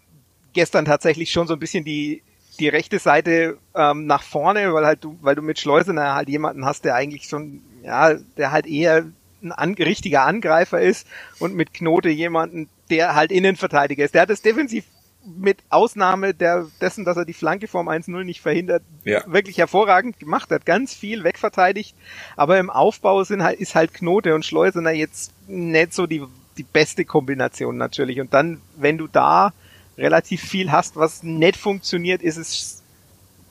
gestern 0.52 0.84
tatsächlich 0.84 1.30
schon 1.30 1.46
so 1.46 1.54
ein 1.54 1.60
bisschen 1.60 1.84
die 1.84 2.22
die 2.58 2.68
rechte 2.68 2.98
Seite 2.98 3.58
ähm, 3.74 4.06
nach 4.06 4.22
vorne, 4.22 4.72
weil 4.74 4.84
halt 4.84 5.04
du, 5.04 5.18
weil 5.22 5.34
du 5.34 5.42
mit 5.42 5.58
Schleusener 5.58 6.14
halt 6.14 6.28
jemanden 6.28 6.64
hast, 6.64 6.84
der 6.84 6.94
eigentlich 6.94 7.24
schon, 7.24 7.62
ja, 7.82 8.14
der 8.36 8.52
halt 8.52 8.66
eher 8.66 9.06
ein 9.42 9.52
an, 9.52 9.74
richtiger 9.74 10.24
Angreifer 10.24 10.80
ist 10.80 11.06
und 11.38 11.54
mit 11.54 11.74
Knote 11.74 12.10
jemanden, 12.10 12.68
der 12.90 13.14
halt 13.14 13.32
Innenverteidiger 13.32 14.04
ist. 14.04 14.14
Der 14.14 14.22
hat 14.22 14.30
es 14.30 14.42
defensiv 14.42 14.84
mit 15.24 15.58
Ausnahme 15.68 16.34
der, 16.34 16.66
dessen, 16.80 17.04
dass 17.04 17.16
er 17.16 17.24
die 17.24 17.32
Flanke 17.32 17.68
vorm 17.68 17.88
1-0 17.88 18.24
nicht 18.24 18.40
verhindert, 18.40 18.82
ja. 19.04 19.22
wirklich 19.26 19.58
hervorragend 19.58 20.18
gemacht 20.18 20.50
hat. 20.50 20.66
Ganz 20.66 20.94
viel 20.94 21.24
wegverteidigt. 21.24 21.94
Aber 22.36 22.58
im 22.58 22.70
Aufbau 22.70 23.22
sind 23.24 23.42
halt, 23.42 23.60
ist 23.60 23.74
halt 23.74 23.94
Knote 23.94 24.34
und 24.34 24.44
Schleusener 24.44 24.90
jetzt 24.90 25.32
nicht 25.48 25.94
so 25.94 26.06
die, 26.06 26.22
die 26.56 26.64
beste 26.64 27.04
Kombination 27.04 27.76
natürlich. 27.76 28.20
Und 28.20 28.34
dann, 28.34 28.60
wenn 28.76 28.98
du 28.98 29.06
da 29.06 29.52
relativ 29.96 30.42
viel 30.42 30.72
hast, 30.72 30.96
was 30.96 31.22
nicht 31.22 31.56
funktioniert, 31.56 32.22
ist 32.22 32.36
es, 32.36 32.82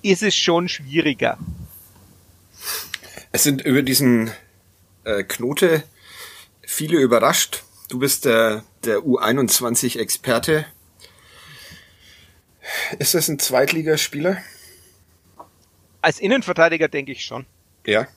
ist 0.02 0.24
es 0.24 0.36
schon 0.36 0.68
schwieriger. 0.68 1.38
Es 3.32 3.44
sind 3.44 3.62
über 3.62 3.82
diesen 3.82 4.32
äh, 5.04 5.24
Knote 5.24 5.84
viele 6.62 7.00
überrascht. 7.00 7.64
Du 7.90 8.00
bist 8.00 8.26
der, 8.26 8.64
der 8.84 9.00
U21-Experte 9.00 10.66
ist 13.00 13.14
das 13.14 13.28
ein 13.28 13.40
Zweitligaspieler? 13.40 14.38
Als 16.02 16.20
Innenverteidiger 16.20 16.88
denke 16.88 17.12
ich 17.12 17.24
schon. 17.24 17.46
Ja. 17.86 18.08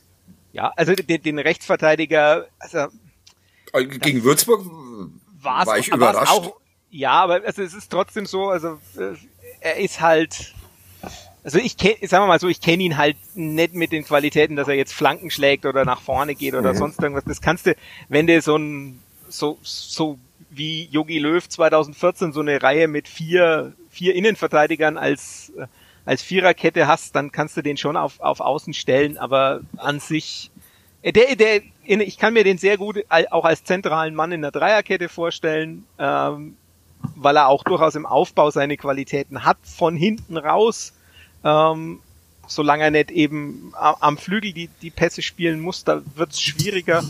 Ja, 0.53 0.73
also 0.77 0.95
den, 0.95 1.23
den 1.23 1.39
Rechtsverteidiger, 1.39 2.47
also 2.59 2.89
äh, 3.73 3.85
gegen 3.85 4.23
Würzburg 4.23 4.65
war 5.41 5.79
ich 5.79 5.89
überrascht. 5.89 6.33
Auch, 6.33 6.57
ja, 6.91 7.11
aber 7.11 7.43
also 7.45 7.63
es 7.63 7.75
ist 7.75 7.91
trotzdem 7.91 8.25
so, 8.25 8.49
also 8.51 8.79
äh, 8.97 9.15
er 9.61 9.77
ist 9.79 10.01
halt, 10.01 10.55
also 11.43 11.59
ich 11.59 11.77
kenne, 11.77 11.97
sagen 12.03 12.23
wir 12.23 12.29
mal 12.29 12.39
so, 12.39 12.49
ich 12.49 12.61
kenne 12.61 12.85
ihn 12.85 12.97
halt 12.97 13.17
nicht 13.35 13.75
mit 13.75 13.91
den 13.91 14.05
Qualitäten, 14.05 14.55
dass 14.55 14.69
er 14.69 14.75
jetzt 14.75 14.95
Flanken 14.95 15.31
schlägt 15.31 15.67
oder 15.67 15.85
nach 15.85 16.01
vorne 16.01 16.35
geht 16.35 16.55
oder 16.55 16.73
mhm. 16.73 16.79
sonst 16.79 17.03
irgendwas. 17.03 17.25
Das 17.25 17.41
kannst 17.41 17.67
du, 17.67 17.75
wenn 18.09 18.27
du 18.27 18.41
so 18.41 18.57
ein 18.57 19.01
so 19.29 19.59
so 19.63 20.19
wie 20.51 20.85
Yogi 20.85 21.19
Löw 21.19 21.47
2014 21.47 22.33
so 22.33 22.41
eine 22.41 22.63
Reihe 22.63 22.87
mit 22.87 23.09
vier, 23.09 23.73
vier 23.95 24.15
Innenverteidigern 24.15 24.99
als, 24.99 25.53
äh, 25.57 25.67
als 26.05 26.23
Viererkette 26.23 26.87
hast, 26.87 27.15
dann 27.17 27.33
kannst 27.33 27.57
du 27.57 27.63
den 27.63 27.77
schon 27.77 27.97
auf, 27.97 28.21
auf 28.21 28.41
Außen 28.41 28.75
stellen, 28.75 29.17
aber 29.17 29.61
an 29.77 30.01
sich, 30.01 30.51
äh, 31.03 31.13
der, 31.13 31.37
der, 31.37 31.63
ich 31.85 32.19
kann 32.19 32.35
mir 32.35 32.45
den 32.45 32.59
sehr 32.59 32.77
gut 32.77 33.05
auch 33.31 33.45
als 33.45 33.65
zentralen 33.65 34.15
Mann 34.15 34.33
in 34.33 34.43
der 34.43 34.51
Dreierkette 34.51 35.09
vorstellen, 35.09 35.85
ähm, 35.99 36.57
weil 37.15 37.37
er 37.37 37.49
auch 37.49 37.65
durchaus 37.65 37.95
im 37.95 38.07
Aufbau 38.07 38.51
seine 38.51 38.77
Qualitäten 38.77 39.45
hat, 39.45 39.59
von 39.63 39.97
hinten 39.97 40.37
raus, 40.37 40.95
ähm, 41.45 42.01
solange 42.47 42.85
er 42.85 42.91
nicht 42.91 43.11
eben 43.11 43.73
am 43.75 44.19
Flügel 44.19 44.53
die, 44.53 44.69
die 44.83 44.91
Pässe 44.91 45.23
spielen 45.23 45.61
muss, 45.61 45.85
da 45.85 46.03
wird's 46.15 46.41
schwieriger. 46.41 47.03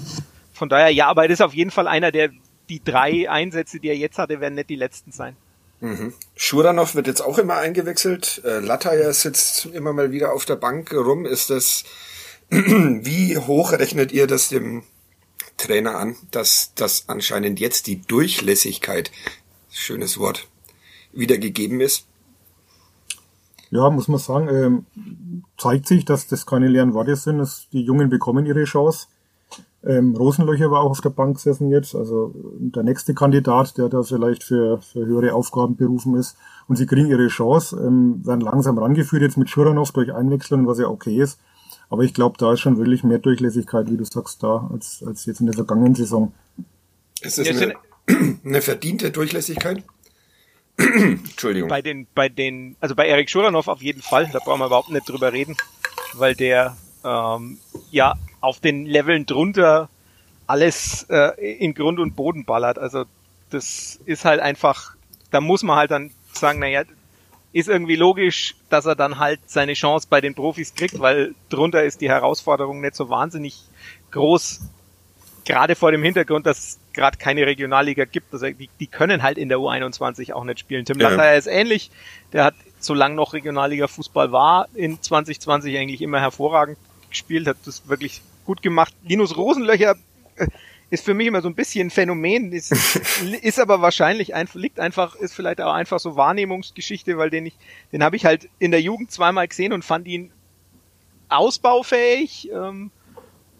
Von 0.52 0.68
daher, 0.68 0.90
ja, 0.90 1.08
aber 1.08 1.24
er 1.24 1.30
ist 1.30 1.42
auf 1.42 1.54
jeden 1.54 1.70
Fall 1.70 1.88
einer, 1.88 2.12
der 2.12 2.30
die 2.68 2.82
drei 2.82 3.28
Einsätze, 3.28 3.80
die 3.80 3.88
er 3.88 3.96
jetzt 3.96 4.18
hatte, 4.18 4.40
werden 4.40 4.54
nicht 4.54 4.70
die 4.70 4.76
letzten 4.76 5.12
sein. 5.12 5.36
Mhm. 5.84 6.14
Schuranov 6.34 6.94
wird 6.94 7.08
jetzt 7.08 7.20
auch 7.20 7.36
immer 7.36 7.56
eingewechselt. 7.56 8.40
Äh, 8.42 8.60
Lataya 8.60 9.12
sitzt 9.12 9.66
immer 9.66 9.92
mal 9.92 10.12
wieder 10.12 10.32
auf 10.32 10.46
der 10.46 10.56
Bank 10.56 10.90
rum. 10.94 11.26
Ist 11.26 11.50
das, 11.50 11.84
wie 12.48 13.36
hoch 13.36 13.72
rechnet 13.72 14.10
ihr 14.10 14.26
das 14.26 14.48
dem 14.48 14.84
Trainer 15.58 15.96
an, 15.96 16.16
dass 16.30 16.72
das 16.74 17.04
anscheinend 17.08 17.60
jetzt 17.60 17.86
die 17.86 18.00
Durchlässigkeit, 18.00 19.12
schönes 19.70 20.18
Wort, 20.18 20.48
wieder 21.12 21.36
gegeben 21.36 21.82
ist? 21.82 22.06
Ja, 23.68 23.90
muss 23.90 24.08
man 24.08 24.18
sagen, 24.18 24.48
ähm, 24.48 25.44
zeigt 25.58 25.86
sich, 25.86 26.06
dass 26.06 26.26
das 26.26 26.46
keine 26.46 26.68
leeren 26.68 26.94
Worte 26.94 27.14
sind. 27.14 27.40
Dass 27.40 27.68
die 27.72 27.82
Jungen 27.82 28.08
bekommen 28.08 28.46
ihre 28.46 28.64
Chance. 28.64 29.08
Ähm, 29.86 30.16
Rosenlöcher 30.16 30.70
war 30.70 30.80
auch 30.80 30.90
auf 30.90 31.00
der 31.00 31.10
Bank 31.10 31.36
gesessen 31.36 31.70
jetzt, 31.70 31.94
also 31.94 32.34
der 32.34 32.82
nächste 32.82 33.12
Kandidat, 33.12 33.76
der 33.76 33.88
da 33.88 34.02
vielleicht 34.02 34.42
für, 34.42 34.80
für 34.80 35.04
höhere 35.04 35.34
Aufgaben 35.34 35.76
berufen 35.76 36.16
ist. 36.16 36.36
Und 36.68 36.76
sie 36.76 36.86
kriegen 36.86 37.08
ihre 37.08 37.28
Chance, 37.28 37.76
ähm, 37.76 38.24
werden 38.24 38.40
langsam 38.40 38.78
rangeführt 38.78 39.22
jetzt 39.22 39.36
mit 39.36 39.50
Schuranov 39.50 39.92
durch 39.92 40.12
Einwechslung, 40.14 40.66
was 40.66 40.78
ja 40.78 40.86
okay 40.86 41.20
ist. 41.20 41.38
Aber 41.90 42.02
ich 42.02 42.14
glaube, 42.14 42.36
da 42.38 42.54
ist 42.54 42.60
schon 42.60 42.78
wirklich 42.78 43.04
mehr 43.04 43.18
Durchlässigkeit, 43.18 43.90
wie 43.90 43.98
du 43.98 44.04
sagst, 44.04 44.42
da, 44.42 44.68
als, 44.72 45.04
als 45.06 45.26
jetzt 45.26 45.40
in 45.40 45.46
der 45.46 45.54
vergangenen 45.54 45.94
Saison. 45.94 46.32
Ist 47.20 47.38
das 47.38 47.48
eine, 47.48 47.74
eine 48.44 48.62
verdiente 48.62 49.10
Durchlässigkeit? 49.10 49.82
Entschuldigung. 50.76 51.68
Bei 51.68 51.82
den, 51.82 52.06
bei 52.14 52.30
den, 52.30 52.76
also 52.80 52.94
bei 52.94 53.06
Erik 53.06 53.28
Schuranov 53.28 53.68
auf 53.68 53.82
jeden 53.82 54.02
Fall, 54.02 54.28
da 54.32 54.38
brauchen 54.38 54.60
wir 54.60 54.66
überhaupt 54.66 54.90
nicht 54.90 55.08
drüber 55.08 55.32
reden, 55.32 55.56
weil 56.14 56.34
der 56.34 56.76
ähm, 57.04 57.58
ja 57.90 58.14
auf 58.44 58.60
den 58.60 58.86
Leveln 58.86 59.26
drunter 59.26 59.88
alles 60.46 61.06
äh, 61.08 61.56
in 61.56 61.74
Grund 61.74 61.98
und 61.98 62.14
Boden 62.14 62.44
ballert. 62.44 62.78
Also 62.78 63.04
das 63.50 63.98
ist 64.04 64.24
halt 64.24 64.40
einfach, 64.40 64.94
da 65.30 65.40
muss 65.40 65.62
man 65.62 65.76
halt 65.76 65.90
dann 65.90 66.10
sagen, 66.32 66.58
naja, 66.58 66.82
ist 67.52 67.68
irgendwie 67.68 67.96
logisch, 67.96 68.56
dass 68.68 68.84
er 68.84 68.96
dann 68.96 69.18
halt 69.18 69.40
seine 69.46 69.74
Chance 69.74 70.08
bei 70.10 70.20
den 70.20 70.34
Profis 70.34 70.74
kriegt, 70.74 70.98
weil 70.98 71.34
drunter 71.48 71.84
ist 71.84 72.00
die 72.00 72.08
Herausforderung 72.08 72.80
nicht 72.80 72.96
so 72.96 73.08
wahnsinnig 73.08 73.62
groß, 74.10 74.60
gerade 75.44 75.76
vor 75.76 75.92
dem 75.92 76.02
Hintergrund, 76.02 76.46
dass 76.46 76.58
es 76.58 76.78
gerade 76.92 77.16
keine 77.16 77.46
Regionalliga 77.46 78.04
gibt. 78.04 78.32
Also 78.32 78.46
die, 78.46 78.68
die 78.80 78.86
können 78.86 79.22
halt 79.22 79.38
in 79.38 79.48
der 79.48 79.58
U21 79.58 80.32
auch 80.32 80.44
nicht 80.44 80.58
spielen. 80.58 80.84
Tim 80.84 81.00
ja. 81.00 81.10
Latter 81.10 81.36
ist 81.36 81.46
ähnlich, 81.46 81.90
der 82.32 82.44
hat, 82.44 82.54
solange 82.80 83.14
noch 83.14 83.32
Regionalliga 83.32 83.86
Fußball 83.86 84.32
war, 84.32 84.68
in 84.74 85.00
2020 85.00 85.78
eigentlich 85.78 86.02
immer 86.02 86.20
hervorragend 86.20 86.76
gespielt, 87.08 87.46
hat 87.46 87.58
das 87.64 87.88
wirklich 87.88 88.20
gut 88.44 88.62
gemacht. 88.62 88.94
Linus 89.02 89.36
Rosenlöcher 89.36 89.96
äh, 90.36 90.46
ist 90.90 91.04
für 91.04 91.14
mich 91.14 91.26
immer 91.26 91.42
so 91.42 91.48
ein 91.48 91.54
bisschen 91.54 91.88
ein 91.88 91.90
Phänomen, 91.90 92.52
ist, 92.52 92.72
ist 93.42 93.58
aber 93.58 93.80
wahrscheinlich 93.80 94.34
einfach, 94.34 94.54
liegt 94.54 94.78
einfach, 94.78 95.16
ist 95.16 95.34
vielleicht 95.34 95.60
auch 95.60 95.72
einfach 95.72 95.98
so 95.98 96.16
Wahrnehmungsgeschichte, 96.16 97.18
weil 97.18 97.30
den 97.30 97.46
ich, 97.46 97.54
den 97.92 98.02
habe 98.02 98.16
ich 98.16 98.24
halt 98.24 98.48
in 98.58 98.70
der 98.70 98.80
Jugend 98.80 99.10
zweimal 99.10 99.48
gesehen 99.48 99.72
und 99.72 99.84
fand 99.84 100.06
ihn 100.06 100.30
ausbaufähig 101.28 102.50
ähm, 102.52 102.90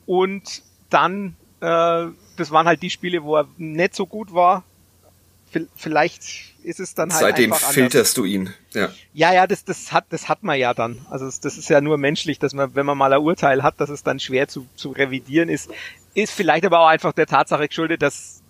und 0.07 0.63
dann, 0.91 1.37
äh, 1.61 2.07
das 2.37 2.51
waren 2.51 2.67
halt 2.67 2.83
die 2.83 2.91
Spiele, 2.91 3.25
wo 3.25 3.37
er 3.37 3.49
nicht 3.57 3.95
so 3.95 4.07
gut 4.07 4.33
war. 4.33 4.65
Vielleicht 5.77 6.54
ist 6.65 6.81
es 6.81 6.95
dann 6.95 7.13
halt 7.13 7.21
Seitdem 7.21 7.53
einfach 7.53 7.71
filterst 7.71 8.17
du 8.17 8.25
ihn. 8.25 8.53
Ja, 8.73 8.89
ja, 9.13 9.33
ja 9.35 9.47
das, 9.47 9.65
das, 9.65 9.93
hat, 9.93 10.07
das 10.11 10.29
hat 10.29 10.43
man 10.43 10.59
ja 10.59 10.75
dann. 10.75 11.05
Also 11.11 11.27
das, 11.27 11.41
das 11.41 11.59
ist 11.59 11.69
ja 11.69 11.81
nur 11.81 11.99
menschlich, 11.99 12.39
dass 12.39 12.55
man, 12.55 12.75
wenn 12.75 12.87
man 12.87 12.99
mal 12.99 13.13
ein 13.13 13.21
Urteil 13.21 13.63
hat, 13.63 13.81
dass 13.81 13.91
es 13.91 14.03
dann 14.03 14.19
schwer 14.19 14.49
zu, 14.49 14.67
zu 14.75 14.91
revidieren 14.91 15.49
ist. 15.49 15.71
Ist 16.15 16.33
vielleicht 16.33 16.65
aber 16.65 16.81
auch 16.81 16.89
einfach 16.89 17.13
der 17.13 17.27
Tatsache 17.27 17.69
geschuldet, 17.69 18.03
dass 18.03 18.43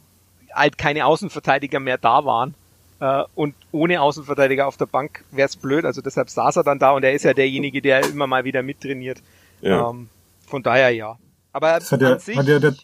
halt 0.52 0.78
keine 0.78 1.06
Außenverteidiger 1.06 1.80
mehr 1.80 1.98
da 1.98 2.24
waren. 2.24 2.54
Äh, 3.00 3.24
und 3.34 3.54
ohne 3.72 4.00
Außenverteidiger 4.00 4.66
auf 4.66 4.76
der 4.76 4.86
Bank 4.86 5.24
wäre 5.30 5.48
es 5.48 5.56
blöd. 5.56 5.84
Also 5.84 6.00
deshalb 6.00 6.30
saß 6.30 6.56
er 6.56 6.64
dann 6.64 6.78
da 6.78 6.92
und 6.92 7.04
er 7.04 7.12
ist 7.12 7.24
ja 7.24 7.34
derjenige, 7.34 7.82
der 7.82 8.04
immer 8.04 8.26
mal 8.26 8.44
wieder 8.44 8.62
mittrainiert. 8.62 9.22
Ja. 9.60 9.90
Ähm, 9.90 10.08
von 10.46 10.62
daher 10.62 10.90
ja. 10.90 11.18
Aber 11.52 11.78
das 11.78 11.92
hat 11.92 12.00
der, 12.00 12.18
sich, 12.18 12.36
hat 12.36 12.46
der, 12.46 12.60
der. 12.60 12.74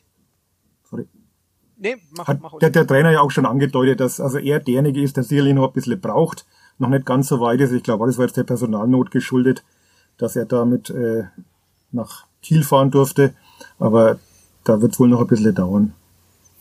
Nee, 1.82 1.96
mach, 2.10 2.28
Hat 2.28 2.42
mach 2.42 2.58
der, 2.58 2.68
der 2.68 2.86
Trainer 2.86 3.10
ja 3.10 3.20
auch 3.20 3.30
schon 3.30 3.46
angedeutet, 3.46 4.00
dass 4.00 4.20
also 4.20 4.36
er 4.36 4.60
derjenige 4.60 5.00
ist, 5.00 5.16
der 5.16 5.24
sicherlich 5.24 5.54
noch 5.54 5.68
ein 5.68 5.72
bisschen 5.72 5.98
braucht, 5.98 6.44
noch 6.78 6.90
nicht 6.90 7.06
ganz 7.06 7.28
so 7.28 7.40
weit 7.40 7.60
ist. 7.60 7.72
Ich 7.72 7.82
glaube, 7.82 8.06
das 8.06 8.18
war 8.18 8.26
jetzt 8.26 8.36
der 8.36 8.44
Personalnot 8.44 9.10
geschuldet, 9.10 9.64
dass 10.18 10.36
er 10.36 10.44
damit 10.44 10.90
äh, 10.90 11.24
nach 11.90 12.26
Kiel 12.42 12.64
fahren 12.64 12.90
durfte. 12.90 13.32
Aber 13.78 14.18
da 14.64 14.82
wird 14.82 14.92
es 14.92 15.00
wohl 15.00 15.08
noch 15.08 15.22
ein 15.22 15.26
bisschen 15.26 15.54
dauern. 15.54 15.94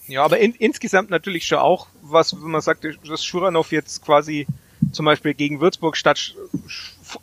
Ja, 0.07 0.23
aber 0.23 0.39
in, 0.39 0.53
insgesamt 0.53 1.09
natürlich 1.09 1.45
schon 1.45 1.59
auch, 1.59 1.87
was, 2.01 2.41
wenn 2.41 2.51
man 2.51 2.61
sagt, 2.61 2.87
dass 3.05 3.25
Schuranov 3.25 3.73
jetzt 3.73 4.03
quasi 4.03 4.47
zum 4.93 5.05
Beispiel 5.05 5.33
gegen 5.33 5.59
Würzburg 5.59 5.97
statt 5.97 6.33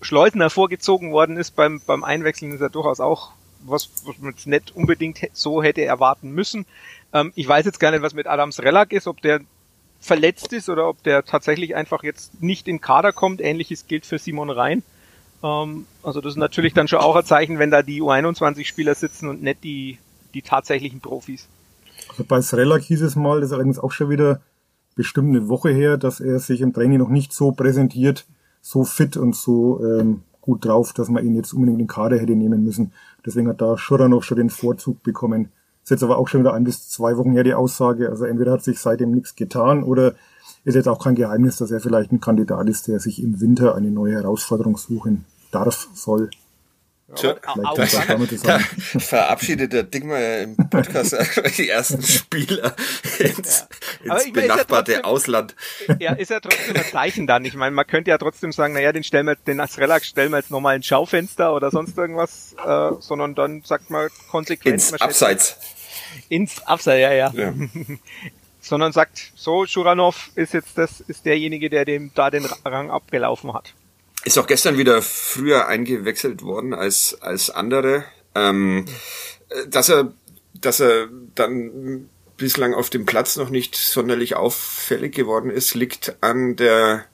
Schleusener 0.03 0.51
vorgezogen 0.51 1.13
worden 1.13 1.39
ist 1.39 1.57
beim, 1.57 1.81
beim 1.87 2.05
Einwechseln, 2.05 2.53
ist 2.53 2.61
er 2.61 2.69
durchaus 2.69 3.01
auch 3.01 3.33
was, 3.63 3.91
was 4.05 4.19
man 4.19 4.33
jetzt 4.33 4.47
nicht 4.47 4.77
unbedingt 4.77 5.19
so 5.33 5.63
hätte 5.63 5.85
erwarten 5.85 6.31
müssen. 6.31 6.67
Ähm, 7.13 7.33
ich 7.35 7.47
weiß 7.47 7.65
jetzt 7.67 7.81
gar 7.81 7.91
nicht, 7.91 8.03
was 8.03 8.15
mit 8.15 8.27
Adams 8.27 8.61
Relak 8.61 8.93
ist, 8.93 9.07
ob 9.07 9.21
der 9.23 9.41
verletzt 10.01 10.53
ist 10.53 10.69
oder 10.69 10.89
ob 10.89 11.03
der 11.03 11.25
tatsächlich 11.25 11.75
einfach 11.75 12.03
jetzt 12.03 12.43
nicht 12.43 12.69
in 12.69 12.81
Kader 12.81 13.13
kommt. 13.13 13.41
Ähnliches 13.41 13.87
gilt 13.87 14.07
für 14.07 14.19
Simon 14.19 14.51
Rhein. 14.51 14.83
Ähm, 15.43 15.87
also 16.03 16.21
das 16.21 16.35
ist 16.35 16.39
natürlich 16.39 16.75
dann 16.75 16.89
schon 16.89 17.01
auch 17.01 17.17
ein 17.17 17.25
Zeichen, 17.25 17.59
wenn 17.59 17.71
da 17.71 17.83
die 17.83 18.03
U21-Spieler 18.03 18.95
sitzen 18.95 19.29
und 19.29 19.43
nicht 19.43 19.65
die, 19.65 19.99
die 20.35 20.43
tatsächlichen 20.43 21.01
Profis. 21.01 21.49
Also 22.09 22.25
bei 22.25 22.41
Srelak 22.41 22.83
hieß 22.83 23.03
es 23.03 23.17
mal, 23.17 23.41
das 23.41 23.51
ist 23.51 23.55
allerdings 23.55 23.79
auch 23.79 23.93
schon 23.93 24.11
wieder 24.11 24.41
bestimmt 24.95 25.29
eine 25.29 25.49
Woche 25.49 25.71
her, 25.71 25.97
dass 25.97 26.21
er 26.21 26.39
sich 26.39 26.61
im 26.61 26.73
Training 26.73 26.99
noch 26.99 27.09
nicht 27.09 27.33
so 27.33 27.53
präsentiert, 27.53 28.27
so 28.61 28.85
fit 28.85 29.17
und 29.17 29.37
so 29.37 29.85
ähm, 29.85 30.23
gut 30.41 30.65
drauf, 30.65 30.93
dass 30.93 31.09
man 31.09 31.25
ihn 31.25 31.35
jetzt 31.35 31.53
unbedingt 31.53 31.81
in 31.81 31.87
den 31.87 31.89
Kader 31.89 32.19
hätte 32.19 32.35
nehmen 32.35 32.65
müssen. 32.65 32.93
Deswegen 33.25 33.49
hat 33.49 33.61
da 33.61 33.77
Schuranov 33.77 34.25
schon 34.25 34.39
den 34.39 34.51
Vorzug 34.51 35.03
bekommen. 35.03 35.51
Ist 35.87 35.91
jetzt 35.91 36.03
aber 36.03 36.19
auch 36.19 36.27
schon 36.27 36.41
wieder 36.41 36.53
ein 36.53 36.65
bis 36.65 36.89
zwei 36.89 37.17
Wochen 37.17 37.31
her 37.31 37.45
die 37.45 37.55
Aussage. 37.55 38.11
Also 38.11 38.25
entweder 38.25 38.51
hat 38.51 38.65
sich 38.65 38.81
seitdem 38.81 39.13
nichts 39.13 39.37
getan 39.37 39.85
oder 39.85 40.17
ist 40.65 40.75
jetzt 40.75 40.89
auch 40.89 40.99
kein 40.99 41.15
Geheimnis, 41.15 41.59
dass 41.59 41.71
er 41.71 41.79
vielleicht 41.79 42.11
ein 42.11 42.21
Kandidat 42.21 42.69
ist, 42.69 42.89
der 42.89 42.99
sich 42.99 43.23
im 43.23 43.41
Winter 43.41 43.77
eine 43.77 43.93
neue 43.93 44.15
Herausforderung 44.15 44.77
suchen 44.79 45.27
darf, 45.53 45.87
soll. 45.95 46.31
Tja, 47.15 47.37
da 47.45 48.59
verabschiedet 48.99 49.73
der 49.73 49.85
Dingmeier 49.85 50.43
im 50.43 50.57
Podcast 50.57 51.17
die 51.57 51.69
ersten 51.69 52.03
Spieler 52.03 52.75
ins, 53.21 53.69
ja. 54.05 54.17
ins 54.17 54.33
benachbarte 54.33 54.91
ja 54.91 54.99
trotzdem, 54.99 55.05
Ausland. 55.05 55.55
Ja, 56.01 56.15
ist 56.15 56.33
ja 56.33 56.41
trotzdem 56.41 56.75
ein 56.75 56.85
Zeichen 56.91 57.29
dann. 57.29 57.45
Ich 57.45 57.55
meine, 57.55 57.77
man 57.77 57.87
könnte 57.87 58.11
ja 58.11 58.19
trotzdem 58.19 58.51
sagen, 58.51 58.75
naja, 58.75 58.91
den 58.91 59.05
stellen 59.05 59.27
wir, 59.27 59.37
den 59.37 59.61
Asrelak 59.61 60.05
stellen 60.05 60.33
wir 60.33 60.39
jetzt 60.39 60.51
nochmal 60.51 60.75
ins 60.75 60.87
Schaufenster 60.87 61.55
oder 61.55 61.71
sonst 61.71 61.97
irgendwas, 61.97 62.57
äh, 62.67 62.91
sondern 62.99 63.37
dann 63.37 63.63
sagt 63.63 63.89
man 63.89 64.09
konsequent. 64.29 64.75
Ins 64.75 65.01
Abseits. 65.01 65.76
Ins 66.29 66.67
Abseits, 66.67 67.01
ja, 67.01 67.13
ja. 67.13 67.33
ja. 67.35 67.55
sondern 68.61 68.93
sagt, 68.93 69.33
so, 69.37 69.67
Schuranov 69.67 70.31
ist 70.35 70.55
jetzt 70.55 70.77
das, 70.77 71.01
ist 71.01 71.25
derjenige, 71.25 71.71
der 71.71 71.85
dem 71.85 72.11
da 72.15 72.31
den 72.31 72.45
Rang 72.65 72.91
abgelaufen 72.91 73.55
hat. 73.55 73.75
Ist 74.25 74.39
auch 74.39 74.47
gestern 74.47 74.77
wieder 74.77 75.03
früher 75.03 75.69
eingewechselt 75.69 76.43
worden 76.43 76.75
als, 76.75 77.17
als 77.21 77.51
andere. 77.51 78.05
Ähm, 78.35 78.87
dass 79.69 79.89
er, 79.89 80.13
dass 80.55 80.81
er 80.81 81.09
dann 81.35 82.09
bislang 82.37 82.75
auf 82.75 82.91
dem 82.91 83.07
Platz 83.07 83.37
noch 83.37 83.51
nicht 83.51 83.77
sonderlich 83.77 84.35
auffällig 84.35 85.15
geworden 85.15 85.51
ist, 85.51 85.75
liegt 85.75 86.17
an 86.21 86.57
der 86.57 87.05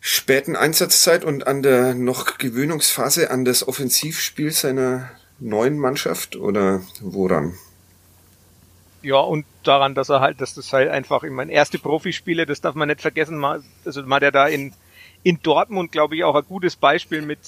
späten 0.00 0.56
Einsatzzeit 0.56 1.24
und 1.24 1.46
an 1.46 1.62
der 1.62 1.94
noch 1.94 2.36
Gewöhnungsphase 2.36 3.30
an 3.30 3.46
das 3.46 3.66
Offensivspiel 3.66 4.50
seiner 4.50 5.10
neuen 5.40 5.78
Mannschaft 5.78 6.36
oder 6.36 6.82
woran? 7.00 7.54
Ja, 9.04 9.18
und 9.18 9.44
daran, 9.62 9.94
dass 9.94 10.08
er 10.08 10.20
halt, 10.20 10.40
dass 10.40 10.54
das 10.54 10.72
halt 10.72 10.88
einfach, 10.88 11.22
ich 11.22 11.30
meine, 11.30 11.52
erste 11.52 11.78
Profispiele, 11.78 12.46
das 12.46 12.60
darf 12.60 12.74
man 12.74 12.88
nicht 12.88 13.02
vergessen, 13.02 13.38
mal, 13.38 13.62
also 13.84 14.02
mal 14.02 14.20
der 14.20 14.32
da 14.32 14.46
in 14.46 14.72
in 15.24 15.40
Dortmund, 15.42 15.90
glaube 15.90 16.14
ich, 16.14 16.22
auch 16.22 16.36
ein 16.36 16.44
gutes 16.46 16.76
Beispiel 16.76 17.22
mit 17.22 17.38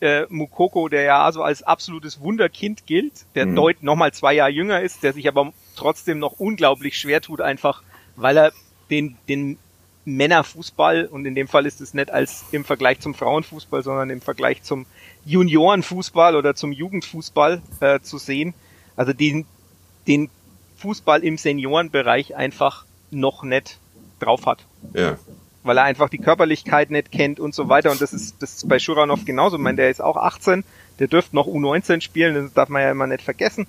äh, 0.00 0.26
Mukoko, 0.28 0.88
der 0.88 1.02
ja 1.02 1.24
also 1.24 1.42
als 1.42 1.62
absolutes 1.62 2.20
Wunderkind 2.20 2.86
gilt, 2.86 3.24
der 3.34 3.46
mhm. 3.46 3.56
deut 3.56 3.82
noch 3.82 3.96
mal 3.96 4.12
zwei 4.12 4.34
Jahre 4.34 4.50
jünger 4.50 4.80
ist, 4.82 5.02
der 5.02 5.14
sich 5.14 5.26
aber 5.26 5.52
trotzdem 5.74 6.18
noch 6.18 6.38
unglaublich 6.38 6.96
schwer 6.98 7.20
tut, 7.20 7.40
einfach 7.40 7.82
weil 8.14 8.36
er 8.36 8.52
den, 8.90 9.16
den 9.28 9.58
Männerfußball 10.04 11.06
und 11.06 11.24
in 11.24 11.34
dem 11.34 11.48
Fall 11.48 11.64
ist 11.64 11.80
es 11.80 11.94
nicht 11.94 12.10
als 12.10 12.44
im 12.52 12.64
Vergleich 12.64 13.00
zum 13.00 13.14
Frauenfußball, 13.14 13.82
sondern 13.82 14.10
im 14.10 14.20
Vergleich 14.20 14.62
zum 14.62 14.84
Juniorenfußball 15.24 16.36
oder 16.36 16.54
zum 16.54 16.72
Jugendfußball 16.72 17.62
äh, 17.80 18.00
zu 18.00 18.18
sehen. 18.18 18.52
Also 18.96 19.14
den, 19.14 19.46
den 20.06 20.28
Fußball 20.82 21.22
im 21.22 21.38
Seniorenbereich 21.38 22.36
einfach 22.36 22.84
noch 23.10 23.42
nicht 23.44 23.78
drauf 24.20 24.46
hat. 24.46 24.64
Ja. 24.94 25.16
Weil 25.62 25.78
er 25.78 25.84
einfach 25.84 26.08
die 26.08 26.18
Körperlichkeit 26.18 26.90
nicht 26.90 27.12
kennt 27.12 27.38
und 27.38 27.54
so 27.54 27.68
weiter. 27.68 27.92
Und 27.92 28.00
das 28.00 28.12
ist, 28.12 28.42
das 28.42 28.54
ist 28.54 28.68
bei 28.68 28.78
Schuranov 28.78 29.24
genauso. 29.24 29.56
Ich 29.56 29.62
meine, 29.62 29.76
der 29.76 29.90
ist 29.90 30.02
auch 30.02 30.16
18, 30.16 30.64
der 30.98 31.06
dürfte 31.06 31.36
noch 31.36 31.46
U19 31.46 32.00
spielen, 32.00 32.34
das 32.34 32.52
darf 32.52 32.68
man 32.68 32.82
ja 32.82 32.90
immer 32.90 33.06
nicht 33.06 33.22
vergessen. 33.22 33.66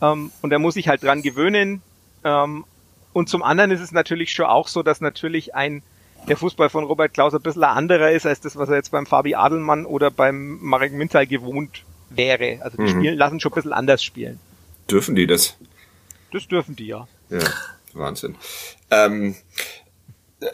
Ähm, 0.00 0.30
und 0.40 0.52
er 0.52 0.58
muss 0.58 0.74
sich 0.74 0.88
halt 0.88 1.02
dran 1.02 1.22
gewöhnen. 1.22 1.82
Ähm, 2.24 2.64
und 3.12 3.28
zum 3.28 3.42
anderen 3.42 3.70
ist 3.70 3.80
es 3.80 3.92
natürlich 3.92 4.32
schon 4.32 4.46
auch 4.46 4.68
so, 4.68 4.82
dass 4.82 5.00
natürlich 5.00 5.54
ein 5.54 5.82
der 6.28 6.38
Fußball 6.38 6.70
von 6.70 6.84
Robert 6.84 7.12
Klaus 7.12 7.34
ein 7.34 7.42
bisschen 7.42 7.64
anderer 7.64 8.10
ist 8.10 8.26
als 8.26 8.40
das, 8.40 8.56
was 8.56 8.70
er 8.70 8.76
jetzt 8.76 8.90
beim 8.90 9.04
Fabi 9.04 9.34
Adelmann 9.34 9.84
oder 9.84 10.10
beim 10.10 10.58
Marek 10.62 10.92
Mintal 10.92 11.26
gewohnt 11.26 11.84
wäre. 12.08 12.60
Also 12.62 12.78
die 12.78 12.84
mhm. 12.84 12.88
spielen, 12.88 13.18
lassen 13.18 13.40
schon 13.40 13.52
ein 13.52 13.54
bisschen 13.54 13.72
anders 13.74 14.02
spielen. 14.02 14.40
Dürfen 14.90 15.14
die 15.14 15.26
das? 15.26 15.56
Das 16.34 16.48
dürfen 16.48 16.74
die, 16.74 16.88
ja. 16.88 17.06
Ja, 17.30 17.38
Wahnsinn. 17.92 18.34
Ähm, 18.90 19.36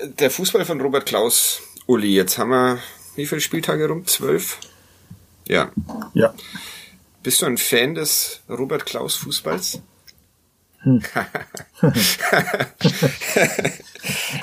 der 0.02 0.30
Fußball 0.30 0.66
von 0.66 0.78
Robert 0.78 1.06
Klaus, 1.06 1.62
Uli, 1.86 2.14
jetzt 2.14 2.36
haben 2.36 2.50
wir 2.50 2.78
wie 3.14 3.24
viele 3.24 3.40
Spieltage 3.40 3.88
rum? 3.88 4.04
Zwölf? 4.04 4.58
Ja. 5.48 5.72
Ja. 6.12 6.34
Bist 7.22 7.40
du 7.40 7.46
ein 7.46 7.56
Fan 7.56 7.94
des 7.94 8.42
Robert 8.50 8.84
Klaus 8.84 9.16
Fußballs? 9.16 9.80
Hm. 10.80 11.00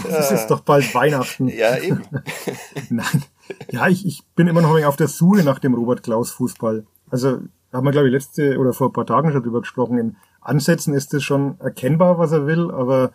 es 0.09 0.31
ist 0.31 0.47
doch 0.47 0.61
bald 0.61 0.91
Weihnachten. 0.95 1.49
Ja, 1.49 1.77
eben. 1.77 2.03
Nein. 2.89 3.23
Ja, 3.69 3.87
ich, 3.87 4.07
ich 4.07 4.23
bin 4.35 4.47
immer 4.47 4.61
noch 4.61 4.83
auf 4.85 4.95
der 4.95 5.07
Suche 5.07 5.43
nach 5.43 5.59
dem 5.59 5.75
Robert 5.75 6.01
Klaus 6.01 6.31
Fußball. 6.31 6.87
Also, 7.11 7.41
haben 7.71 7.85
wir, 7.85 7.91
glaube 7.91 8.07
ich, 8.07 8.13
letzte 8.13 8.57
oder 8.57 8.73
vor 8.73 8.89
ein 8.89 8.93
paar 8.93 9.05
Tagen 9.05 9.31
schon 9.31 9.43
drüber 9.43 9.61
gesprochen. 9.61 9.99
In 9.99 10.15
Ansätzen 10.47 10.93
ist 10.93 11.13
es 11.13 11.23
schon 11.23 11.59
erkennbar, 11.59 12.17
was 12.17 12.31
er 12.31 12.47
will, 12.47 12.71
aber 12.71 13.11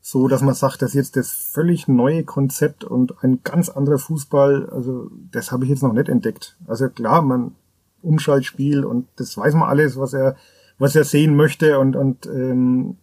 so, 0.00 0.28
dass 0.28 0.40
man 0.40 0.54
sagt, 0.54 0.82
das 0.82 0.90
ist 0.90 0.94
jetzt 0.94 1.16
das 1.16 1.32
völlig 1.32 1.88
neue 1.88 2.22
Konzept 2.22 2.84
und 2.84 3.24
ein 3.24 3.40
ganz 3.42 3.68
anderer 3.68 3.98
Fußball, 3.98 4.70
also 4.70 5.10
das 5.32 5.50
habe 5.50 5.64
ich 5.64 5.70
jetzt 5.70 5.82
noch 5.82 5.92
nicht 5.92 6.08
entdeckt. 6.08 6.56
Also 6.68 6.88
klar, 6.88 7.22
man 7.22 7.56
Umschaltspiel 8.02 8.84
und 8.84 9.08
das 9.16 9.36
weiß 9.36 9.54
man 9.54 9.68
alles, 9.68 9.98
was 9.98 10.14
er 10.14 10.36
was 10.78 10.94
er 10.94 11.04
sehen 11.04 11.34
möchte 11.34 11.78
und 11.80 11.96
und 11.96 12.26
ähm, 12.26 12.98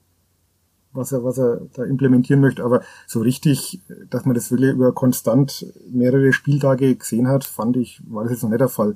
was 0.93 1.11
er 1.11 1.25
was 1.25 1.37
er 1.37 1.61
da 1.73 1.83
implementieren 1.83 2.39
möchte, 2.39 2.63
aber 2.63 2.83
so 3.05 3.19
richtig, 3.19 3.81
dass 4.09 4.25
man 4.25 4.35
das 4.35 4.49
wirklich 4.49 4.71
über 4.71 4.93
konstant 4.93 5.65
mehrere 5.91 6.31
Spieltage 6.31 6.95
gesehen 6.95 7.27
hat, 7.27 7.43
fand 7.43 7.75
ich, 7.75 8.01
war 8.07 8.23
das 8.23 8.31
jetzt 8.31 8.43
noch 8.43 8.49
nicht 8.49 8.61
der 8.61 8.69
Fall. 8.69 8.95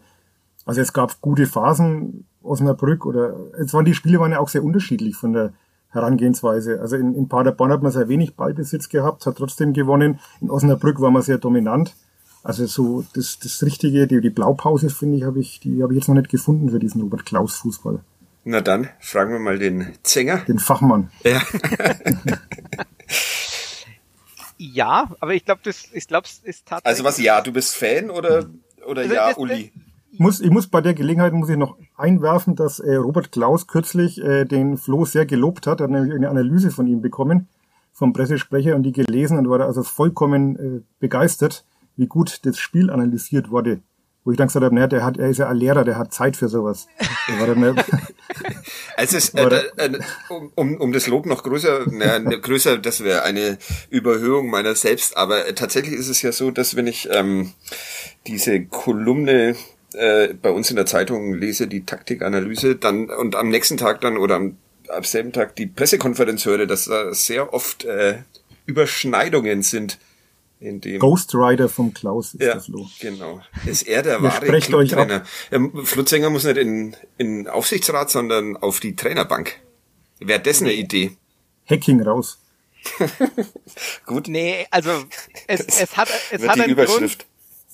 Also 0.65 0.79
es 0.79 0.93
gab 0.93 1.19
gute 1.21 1.45
Phasen, 1.45 2.25
Osnabrück 2.47 3.05
oder 3.05 3.35
es 3.59 3.73
waren 3.73 3.85
die 3.85 3.93
Spiele 3.93 4.19
waren 4.19 4.31
ja 4.31 4.39
auch 4.39 4.49
sehr 4.49 4.63
unterschiedlich 4.63 5.15
von 5.15 5.33
der 5.33 5.53
Herangehensweise. 5.89 6.79
Also 6.81 6.95
in, 6.95 7.15
in 7.15 7.27
Paderborn 7.27 7.71
hat 7.71 7.81
man 7.81 7.91
sehr 7.91 8.09
wenig 8.09 8.35
Ballbesitz 8.35 8.89
gehabt, 8.89 9.25
hat 9.25 9.37
trotzdem 9.37 9.73
gewonnen. 9.73 10.19
In 10.41 10.49
Osnabrück 10.49 10.99
war 11.01 11.11
man 11.11 11.21
sehr 11.21 11.37
dominant. 11.37 11.95
Also 12.43 12.65
so 12.65 13.03
das, 13.13 13.39
das 13.39 13.63
Richtige, 13.63 14.07
die, 14.07 14.21
die 14.21 14.29
Blaupause, 14.29 14.89
finde 14.89 15.17
ich, 15.17 15.23
habe 15.23 15.39
ich, 15.39 15.59
die 15.59 15.83
habe 15.83 15.93
ich 15.93 15.99
jetzt 15.99 16.07
noch 16.07 16.15
nicht 16.15 16.29
gefunden 16.29 16.69
für 16.69 16.79
diesen 16.79 17.01
Robert 17.01 17.25
Klaus 17.25 17.55
Fußball. 17.55 17.99
Na 18.43 18.61
dann, 18.61 18.87
fragen 19.01 19.33
wir 19.33 19.39
mal 19.39 19.59
den 19.59 19.93
Zänger. 20.03 20.37
Den 20.47 20.59
Fachmann. 20.59 21.11
Ja. 21.25 21.41
ja, 24.57 25.11
aber 25.19 25.33
ich 25.33 25.43
glaube, 25.43 25.59
das, 25.65 25.89
ich 25.91 26.07
glaube, 26.07 26.27
es 26.27 26.39
ist 26.43 26.65
tatsächlich. 26.65 26.85
Also 26.85 27.03
was, 27.03 27.17
ja, 27.19 27.41
du 27.41 27.51
bist 27.51 27.75
Fan 27.75 28.09
oder, 28.09 28.45
oder 28.85 29.01
also 29.01 29.13
ja, 29.13 29.27
das, 29.27 29.37
Uli? 29.37 29.73
Das, 29.75 29.86
muss, 30.13 30.39
ich 30.39 30.49
muss 30.49 30.67
bei 30.67 30.81
der 30.81 30.93
Gelegenheit 30.93 31.33
muss 31.33 31.49
ich 31.49 31.57
noch 31.57 31.77
einwerfen, 31.95 32.55
dass 32.55 32.79
äh, 32.79 32.95
Robert 32.95 33.31
Klaus 33.31 33.67
kürzlich 33.67 34.21
äh, 34.23 34.45
den 34.45 34.77
Flo 34.77 35.05
sehr 35.05 35.25
gelobt 35.25 35.67
hat. 35.67 35.79
Er 35.79 35.85
hat 35.85 35.91
nämlich 35.91 36.13
eine 36.13 36.29
Analyse 36.29 36.71
von 36.71 36.87
ihm 36.87 37.01
bekommen, 37.01 37.47
vom 37.91 38.13
Pressesprecher, 38.13 38.75
und 38.75 38.83
die 38.83 38.91
gelesen 38.91 39.37
und 39.37 39.49
war 39.49 39.59
da 39.59 39.65
also 39.65 39.83
vollkommen 39.83 40.55
äh, 40.55 40.81
begeistert, 40.99 41.65
wie 41.95 42.07
gut 42.07 42.45
das 42.45 42.57
Spiel 42.57 42.89
analysiert 42.89 43.51
wurde. 43.51 43.81
Wo 44.23 44.31
ich 44.31 44.37
dann 44.37 44.47
gesagt 44.47 44.65
habe, 44.65 44.75
naja, 44.75 44.87
der 44.87 45.05
hat, 45.05 45.17
er 45.17 45.29
ist 45.29 45.37
ja 45.37 45.47
ein 45.47 45.55
Lehrer, 45.55 45.85
der 45.85 45.97
hat 45.97 46.13
Zeit 46.13 46.35
für 46.35 46.49
sowas. 46.49 46.87
es 48.97 49.13
ist, 49.13 49.37
äh, 49.37 49.61
äh, 49.77 49.99
um, 50.55 50.75
um 50.77 50.91
das 50.91 51.07
Lob 51.07 51.25
noch 51.25 51.43
größer, 51.43 51.85
na, 51.89 52.19
größer, 52.19 52.77
das 52.77 53.03
wäre 53.03 53.23
eine 53.23 53.57
Überhöhung 53.89 54.49
meiner 54.49 54.75
selbst, 54.75 55.15
aber 55.15 55.55
tatsächlich 55.55 55.93
ist 55.93 56.09
es 56.09 56.21
ja 56.21 56.31
so, 56.31 56.51
dass 56.51 56.75
wenn 56.75 56.87
ich 56.87 57.07
ähm, 57.11 57.53
diese 58.25 58.65
Kolumne 58.65 59.55
äh, 59.97 60.33
bei 60.33 60.51
uns 60.51 60.69
in 60.69 60.75
der 60.75 60.85
Zeitung 60.85 61.33
lese, 61.33 61.67
die 61.67 61.85
Taktikanalyse, 61.85 62.75
dann 62.75 63.09
und 63.09 63.35
am 63.35 63.49
nächsten 63.49 63.77
Tag 63.77 64.01
dann 64.01 64.17
oder 64.17 64.35
am, 64.35 64.57
am 64.87 65.03
selben 65.03 65.33
Tag 65.33 65.55
die 65.55 65.65
Pressekonferenz 65.65 66.45
höre, 66.45 66.65
dass 66.65 66.85
da 66.85 67.13
sehr 67.13 67.53
oft 67.53 67.85
äh, 67.85 68.19
Überschneidungen 68.65 69.63
sind. 69.63 69.97
In 70.59 70.81
dem 70.81 70.99
Ghost 70.99 71.35
Rider 71.35 71.69
vom 71.69 71.93
Klaus 71.93 72.33
ist 72.33 72.41
ja, 72.41 72.55
das 72.55 72.65
Flo. 72.65 72.87
Genau. 72.99 73.41
Ist 73.67 73.83
er 73.83 74.01
der 74.01 74.23
wahre 74.23 74.59
Clubtrainer? 74.59 75.23
Ähm, 75.51 75.85
Flutzinger 75.85 76.31
muss 76.31 76.45
nicht 76.45 76.57
in, 76.57 76.95
in 77.19 77.47
Aufsichtsrat, 77.47 78.09
sondern 78.09 78.57
auf 78.57 78.79
die 78.79 78.95
Trainerbank. 78.95 79.59
Wäre 80.19 80.39
das 80.39 80.61
eine 80.61 80.73
Idee? 80.73 81.15
Hacking 81.69 82.01
raus. 82.01 82.39
Gut. 84.05 84.27
Nee, 84.27 84.65
also 84.71 84.91
es, 85.47 85.61
es 85.61 85.95
hat 85.95 86.09
es 86.31 86.47
hat 86.47 86.59
einen 86.59 86.75
Grund 86.75 87.17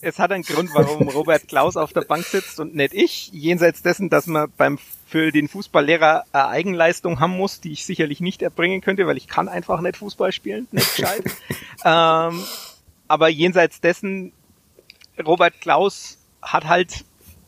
es 0.03 0.19
hat 0.19 0.31
einen 0.31 0.43
Grund, 0.43 0.69
warum 0.73 1.07
Robert 1.09 1.47
Klaus 1.47 1.77
auf 1.77 1.93
der 1.93 2.01
Bank 2.01 2.25
sitzt 2.25 2.59
und 2.59 2.75
nicht 2.75 2.93
ich. 2.93 3.31
Jenseits 3.31 3.81
dessen, 3.81 4.09
dass 4.09 4.27
man 4.27 4.51
beim 4.57 4.77
für 5.07 5.31
den 5.31 5.47
Fußballlehrer 5.47 6.23
eine 6.31 6.47
Eigenleistung 6.47 7.19
haben 7.19 7.37
muss, 7.37 7.61
die 7.61 7.71
ich 7.71 7.85
sicherlich 7.85 8.19
nicht 8.19 8.41
erbringen 8.41 8.81
könnte, 8.81 9.07
weil 9.07 9.17
ich 9.17 9.27
kann 9.27 9.47
einfach 9.47 9.79
nicht 9.81 9.97
Fußball 9.97 10.31
spielen, 10.31 10.67
nicht 10.71 10.95
gescheit. 10.95 11.23
ähm, 11.85 12.43
aber 13.07 13.29
jenseits 13.29 13.79
dessen, 13.79 14.33
Robert 15.23 15.61
Klaus 15.61 16.17
hat 16.41 16.65
halt 16.65 17.05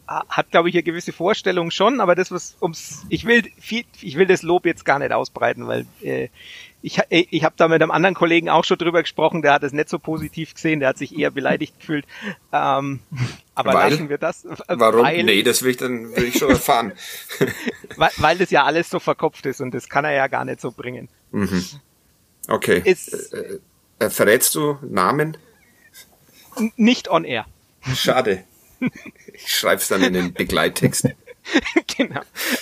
hat 0.08 0.52
glaube 0.52 0.70
ich 0.70 0.76
eine 0.76 0.84
gewisse 0.84 1.12
Vorstellung 1.12 1.72
schon, 1.72 2.00
aber 2.00 2.14
das 2.14 2.32
was 2.32 2.56
ums 2.62 3.04
ich 3.10 3.26
will 3.26 3.44
viel, 3.60 3.86
ich 4.02 4.18
will 4.18 4.28
das 4.28 4.44
Lob 4.44 4.68
jetzt 4.68 4.86
gar 4.86 5.00
nicht 5.00 5.12
ausbreiten, 5.12 5.66
weil 5.66 5.88
äh, 6.04 6.30
ich, 6.86 7.02
ich 7.10 7.44
habe 7.44 7.56
da 7.58 7.68
mit 7.68 7.82
einem 7.82 7.90
anderen 7.90 8.14
Kollegen 8.14 8.48
auch 8.48 8.64
schon 8.64 8.78
drüber 8.78 9.02
gesprochen, 9.02 9.42
der 9.42 9.54
hat 9.54 9.64
es 9.64 9.74
nicht 9.74 9.90
so 9.90 9.98
positiv 9.98 10.54
gesehen, 10.54 10.80
der 10.80 10.90
hat 10.90 10.98
sich 11.00 11.18
eher 11.18 11.32
beleidigt 11.32 11.80
gefühlt. 11.80 12.06
Ähm, 12.54 13.00
aber 13.56 13.74
weil? 13.74 13.92
lassen 13.92 14.10
wir 14.10 14.20
das. 14.20 14.46
Warum? 14.68 15.04
Weil, 15.04 15.24
nee, 15.24 15.42
das 15.42 15.64
will 15.64 15.72
ich 15.72 15.78
dann 15.78 16.16
will 16.16 16.26
ich 16.26 16.38
schon 16.38 16.52
erfahren. 16.52 16.94
weil, 17.98 18.12
weil 18.18 18.38
das 18.38 18.52
ja 18.52 18.66
alles 18.66 18.90
so 18.90 19.00
verkopft 19.00 19.48
ist 19.48 19.62
und 19.62 19.74
das 19.74 19.90
kann 19.90 20.06
er 20.06 20.14
ja 20.14 20.28
gar 20.28 20.46
nicht 20.46 20.62
so 20.62 20.72
bringen. 20.72 21.10
Mhm. 21.32 21.66
Okay. 22.48 22.82
Ist, 22.86 23.34
äh, 23.34 23.60
äh, 23.98 24.10
verrätst 24.12 24.54
du 24.54 24.78
Namen? 24.84 25.38
Nicht 26.76 27.10
on 27.10 27.26
air. 27.26 27.46
Schade. 27.96 28.44
Ich 29.34 29.54
schreib's 29.54 29.90
dann 29.90 30.02
in 30.02 30.14
den 30.14 30.34
Begleittext. 30.34 31.10
genau. 31.98 32.22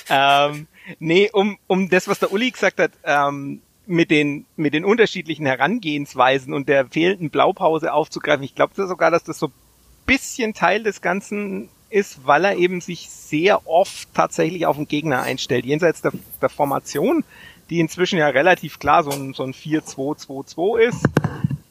Ähm, 0.10 0.68
nee, 0.98 1.30
um, 1.32 1.58
um 1.68 1.90
das, 1.90 2.08
was 2.08 2.18
der 2.18 2.32
Uli 2.32 2.50
gesagt 2.50 2.80
hat, 2.80 2.92
ähm, 3.04 3.62
mit 3.86 4.12
den, 4.12 4.46
mit 4.56 4.74
den 4.74 4.86
unterschiedlichen 4.86 5.46
Herangehensweisen 5.46 6.54
und 6.54 6.70
der 6.70 6.88
fehlenden 6.88 7.30
Blaupause 7.30 7.94
aufzugreifen. 7.94 8.44
Ich 8.44 8.56
glaube 8.56 8.74
sogar, 8.76 9.12
dass 9.12 9.24
das 9.24 9.40
so 9.40 9.52
bisschen 10.06 10.54
Teil 10.54 10.84
des 10.84 11.02
Ganzen 11.02 11.70
ist, 11.90 12.26
weil 12.26 12.46
er 12.46 12.56
eben 12.56 12.82
sich 12.82 13.10
sehr 13.10 13.68
oft 13.68 14.14
tatsächlich 14.14 14.66
auf 14.66 14.76
den 14.76 14.88
Gegner 14.88 15.22
einstellt. 15.22 15.66
Jenseits 15.66 16.02
der, 16.02 16.12
der 16.42 16.50
Formation, 16.50 17.24
die 17.70 17.80
inzwischen 17.80 18.18
ja 18.18 18.28
relativ 18.28 18.80
klar 18.80 19.04
so 19.04 19.12
ein, 19.12 19.34
so 19.34 19.44
ein 19.44 19.54
4-2-2-2 19.54 20.80
ist. 20.80 21.06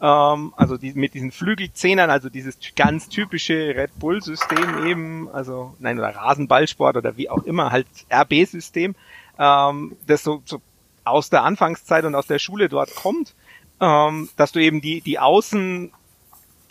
Ähm, 0.00 0.52
also 0.56 0.76
die, 0.76 0.92
mit 0.94 1.14
diesen 1.14 1.32
Flügelzehnern, 1.32 2.10
also 2.10 2.28
dieses 2.28 2.56
ganz 2.76 3.08
typische 3.08 3.74
Red 3.76 3.98
Bull-System 3.98 4.86
eben, 4.86 5.28
also 5.30 5.74
nein, 5.78 5.98
oder 5.98 6.14
Rasenballsport 6.14 6.96
oder 6.96 7.16
wie 7.16 7.28
auch 7.28 7.44
immer, 7.44 7.70
halt 7.70 7.86
RB-System, 8.10 8.94
ähm, 9.38 9.96
das 10.06 10.22
so, 10.22 10.42
so 10.44 10.60
aus 11.04 11.30
der 11.30 11.42
Anfangszeit 11.42 12.04
und 12.04 12.14
aus 12.14 12.26
der 12.26 12.38
Schule 12.38 12.68
dort 12.68 12.94
kommt, 12.94 13.34
ähm, 13.80 14.28
dass 14.36 14.52
du 14.52 14.60
eben 14.60 14.80
die, 14.80 15.00
die 15.00 15.18
Außen 15.18 15.92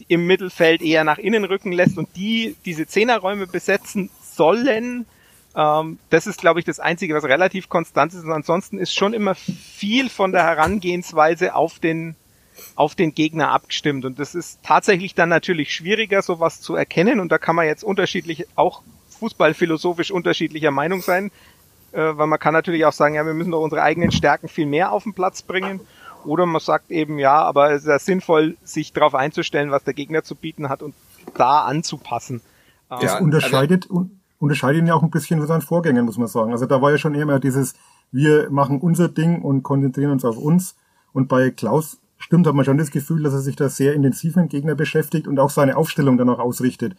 im 0.08 0.26
Mittelfeld 0.26 0.82
eher 0.82 1.04
nach 1.04 1.17
innen 1.17 1.44
rücken 1.46 1.72
lässt 1.72 1.98
und 1.98 2.10
die 2.15 2.56
diese 2.65 2.88
Zehnerräume 2.88 3.48
besetzen 3.48 4.10
sollen. 4.22 5.06
Ähm, 5.56 6.00
das 6.10 6.28
ist, 6.28 6.39
glaube 6.39 6.60
ich, 6.60 6.65
das 6.65 6.80
Einzige, 6.80 7.13
was 7.13 7.24
relativ 7.26 7.70
konstant 7.70 8.13
ist. 8.13 8.24
Und 8.24 8.32
ansonsten 8.32 8.78
ist 8.78 8.94
schon 8.94 9.13
immer 9.13 9.36
viel 9.36 10.10
von 10.10 10.32
der 10.32 10.44
Herangehensweise 10.44 11.56
auf 11.56 11.80
den, 11.80 12.15
auf 12.76 12.96
den 12.96 13.13
Gegner 13.13 13.52
abgestimmt. 13.52 14.06
Und 14.06 14.20
das 14.20 14.34
ist 14.34 14.60
tatsächlich 14.63 15.13
dann 15.13 15.30
natürlich 15.30 15.74
schwieriger, 15.74 16.22
sowas 16.22 16.62
zu 16.62 16.76
erkennen. 16.76 17.20
Und 17.20 17.32
da 17.32 17.38
kann 17.38 17.56
man 17.56 17.65
jetzt 17.65 17.84
unterschiedlich, 17.84 18.48
auch 18.56 18.82
fußballphilosophisch 19.20 20.10
unterschiedlicher 20.10 20.72
Meinung 20.72 21.02
sein 21.02 21.32
äh, 21.91 22.17
weil 22.17 22.27
man 22.27 22.39
kann 22.39 22.54
natürlich 22.54 22.86
auch 22.86 22.93
sagen, 22.93 23.15
ja, 23.15 23.25
wir 23.25 23.34
müssen 23.34 23.51
doch 23.51 23.62
unsere 23.62 23.82
eigenen 23.82 24.12
Stärken 24.12 24.47
viel 24.47 24.65
mehr 24.65 24.91
auf 24.91 25.04
den 25.04 25.13
Platz 25.13 25.41
bringen. 25.41 25.82
Oder 26.23 26.45
man 26.45 26.62
sagt 26.62 26.91
eben, 26.91 27.17
ja, 27.17 27.41
aber 27.41 27.71
es 27.71 27.84
ist 27.84 27.88
ja 27.88 27.99
sinnvoll, 27.99 28.56
sich 28.63 28.93
darauf 28.93 29.15
einzustellen, 29.15 29.71
was 29.71 29.84
der 29.84 29.93
Gegner 29.93 30.23
zu 30.23 30.36
bieten 30.36 30.69
hat 30.69 30.84
und 30.84 30.93
da 31.36 31.62
anzupassen. 31.62 32.41
Das 32.89 33.04
ja, 33.04 33.19
unterscheidet, 33.19 33.89
un 33.89 34.19
unterscheidet 34.39 34.82
ihn 34.82 34.88
ja 34.88 34.95
auch 34.95 35.04
ein 35.04 35.12
bisschen 35.12 35.39
von 35.39 35.47
seinen 35.47 35.62
Vorgängern, 35.62 36.06
muss 36.06 36.17
man 36.17 36.27
sagen. 36.27 36.51
Also 36.51 36.65
da 36.65 36.82
war 36.82 36.91
ja 36.91 36.97
schon 36.97 37.15
eher 37.15 37.39
dieses, 37.39 37.75
wir 38.12 38.49
machen 38.49 38.82
unser 38.82 39.08
Ding 39.08 39.41
und 39.41 39.63
konzentrieren 39.63 40.12
uns 40.12 40.25
auf 40.25 40.38
uns. 40.38 40.75
Und 41.13 41.27
bei 41.27 41.51
Klaus 41.51 41.99
stimmt, 42.17 42.47
hat 42.47 42.56
man 42.56 42.65
schon 42.65 42.77
das 42.77 42.91
Gefühl, 42.91 43.23
dass 43.23 43.34
er 43.34 43.41
sich 43.41 43.56
da 43.56 43.69
sehr 43.69 43.93
intensiv 43.93 44.36
mit 44.36 44.45
dem 44.45 44.49
Gegner 44.49 44.75
beschäftigt 44.75 45.27
und 45.27 45.39
auch 45.39 45.49
seine 45.49 45.77
Aufstellung 45.77 46.17
dann 46.17 46.30
auch 46.30 46.39
ausrichtet. 46.39 46.95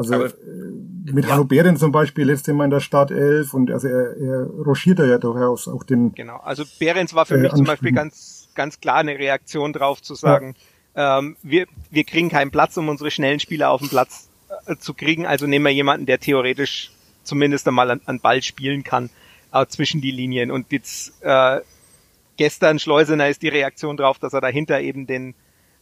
Also 0.00 0.14
Aber, 0.14 0.26
äh, 0.26 1.12
mit 1.12 1.26
ja. 1.26 1.32
Hanno 1.32 1.44
Behren 1.44 1.76
zum 1.76 1.92
Beispiel 1.92 2.24
letztes 2.24 2.54
Mal 2.54 2.64
in 2.64 2.70
der 2.70 2.80
Startelf 2.80 3.52
und 3.52 3.70
also 3.70 3.86
er, 3.86 4.16
er 4.16 4.46
rochiert 4.46 4.98
da 4.98 5.04
ja 5.04 5.18
durchaus 5.18 5.68
auch 5.68 5.84
den. 5.84 6.14
Genau, 6.14 6.38
also 6.38 6.64
Behrens 6.78 7.14
war 7.14 7.26
für 7.26 7.34
äh, 7.34 7.42
mich 7.42 7.52
zum 7.52 7.66
Beispiel 7.66 7.92
ganz, 7.92 8.48
ganz 8.54 8.80
klar 8.80 8.96
eine 8.96 9.18
Reaktion 9.18 9.74
drauf 9.74 10.00
zu 10.00 10.14
sagen, 10.14 10.54
ja. 10.96 11.18
ähm, 11.18 11.36
wir, 11.42 11.66
wir 11.90 12.04
kriegen 12.04 12.30
keinen 12.30 12.50
Platz, 12.50 12.78
um 12.78 12.88
unsere 12.88 13.10
schnellen 13.10 13.40
Spieler 13.40 13.70
auf 13.70 13.82
den 13.82 13.90
Platz 13.90 14.30
äh, 14.66 14.76
zu 14.76 14.94
kriegen, 14.94 15.26
also 15.26 15.46
nehmen 15.46 15.66
wir 15.66 15.72
jemanden, 15.72 16.06
der 16.06 16.18
theoretisch 16.18 16.92
zumindest 17.22 17.68
einmal 17.68 17.90
an, 17.90 18.00
an 18.06 18.20
Ball 18.20 18.40
spielen 18.42 18.82
kann, 18.82 19.10
äh, 19.52 19.66
zwischen 19.66 20.00
die 20.00 20.12
Linien. 20.12 20.50
Und 20.50 20.72
jetzt 20.72 21.12
äh, 21.20 21.60
gestern 22.38 22.78
Schleusener 22.78 23.28
ist 23.28 23.42
die 23.42 23.48
Reaktion 23.48 23.98
drauf, 23.98 24.18
dass 24.18 24.32
er 24.32 24.40
dahinter 24.40 24.80
eben 24.80 25.06
den 25.06 25.34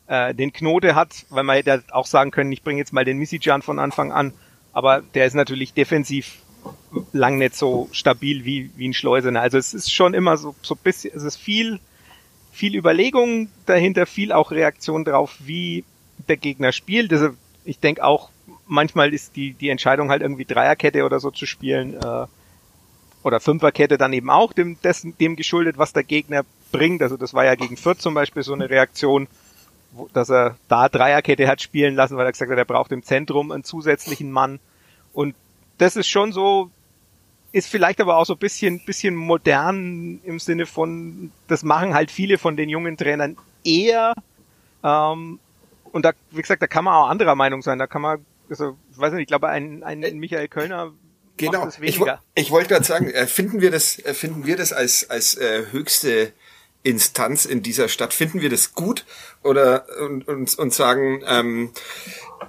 äh, 0.08 0.34
den 0.34 0.52
Knote 0.52 0.94
hat, 0.94 1.26
weil 1.30 1.44
man 1.44 1.56
hätte 1.56 1.82
auch 1.92 2.06
sagen 2.06 2.30
können, 2.30 2.52
ich 2.52 2.62
bringe 2.62 2.78
jetzt 2.78 2.92
mal 2.92 3.04
den 3.04 3.18
Misijan 3.18 3.62
von 3.62 3.78
Anfang 3.78 4.12
an, 4.12 4.32
aber 4.72 5.02
der 5.14 5.26
ist 5.26 5.34
natürlich 5.34 5.74
defensiv 5.74 6.38
lang 7.12 7.38
nicht 7.38 7.54
so 7.54 7.88
stabil 7.92 8.44
wie, 8.44 8.70
wie 8.76 8.88
ein 8.88 8.94
Schleusener. 8.94 9.40
Also 9.40 9.58
es 9.58 9.74
ist 9.74 9.92
schon 9.92 10.14
immer 10.14 10.36
so, 10.36 10.54
so 10.62 10.74
bisschen, 10.74 11.12
es 11.14 11.22
ist 11.22 11.36
viel, 11.36 11.78
viel 12.52 12.74
Überlegung 12.74 13.48
dahinter, 13.66 14.06
viel 14.06 14.32
auch 14.32 14.50
Reaktion 14.50 15.04
drauf, 15.04 15.36
wie 15.40 15.84
der 16.28 16.36
Gegner 16.36 16.72
spielt. 16.72 17.12
Also 17.12 17.30
ich 17.64 17.78
denke 17.78 18.04
auch, 18.04 18.30
manchmal 18.66 19.14
ist 19.14 19.36
die, 19.36 19.52
die 19.52 19.68
Entscheidung 19.68 20.10
halt 20.10 20.22
irgendwie 20.22 20.44
Dreierkette 20.44 21.04
oder 21.04 21.20
so 21.20 21.30
zu 21.30 21.46
spielen, 21.46 21.94
äh, 21.94 22.26
oder 23.22 23.40
Fünferkette 23.40 23.98
dann 23.98 24.12
eben 24.12 24.30
auch 24.30 24.52
dem, 24.52 24.80
dessen, 24.80 25.16
dem 25.18 25.36
geschuldet, 25.36 25.76
was 25.76 25.92
der 25.92 26.04
Gegner 26.04 26.44
bringt. 26.72 27.02
Also 27.02 27.16
das 27.16 27.34
war 27.34 27.44
ja 27.44 27.54
gegen 27.54 27.76
Fürth 27.76 28.00
zum 28.00 28.14
Beispiel 28.14 28.42
so 28.42 28.54
eine 28.54 28.70
Reaktion, 28.70 29.28
dass 30.12 30.30
er 30.30 30.56
da 30.68 30.88
Dreierkette 30.88 31.48
hat 31.48 31.62
spielen 31.62 31.94
lassen, 31.94 32.16
weil 32.16 32.26
er 32.26 32.32
gesagt 32.32 32.50
hat, 32.50 32.58
er 32.58 32.64
braucht 32.64 32.92
im 32.92 33.02
Zentrum 33.02 33.50
einen 33.50 33.64
zusätzlichen 33.64 34.30
Mann. 34.30 34.60
Und 35.12 35.34
das 35.78 35.96
ist 35.96 36.08
schon 36.08 36.32
so, 36.32 36.70
ist 37.52 37.68
vielleicht 37.68 38.00
aber 38.00 38.16
auch 38.16 38.26
so 38.26 38.34
ein 38.34 38.38
bisschen, 38.38 38.84
bisschen 38.84 39.14
modern 39.14 40.20
im 40.24 40.38
Sinne 40.38 40.66
von, 40.66 41.32
das 41.46 41.62
machen 41.62 41.94
halt 41.94 42.10
viele 42.10 42.38
von 42.38 42.56
den 42.56 42.68
jungen 42.68 42.96
Trainern 42.96 43.36
eher. 43.64 44.14
Ähm, 44.84 45.38
und 45.92 46.04
da, 46.04 46.12
wie 46.30 46.42
gesagt, 46.42 46.62
da 46.62 46.66
kann 46.66 46.84
man 46.84 46.94
auch 46.94 47.08
anderer 47.08 47.34
Meinung 47.34 47.62
sein. 47.62 47.78
Da 47.78 47.86
kann 47.86 48.02
man, 48.02 48.24
also, 48.50 48.76
ich 48.92 48.98
weiß 48.98 49.12
nicht, 49.12 49.22
ich 49.22 49.28
glaube, 49.28 49.48
ein, 49.48 49.82
ein 49.82 50.00
Michael 50.18 50.48
Kölner 50.48 50.92
Genau. 51.38 51.68
Ich, 51.80 52.00
ich 52.34 52.50
wollte 52.50 52.68
gerade 52.68 52.84
sagen, 52.84 53.10
äh, 53.10 53.26
finden 53.26 53.60
wir 53.60 53.70
das, 53.70 53.98
äh, 54.00 54.12
finden 54.12 54.44
wir 54.44 54.56
das 54.56 54.72
als 54.72 55.08
als 55.08 55.36
äh, 55.36 55.66
höchste 55.70 56.32
Instanz 56.82 57.44
in 57.44 57.62
dieser 57.62 57.88
Stadt. 57.88 58.14
Finden 58.14 58.40
wir 58.40 58.50
das 58.50 58.74
gut 58.74 59.04
oder 59.42 59.86
und, 60.00 60.26
und, 60.28 60.58
und 60.58 60.74
sagen, 60.74 61.22
ähm, 61.26 61.70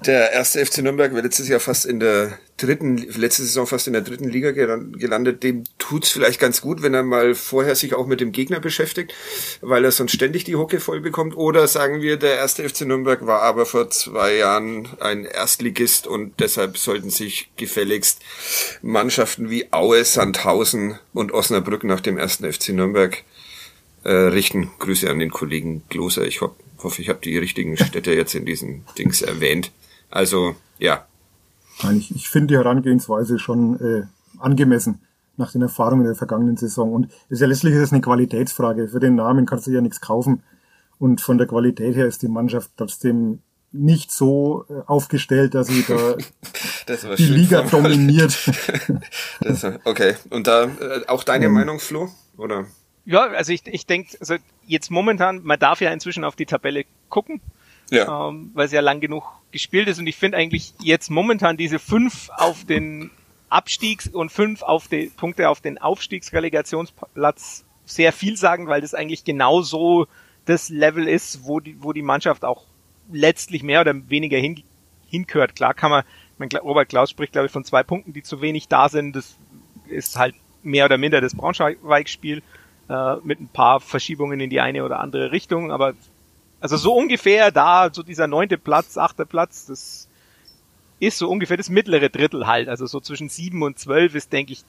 der 0.05 0.31
erste 0.31 0.65
FC 0.65 0.79
Nürnberg 0.79 1.11
wäre 1.11 1.23
letztes 1.23 1.47
Jahr 1.47 1.59
fast 1.59 1.85
in 1.85 1.99
der 1.99 2.37
dritten, 2.57 2.97
letzte 2.97 3.43
Saison 3.43 3.67
fast 3.67 3.87
in 3.87 3.93
der 3.93 4.01
dritten 4.01 4.29
Liga 4.29 4.51
gelandet. 4.51 5.43
Dem 5.43 5.63
tut's 5.77 6.09
vielleicht 6.09 6.39
ganz 6.39 6.61
gut, 6.61 6.81
wenn 6.81 6.93
er 6.93 7.03
mal 7.03 7.35
vorher 7.35 7.75
sich 7.75 7.95
auch 7.95 8.05
mit 8.05 8.21
dem 8.21 8.31
Gegner 8.31 8.59
beschäftigt, 8.59 9.13
weil 9.61 9.83
er 9.83 9.91
sonst 9.91 10.13
ständig 10.13 10.43
die 10.43 10.55
Hucke 10.55 10.79
voll 10.79 11.01
bekommt. 11.01 11.35
Oder 11.35 11.67
sagen 11.67 12.01
wir, 12.01 12.17
der 12.17 12.35
erste 12.35 12.67
FC 12.67 12.81
Nürnberg 12.81 13.25
war 13.25 13.41
aber 13.41 13.65
vor 13.65 13.89
zwei 13.89 14.35
Jahren 14.35 14.87
ein 14.99 15.25
Erstligist 15.25 16.07
und 16.07 16.39
deshalb 16.39 16.77
sollten 16.77 17.09
sich 17.09 17.49
gefälligst 17.57 18.21
Mannschaften 18.81 19.49
wie 19.49 19.71
Aue, 19.71 20.05
Sandhausen 20.05 20.99
und 21.13 21.31
Osnabrück 21.33 21.83
nach 21.83 22.01
dem 22.01 22.17
ersten 22.17 22.51
FC 22.51 22.69
Nürnberg 22.69 23.23
äh, 24.03 24.11
richten. 24.11 24.71
Grüße 24.79 25.09
an 25.09 25.19
den 25.19 25.31
Kollegen 25.31 25.83
Gloser. 25.89 26.25
Ich 26.25 26.41
ho 26.41 26.55
hoffe, 26.81 27.01
ich 27.01 27.09
habe 27.09 27.19
die 27.21 27.37
richtigen 27.37 27.75
Städte 27.77 28.13
jetzt 28.13 28.35
in 28.35 28.45
diesen 28.45 28.85
Dings 28.97 29.21
erwähnt. 29.21 29.71
Also, 30.09 30.55
ja. 30.77 31.05
Nein, 31.83 31.97
ich, 31.97 32.15
ich 32.15 32.29
finde 32.29 32.53
die 32.53 32.57
Herangehensweise 32.57 33.37
schon 33.37 33.79
äh, 33.79 34.03
angemessen 34.39 35.01
nach 35.35 35.51
den 35.51 35.61
Erfahrungen 35.61 36.03
der 36.03 36.15
vergangenen 36.15 36.57
Saison. 36.57 36.93
Und 36.93 37.11
ist 37.29 37.41
ja 37.41 37.47
letztlich 37.47 37.73
ist 37.73 37.81
es 37.81 37.91
eine 37.91 38.01
Qualitätsfrage. 38.01 38.89
Für 38.89 38.99
den 38.99 39.15
Namen 39.15 39.45
kannst 39.45 39.67
du 39.67 39.71
ja 39.71 39.81
nichts 39.81 40.01
kaufen. 40.01 40.43
Und 40.99 41.21
von 41.21 41.37
der 41.37 41.47
Qualität 41.47 41.95
her 41.95 42.05
ist 42.05 42.21
die 42.21 42.27
Mannschaft 42.27 42.71
trotzdem 42.77 43.39
nicht 43.71 44.11
so 44.11 44.65
äh, 44.69 44.81
aufgestellt, 44.85 45.53
dass 45.53 45.67
sie 45.67 45.85
da 45.87 46.15
die 47.17 47.25
Liga 47.25 47.61
dominiert. 47.63 48.37
das, 49.41 49.63
okay. 49.85 50.15
Und 50.29 50.47
da 50.47 50.65
äh, 50.65 51.05
auch 51.07 51.23
deine 51.23 51.45
ähm, 51.45 51.53
Meinung, 51.53 51.79
Flo? 51.79 52.09
Oder? 52.37 52.65
Ja, 53.09 53.21
also 53.21 53.51
ich, 53.51 53.65
ich 53.65 53.87
denke, 53.87 54.15
also 54.19 54.35
jetzt 54.67 54.91
momentan, 54.91 55.41
man 55.43 55.57
darf 55.57 55.81
ja 55.81 55.91
inzwischen 55.91 56.23
auf 56.23 56.35
die 56.35 56.45
Tabelle 56.45 56.85
gucken, 57.09 57.41
ja. 57.89 58.29
ähm, 58.29 58.51
weil 58.53 58.67
es 58.67 58.71
ja 58.71 58.81
lang 58.81 58.99
genug 58.99 59.23
gespielt 59.49 59.87
ist 59.87 59.97
und 59.97 60.05
ich 60.05 60.15
finde 60.15 60.37
eigentlich 60.37 60.75
jetzt 60.79 61.09
momentan 61.09 61.57
diese 61.57 61.79
fünf 61.79 62.29
auf 62.37 62.65
den 62.65 63.09
Abstiegs- 63.49 64.07
und 64.07 64.31
fünf 64.31 64.61
auf 64.61 64.89
die 64.89 65.07
Punkte 65.07 65.49
auf 65.49 65.59
den 65.59 65.79
Aufstiegsrelegationsplatz 65.79 67.65
sehr 67.83 68.13
viel 68.13 68.37
sagen, 68.37 68.67
weil 68.67 68.81
das 68.81 68.93
eigentlich 68.93 69.23
genau 69.23 69.63
so 69.63 70.05
das 70.45 70.69
Level 70.69 71.07
ist, 71.07 71.47
wo 71.47 71.59
die, 71.59 71.81
wo 71.81 71.93
die 71.93 72.03
Mannschaft 72.03 72.45
auch 72.45 72.65
letztlich 73.11 73.63
mehr 73.63 73.81
oder 73.81 74.07
weniger 74.07 74.37
hin, 74.37 74.61
hinkört. 75.07 75.55
Klar 75.55 75.73
kann 75.73 75.89
man, 75.89 76.03
mein 76.37 76.49
Robert 76.61 76.89
Klaus 76.89 77.09
spricht 77.09 77.31
glaube 77.31 77.47
ich 77.47 77.51
von 77.51 77.63
zwei 77.63 77.81
Punkten, 77.81 78.13
die 78.13 78.21
zu 78.21 78.39
wenig 78.41 78.67
da 78.67 78.87
sind. 78.87 79.15
Das 79.15 79.35
ist 79.87 80.15
halt 80.15 80.35
mehr 80.61 80.85
oder 80.85 80.99
minder 80.99 81.21
das 81.21 81.33
Braunschweig-Spiel 81.33 82.43
äh, 82.89 83.15
mit 83.23 83.39
ein 83.39 83.47
paar 83.47 83.79
Verschiebungen 83.79 84.39
in 84.39 84.49
die 84.49 84.59
eine 84.59 84.83
oder 84.83 84.99
andere 84.99 85.31
Richtung, 85.31 85.71
aber 85.71 85.93
also 86.59 86.75
so 86.75 86.93
ungefähr 86.93 87.51
da, 87.51 87.89
so 87.91 88.03
dieser 88.03 88.27
neunte 88.27 88.57
Platz, 88.57 88.97
achte 88.97 89.25
Platz, 89.25 89.67
das 89.67 90.09
ist 90.99 91.17
so 91.17 91.29
ungefähr 91.29 91.57
das 91.57 91.69
mittlere 91.69 92.09
Drittel 92.09 92.47
halt. 92.47 92.67
Also 92.67 92.85
so 92.85 92.99
zwischen 92.99 93.29
sieben 93.29 93.63
und 93.63 93.79
zwölf 93.79 94.15
ist, 94.15 94.33
denke 94.33 94.53
ich, 94.53 94.63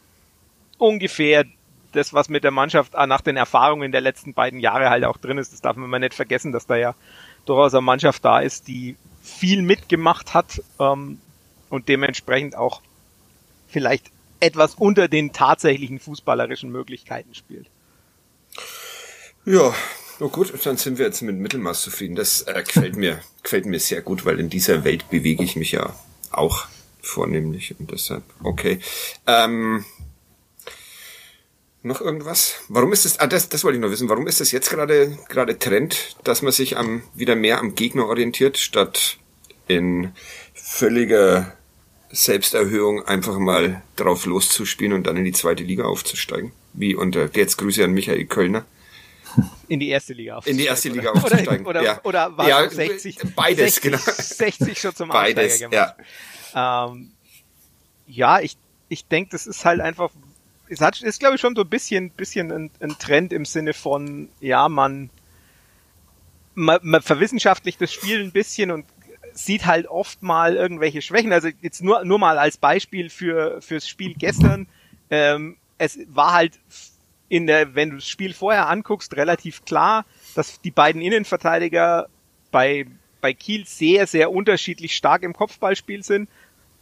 ungefähr 0.78 1.44
das, 1.92 2.14
was 2.14 2.28
mit 2.28 2.44
der 2.44 2.52
Mannschaft 2.52 2.94
ah, 2.94 3.06
nach 3.06 3.20
den 3.20 3.36
Erfahrungen 3.36 3.90
der 3.90 4.00
letzten 4.00 4.34
beiden 4.34 4.60
Jahre 4.60 4.90
halt 4.90 5.04
auch 5.04 5.16
drin 5.16 5.38
ist. 5.38 5.52
Das 5.52 5.60
darf 5.60 5.76
man 5.76 5.90
mal 5.90 5.98
nicht 5.98 6.14
vergessen, 6.14 6.52
dass 6.52 6.66
da 6.66 6.76
ja 6.76 6.94
durchaus 7.46 7.74
eine 7.74 7.80
Mannschaft 7.80 8.24
da 8.24 8.38
ist, 8.40 8.68
die 8.68 8.96
viel 9.22 9.62
mitgemacht 9.62 10.32
hat 10.32 10.62
ähm, 10.78 11.18
und 11.68 11.88
dementsprechend 11.88 12.56
auch 12.56 12.80
vielleicht 13.68 14.10
etwas 14.38 14.76
unter 14.76 15.08
den 15.08 15.32
tatsächlichen 15.32 15.98
fußballerischen 15.98 16.70
Möglichkeiten 16.70 17.34
spielt. 17.34 17.66
Ja, 19.44 19.74
na 20.18 20.26
gut, 20.26 20.52
dann 20.64 20.76
sind 20.76 20.98
wir 20.98 21.06
jetzt 21.06 21.22
mit 21.22 21.36
Mittelmaß 21.36 21.82
zufrieden. 21.82 22.14
Das 22.14 22.42
äh, 22.42 22.62
gefällt 22.62 22.96
mir, 22.96 23.20
gefällt 23.42 23.66
mir 23.66 23.80
sehr 23.80 24.02
gut, 24.02 24.26
weil 24.26 24.38
in 24.38 24.50
dieser 24.50 24.84
Welt 24.84 25.08
bewege 25.08 25.42
ich 25.42 25.56
mich 25.56 25.72
ja 25.72 25.94
auch 26.30 26.66
vornehmlich 27.00 27.74
und 27.78 27.90
deshalb 27.90 28.22
okay. 28.42 28.80
Ähm, 29.26 29.84
noch 31.82 32.02
irgendwas? 32.02 32.56
Warum 32.68 32.92
ist 32.92 33.06
das? 33.06 33.18
Ah, 33.18 33.26
das, 33.26 33.48
das 33.48 33.64
wollte 33.64 33.76
ich 33.76 33.82
noch 33.82 33.90
wissen. 33.90 34.10
Warum 34.10 34.26
ist 34.26 34.40
das 34.40 34.52
jetzt 34.52 34.68
gerade 34.68 35.16
gerade 35.30 35.58
Trend, 35.58 36.16
dass 36.24 36.42
man 36.42 36.52
sich 36.52 36.76
am 36.76 37.02
wieder 37.14 37.36
mehr 37.36 37.58
am 37.58 37.74
Gegner 37.74 38.06
orientiert, 38.06 38.58
statt 38.58 39.16
in 39.66 40.12
völliger 40.52 41.56
Selbsterhöhung 42.10 43.06
einfach 43.06 43.38
mal 43.38 43.82
drauf 43.96 44.26
loszuspielen 44.26 44.92
und 44.92 45.06
dann 45.06 45.16
in 45.16 45.24
die 45.24 45.32
zweite 45.32 45.62
Liga 45.62 45.84
aufzusteigen? 45.84 46.52
Wie 46.74 46.94
unter 46.94 47.30
jetzt 47.34 47.56
Grüße 47.56 47.82
an 47.82 47.92
Michael 47.92 48.26
Kölner. 48.26 48.66
In 49.68 49.80
die 49.80 49.88
erste 49.88 50.12
Liga 50.12 50.36
aufzusteigen. 50.36 50.58
In 50.58 50.62
die 50.62 50.68
erste 50.68 50.88
Liga 50.88 51.10
aufzusteigen. 51.10 51.66
Oder, 51.66 51.80
oder, 51.80 51.82
ja. 51.82 52.00
oder 52.04 52.36
war 52.36 52.48
ja, 52.48 52.68
60? 52.68 53.18
Beides, 53.36 53.76
60, 53.76 53.82
genau. 53.82 53.98
60 53.98 54.80
schon 54.80 54.94
zum 54.94 55.08
Beides, 55.08 55.58
gemacht. 55.58 55.96
Ja, 56.54 56.86
ähm, 56.86 57.12
ja 58.06 58.40
ich, 58.40 58.56
ich 58.88 59.06
denke, 59.06 59.30
das 59.30 59.46
ist 59.46 59.64
halt 59.64 59.80
einfach, 59.80 60.10
es 60.68 60.80
hat, 60.80 61.00
ist 61.00 61.20
glaube 61.20 61.36
ich 61.36 61.40
schon 61.40 61.54
so 61.54 61.62
ein 61.62 61.68
bisschen, 61.68 62.10
bisschen 62.10 62.50
ein, 62.52 62.70
ein 62.80 62.98
Trend 62.98 63.32
im 63.32 63.44
Sinne 63.44 63.74
von, 63.74 64.28
ja, 64.40 64.68
man, 64.68 65.10
man, 66.54 66.78
man 66.82 67.02
verwissenschaftlicht 67.02 67.80
das 67.80 67.92
Spiel 67.92 68.20
ein 68.20 68.32
bisschen 68.32 68.70
und 68.70 68.84
sieht 69.32 69.66
halt 69.66 69.86
oft 69.86 70.22
mal 70.22 70.56
irgendwelche 70.56 71.02
Schwächen. 71.02 71.32
Also 71.32 71.48
jetzt 71.60 71.82
nur, 71.82 72.04
nur 72.04 72.18
mal 72.18 72.38
als 72.38 72.56
Beispiel 72.56 73.10
für, 73.10 73.60
fürs 73.62 73.88
Spiel 73.88 74.14
gestern. 74.14 74.66
Ähm, 75.10 75.56
es 75.78 75.98
war 76.08 76.32
halt 76.32 76.58
in 77.30 77.46
der, 77.46 77.74
wenn 77.76 77.90
du 77.90 77.96
das 77.96 78.08
Spiel 78.08 78.34
vorher 78.34 78.68
anguckst, 78.68 79.16
relativ 79.16 79.64
klar, 79.64 80.04
dass 80.34 80.60
die 80.60 80.72
beiden 80.72 81.00
Innenverteidiger 81.00 82.08
bei, 82.50 82.86
bei 83.20 83.32
Kiel 83.32 83.66
sehr, 83.66 84.08
sehr 84.08 84.32
unterschiedlich 84.32 84.96
stark 84.96 85.22
im 85.22 85.32
Kopfballspiel 85.32 86.02
sind. 86.02 86.28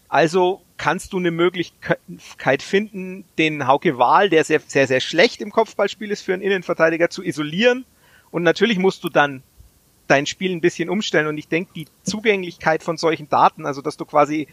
Also 0.09 0.62
kannst 0.78 1.12
du 1.12 1.18
eine 1.18 1.30
Möglichkeit 1.30 2.62
finden, 2.62 3.26
den 3.36 3.66
Hauke 3.66 3.99
Wahl, 3.99 4.30
der 4.30 4.42
sehr, 4.42 4.61
sehr, 4.66 4.86
sehr 4.86 5.01
schlecht 5.01 5.42
im 5.42 5.53
Kopfballspiel 5.53 6.11
ist, 6.11 6.22
für 6.22 6.32
einen 6.32 6.42
Innenverteidiger 6.42 7.11
zu 7.11 7.22
isolieren 7.22 7.84
Und 8.30 8.42
natürlich 8.42 8.78
musst 8.78 9.05
du 9.05 9.11
dann 9.11 9.42
dein 10.07 10.24
Spiel 10.24 10.51
ein 10.51 10.62
bisschen 10.62 10.88
umstellen. 10.88 11.26
Und 11.26 11.36
ich 11.36 11.49
denke, 11.49 11.72
die 11.74 11.88
Zugänglichkeit 12.05 12.82
von 12.82 12.96
solchen 12.96 13.28
Daten, 13.28 13.66
also 13.66 13.82
dass 13.82 13.99
du 13.99 14.07
quasi 14.07 14.49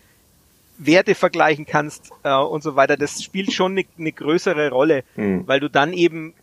Werte 0.78 1.16
vergleichen 1.16 1.66
kannst 1.66 2.12
äh, 2.24 2.36
und 2.36 2.64
so 2.64 2.76
weiter, 2.76 2.98
das 2.98 3.24
spielt 3.24 3.54
schon 3.54 3.74
eine, 3.74 3.86
eine 3.98 4.12
größere 4.12 4.70
Rolle, 4.70 5.04
Hm. 5.16 5.48
weil 5.48 5.60
du 5.60 5.70
dann 5.70 5.94
eben 5.94 6.34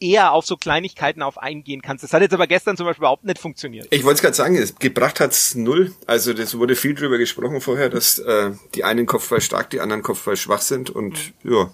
eher 0.00 0.32
auf 0.32 0.44
so 0.44 0.56
Kleinigkeiten 0.56 1.22
auf 1.22 1.38
eingehen 1.38 1.80
kannst. 1.80 2.02
Das 2.02 2.12
hat 2.12 2.22
jetzt 2.22 2.34
aber 2.34 2.48
gestern 2.48 2.76
zum 2.76 2.86
Beispiel 2.86 3.02
überhaupt 3.02 3.24
nicht 3.24 3.38
funktioniert. 3.38 3.86
Ich 3.90 4.02
wollte 4.04 4.16
es 4.16 4.22
gerade 4.22 4.34
sagen, 4.34 4.56
es, 4.56 4.74
gebracht 4.74 5.20
hat's 5.20 5.54
null. 5.54 5.94
Also 6.06 6.34
das 6.34 6.58
wurde 6.58 6.74
viel 6.74 6.94
drüber 6.94 7.18
gesprochen 7.18 7.60
vorher, 7.60 7.88
dass 7.88 8.18
äh, 8.18 8.50
die 8.74 8.82
einen 8.84 9.06
Kopfball 9.06 9.40
stark, 9.40 9.70
die 9.70 9.80
anderen 9.80 10.02
Kopfball 10.02 10.36
schwach 10.36 10.60
sind 10.60 10.90
und 10.90 11.32
ja. 11.44 11.70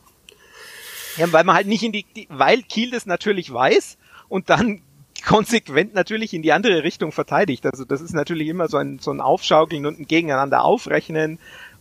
Ja, 1.16 1.32
weil 1.32 1.44
man 1.44 1.56
halt 1.56 1.66
nicht 1.66 1.82
in 1.82 1.92
die, 1.92 2.04
die 2.14 2.28
weil 2.30 2.62
Kiel 2.62 2.90
das 2.90 3.06
natürlich 3.06 3.52
weiß 3.52 3.96
und 4.28 4.50
dann 4.50 4.82
konsequent 5.24 5.94
natürlich 5.94 6.32
in 6.32 6.42
die 6.42 6.52
andere 6.52 6.84
Richtung 6.84 7.10
verteidigt. 7.10 7.66
Also 7.66 7.84
das 7.84 8.00
ist 8.00 8.14
natürlich 8.14 8.46
immer 8.48 8.68
so 8.68 8.76
ein, 8.76 8.98
so 9.00 9.10
ein 9.10 9.20
Aufschaukeln 9.20 9.84
und 9.86 9.98
ein 9.98 10.06
Gegeneinander 10.06 10.62
aufrechnen 10.62 11.38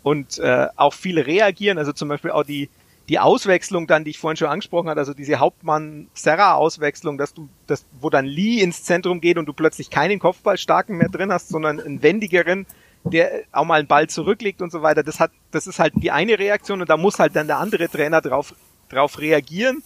und 0.07 0.39
äh, 0.39 0.67
auch 0.77 0.93
viel 0.93 1.19
reagieren. 1.19 1.77
Also 1.77 1.91
zum 1.91 2.07
Beispiel 2.07 2.31
auch 2.31 2.43
die, 2.43 2.69
die 3.09 3.19
Auswechslung 3.19 3.87
dann, 3.87 4.05
die 4.05 4.11
ich 4.11 4.19
vorhin 4.19 4.37
schon 4.37 4.47
angesprochen 4.47 4.89
hatte, 4.89 5.01
also 5.01 5.13
diese 5.13 5.39
Hauptmann-Serra-Auswechslung, 5.39 7.17
dass 7.17 7.33
du, 7.33 7.49
das, 7.67 7.85
wo 7.99 8.09
dann 8.09 8.25
Lee 8.25 8.61
ins 8.61 8.83
Zentrum 8.83 9.19
geht 9.19 9.37
und 9.37 9.47
du 9.47 9.53
plötzlich 9.53 9.89
keinen 9.89 10.19
Kopfballstarken 10.19 10.95
mehr 10.95 11.09
drin 11.09 11.31
hast, 11.31 11.49
sondern 11.49 11.81
einen 11.81 12.01
wendigeren, 12.01 12.65
der 13.03 13.43
auch 13.51 13.65
mal 13.65 13.79
einen 13.79 13.87
Ball 13.87 14.07
zurücklegt 14.07 14.61
und 14.61 14.71
so 14.71 14.81
weiter. 14.81 15.03
Das 15.03 15.19
hat, 15.19 15.31
das 15.51 15.67
ist 15.67 15.79
halt 15.79 15.93
die 15.97 16.11
eine 16.11 16.39
Reaktion 16.39 16.79
und 16.79 16.89
da 16.89 16.95
muss 16.95 17.19
halt 17.19 17.35
dann 17.35 17.47
der 17.47 17.59
andere 17.59 17.89
Trainer 17.89 18.21
drauf, 18.21 18.55
drauf 18.87 19.19
reagieren. 19.19 19.83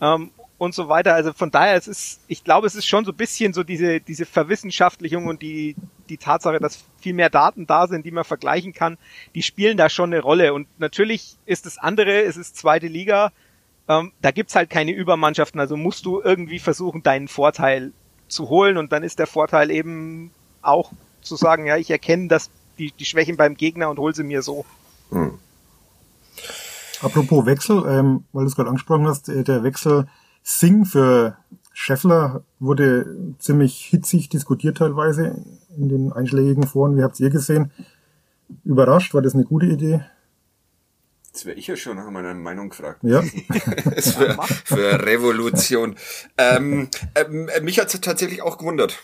Ähm, 0.00 0.30
und 0.60 0.74
so 0.74 0.90
weiter. 0.90 1.14
Also 1.14 1.32
von 1.32 1.50
daher, 1.50 1.74
es 1.74 1.88
ist, 1.88 2.20
ich 2.28 2.44
glaube, 2.44 2.66
es 2.66 2.74
ist 2.74 2.86
schon 2.86 3.06
so 3.06 3.12
ein 3.12 3.16
bisschen 3.16 3.54
so 3.54 3.62
diese, 3.62 3.98
diese 3.98 4.26
Verwissenschaftlichung 4.26 5.26
und 5.26 5.40
die, 5.40 5.74
die 6.10 6.18
Tatsache, 6.18 6.58
dass 6.58 6.84
viel 7.00 7.14
mehr 7.14 7.30
Daten 7.30 7.66
da 7.66 7.86
sind, 7.86 8.04
die 8.04 8.10
man 8.10 8.24
vergleichen 8.24 8.74
kann, 8.74 8.98
die 9.34 9.42
spielen 9.42 9.78
da 9.78 9.88
schon 9.88 10.12
eine 10.12 10.20
Rolle. 10.20 10.52
Und 10.52 10.68
natürlich 10.78 11.38
ist 11.46 11.64
das 11.64 11.78
andere, 11.78 12.24
es 12.24 12.36
ist 12.36 12.58
zweite 12.58 12.88
Liga, 12.88 13.32
ähm, 13.88 14.12
da 14.20 14.32
gibt's 14.32 14.54
halt 14.54 14.68
keine 14.68 14.92
Übermannschaften, 14.92 15.58
also 15.60 15.78
musst 15.78 16.04
du 16.04 16.20
irgendwie 16.20 16.58
versuchen, 16.58 17.02
deinen 17.02 17.28
Vorteil 17.28 17.92
zu 18.28 18.50
holen 18.50 18.76
und 18.76 18.92
dann 18.92 19.02
ist 19.02 19.18
der 19.18 19.26
Vorteil 19.26 19.70
eben 19.70 20.30
auch 20.60 20.92
zu 21.22 21.36
sagen, 21.36 21.64
ja, 21.64 21.78
ich 21.78 21.90
erkenne 21.90 22.28
das, 22.28 22.50
die, 22.78 22.92
die 22.92 23.06
Schwächen 23.06 23.38
beim 23.38 23.54
Gegner 23.56 23.88
und 23.88 23.98
hol 23.98 24.14
sie 24.14 24.24
mir 24.24 24.42
so. 24.42 24.66
Hm. 25.08 25.38
Apropos 27.00 27.46
Wechsel, 27.46 27.82
ähm, 27.88 28.24
weil 28.34 28.42
du 28.42 28.48
es 28.48 28.56
gerade 28.56 28.68
angesprochen 28.68 29.06
hast, 29.06 29.30
äh, 29.30 29.42
der 29.42 29.62
Wechsel 29.62 30.06
Sing 30.42 30.84
für 30.84 31.36
Scheffler 31.72 32.42
wurde 32.58 33.34
ziemlich 33.38 33.86
hitzig 33.86 34.28
diskutiert 34.28 34.78
teilweise 34.78 35.44
in 35.76 35.88
den 35.88 36.12
einschlägigen 36.12 36.66
Foren. 36.66 36.96
Wie 36.96 37.02
habt 37.02 37.18
ihr 37.20 37.30
gesehen? 37.30 37.70
Überrascht, 38.64 39.14
war 39.14 39.22
das 39.22 39.34
eine 39.34 39.44
gute 39.44 39.66
Idee? 39.66 40.04
Jetzt 41.26 41.46
wäre 41.46 41.56
ich 41.56 41.68
ja 41.68 41.76
schon 41.76 41.96
nach 41.96 42.10
meiner 42.10 42.34
Meinung 42.34 42.70
gefragt. 42.70 43.00
Ja, 43.02 43.22
für, 43.96 44.36
für 44.64 45.06
Revolution. 45.06 45.94
Ähm, 46.36 46.88
ähm, 47.14 47.48
mich 47.62 47.78
hat's 47.78 47.98
tatsächlich 48.00 48.42
auch 48.42 48.58
gewundert. 48.58 48.98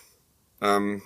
Ähm, 0.60 1.02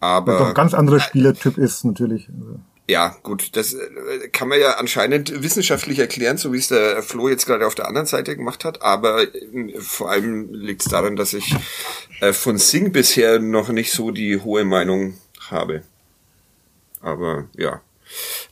weil 0.00 0.24
doch 0.24 0.40
aber 0.40 0.48
ein 0.48 0.54
ganz 0.54 0.74
anderer 0.74 1.00
Spielertyp 1.00 1.58
ist 1.58 1.84
natürlich. 1.84 2.28
Also, 2.28 2.58
ja, 2.88 3.16
gut, 3.22 3.56
das 3.56 3.72
äh, 3.74 4.28
kann 4.32 4.48
man 4.48 4.60
ja 4.60 4.72
anscheinend 4.72 5.42
wissenschaftlich 5.42 5.98
erklären, 5.98 6.36
so 6.36 6.52
wie 6.52 6.58
es 6.58 6.68
der 6.68 7.02
Flo 7.02 7.28
jetzt 7.28 7.46
gerade 7.46 7.66
auf 7.66 7.74
der 7.74 7.88
anderen 7.88 8.06
Seite 8.06 8.36
gemacht 8.36 8.64
hat. 8.64 8.82
Aber 8.82 9.22
äh, 9.22 9.80
vor 9.80 10.10
allem 10.10 10.52
liegt 10.52 10.82
es 10.82 10.88
daran, 10.90 11.16
dass 11.16 11.32
ich 11.32 11.54
äh, 12.20 12.32
von 12.32 12.58
Sing 12.58 12.92
bisher 12.92 13.38
noch 13.38 13.68
nicht 13.70 13.92
so 13.92 14.10
die 14.10 14.38
hohe 14.40 14.64
Meinung 14.64 15.16
habe. 15.50 15.82
Aber 17.00 17.48
ja. 17.56 17.80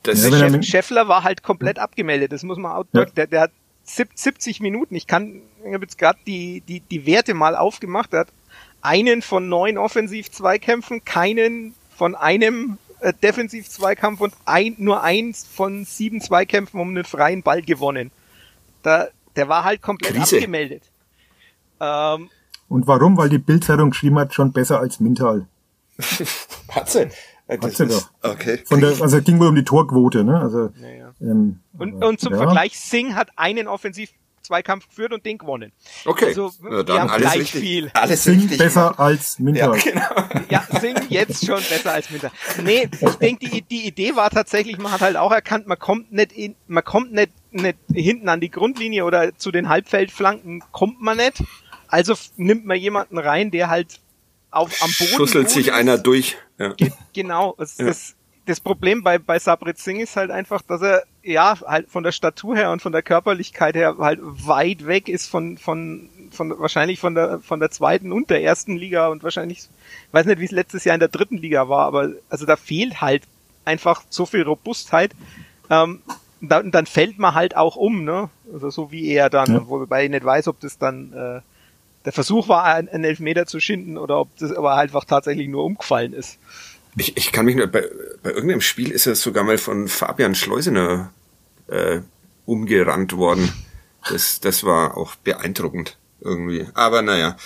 Das 0.03 0.27
Ja, 0.29 0.49
mit- 0.49 0.65
Scheffler 0.65 1.09
war 1.09 1.23
halt 1.25 1.43
komplett 1.43 1.79
abgemeldet, 1.79 2.33
das 2.33 2.43
muss 2.43 2.59
man 2.59 2.73
auch 2.73 2.85
Ja. 2.93 3.05
der, 3.05 3.27
der 3.27 3.41
hat 3.43 3.53
sieb- 3.85 4.09
70 4.15 4.61
Minuten, 4.61 4.95
ich 4.95 5.07
kann, 5.07 5.43
ich 5.67 5.73
habe 5.75 5.85
jetzt 5.85 5.99
gerade 5.99 6.19
die, 6.27 6.63
die, 6.67 6.81
die 6.81 7.07
Werte 7.07 7.35
mal 7.35 7.55
aufgemacht, 7.55 8.13
er 8.15 8.21
hat 8.21 8.29
einen 8.81 9.23
von 9.23 9.49
neun 9.49 9.79
Offensiv-Zweikämpfen, 9.79 11.05
keinen 11.05 11.75
von 11.97 12.15
einem 12.15 12.79
äh, 13.03 13.13
Defensiv-Zweikampf 13.23 14.21
und 14.21 14.35
ein, 14.45 14.75
nur 14.79 15.03
eins 15.03 15.47
von 15.47 15.85
sieben 15.85 16.21
Zweikämpfen 16.21 16.81
um 16.81 16.89
einen 16.89 17.05
freien 17.05 17.43
Ball 17.43 17.63
gewonnen. 17.63 18.11
Da, 18.83 19.09
der 19.37 19.49
war 19.49 19.65
halt 19.65 19.83
komplett 19.83 20.15
Krise. 20.15 20.37
abgemeldet. 20.37 20.83
Ähm, 21.81 22.31
Und 22.69 22.87
warum? 22.87 23.17
Weil 23.17 23.29
die 23.29 23.39
Bildzeitung 23.39 23.91
geschrieben 23.91 24.19
hat, 24.19 24.35
schon 24.35 24.53
besser 24.53 24.81
als 24.81 25.01
Mintal. 25.01 25.47
hat 26.71 26.89
sie. 26.91 27.09
Äh, 27.49 27.59
Das 27.59 27.77
sie 27.77 27.85
ist, 27.85 28.11
okay. 28.23 28.59
Von 28.67 28.81
der, 28.81 28.91
also 29.01 29.17
es 29.19 29.25
ging 29.25 29.39
wohl 29.41 29.49
um 29.49 29.55
die 29.55 29.65
Torquote, 29.65 30.25
ne? 30.25 30.41
Also, 30.41 30.71
naja. 30.81 31.13
ähm, 31.21 31.61
Und, 31.79 32.03
und 32.03 32.21
zum 32.21 32.33
ja. 32.33 32.39
Vergleich, 32.39 32.79
Singh 32.79 33.15
hat 33.15 33.31
einen 33.37 33.67
Offensiv-Zweikampf 34.43 34.89
geführt 34.89 35.13
und 35.13 35.25
den 35.25 35.39
gewonnen. 35.39 35.73
Okay. 36.05 36.27
Also, 36.27 36.51
wir 36.61 36.85
dann 36.85 37.01
haben 37.03 37.11
alles 37.11 37.23
gleich 37.33 37.41
richtig. 37.41 37.61
viel. 37.61 37.91
Alles 37.95 38.25
Sing 38.25 38.41
richtig. 38.41 38.59
besser 38.59 38.99
als 38.99 39.39
Ja, 39.39 39.45
Mintal. 39.45 39.79
genau. 39.81 40.45
Ja, 40.51 40.67
Sing 40.81 40.97
jetzt 41.09 41.47
schon 41.47 41.57
besser 41.57 41.93
als 41.93 42.13
Winter. 42.13 42.31
Nee, 42.63 42.89
ich 43.01 43.15
denke, 43.17 43.49
die, 43.49 43.63
die 43.63 43.87
Idee 43.87 44.17
war 44.17 44.31
tatsächlich, 44.31 44.79
man 44.79 44.93
hat 44.93 45.01
halt 45.01 45.17
auch 45.17 45.33
erkannt, 45.33 45.67
man 45.67 45.79
kommt 45.79 46.13
nicht 46.13 46.33
in, 46.33 46.57
man 46.67 46.85
kommt 46.85 47.13
nicht, 47.13 47.31
nicht 47.51 47.79
hinten 47.93 48.29
an 48.29 48.41
die 48.41 48.51
Grundlinie 48.51 49.05
oder 49.05 49.37
zu 49.37 49.51
den 49.51 49.69
Halbfeldflanken 49.69 50.63
kommt 50.73 51.01
man 51.01 51.17
nicht. 51.17 51.43
Also 51.89 52.15
nimmt 52.37 52.65
man 52.65 52.79
jemanden 52.79 53.19
rein, 53.19 53.51
der 53.51 53.69
halt 53.69 54.01
auf, 54.51 54.83
am 54.83 54.91
Boden 54.99 55.11
Schusselt 55.15 55.51
sich 55.51 55.69
ist. 55.69 55.73
einer 55.75 55.99
durch. 55.99 56.37
Ja. 56.59 56.73
Ge 56.75 56.91
genau. 57.15 57.55
Das, 57.59 57.77
das, 57.77 58.15
das 58.47 58.61
Problem 58.61 59.03
bei, 59.03 59.19
bei 59.19 59.39
Sabrit 59.39 59.79
Singh 59.79 60.03
ist 60.03 60.17
halt 60.17 60.31
einfach, 60.31 60.63
dass 60.63 60.83
er, 60.83 61.05
ja, 61.23 61.57
halt 61.67 61.89
von 61.89 62.03
der 62.03 62.13
Statur 62.13 62.57
her 62.57 62.71
und 62.73 62.83
von 62.83 62.93
der 62.93 63.03
Körperlichkeit 63.03 63.75
her 63.75 63.97
halt 63.99 64.19
weit 64.23 64.87
weg 64.87 65.09
ist 65.09 65.27
von, 65.29 65.57
von, 65.57 66.09
von, 66.31 66.59
wahrscheinlich 66.59 66.99
von 66.99 67.15
der, 67.15 67.41
von 67.41 67.61
der 67.61 67.71
zweiten 67.71 68.13
und 68.13 68.31
der 68.31 68.43
ersten 68.43 68.77
Liga 68.77 69.09
und 69.09 69.23
wahrscheinlich, 69.23 69.69
weiß 70.11 70.27
nicht, 70.27 70.41
wie 70.41 70.47
es 70.47 70.51
letztes 70.51 70.85
Jahr 70.85 70.95
in 70.95 71.01
der 71.01 71.09
dritten 71.09 71.37
Liga 71.37 71.69
war, 71.69 71.87
aber, 71.87 72.11
also 72.29 72.45
da 72.47 72.57
fehlt 72.57 73.01
halt 73.01 73.23
einfach 73.65 74.03
so 74.11 74.27
viel 74.27 74.43
Robustheit. 74.43 75.13
Ähm, 75.71 76.03
dann, 76.41 76.73
dann 76.73 76.87
fällt 76.87 77.19
man 77.21 77.35
halt 77.35 77.57
auch 77.57 77.77
um, 77.77 78.03
ne? 78.03 78.29
Also 78.53 78.71
so 78.71 78.91
wie 78.91 79.09
er 79.09 79.31
dann, 79.31 79.53
Ja. 79.53 79.69
wobei 79.69 80.05
ich 80.05 80.11
nicht 80.11 80.25
weiß, 80.25 80.49
ob 80.49 80.59
das 80.59 80.77
dann, 80.77 81.13
äh, 81.13 81.41
der 82.05 82.13
Versuch 82.13 82.49
war, 82.49 82.65
einen 82.65 82.89
einen 82.89 83.05
Elfmeter 83.05 83.47
zu 83.47 83.61
schinden 83.61 83.97
oder 83.97 84.19
ob 84.19 84.37
das 84.39 84.53
aber 84.53 84.75
einfach 84.75 85.05
tatsächlich 85.05 85.47
nur 85.47 85.65
umgefallen 85.65 86.13
ist. 86.13 86.41
Ich, 86.97 87.17
ich 87.17 87.33
kann 87.33 87.47
mich 87.47 87.57
nur, 87.57 87.67
bei, 87.67 87.89
bei 88.23 88.31
irgendeinem 88.31 88.61
Spiel 88.61 88.91
ist 88.91 89.07
er 89.07 89.15
sogar 89.15 89.45
mal 89.45 89.59
von 89.59 89.89
Fabian 89.89 90.35
Schleusener 90.35 91.13
äh, 91.69 92.01
umgerannt 92.45 93.17
worden. 93.17 93.53
Das, 94.09 94.41
das 94.41 94.65
war 94.65 94.97
auch 94.97 95.15
beeindruckend 95.17 95.97
irgendwie. 96.21 96.67
Aber 96.75 97.03
naja, 97.03 97.37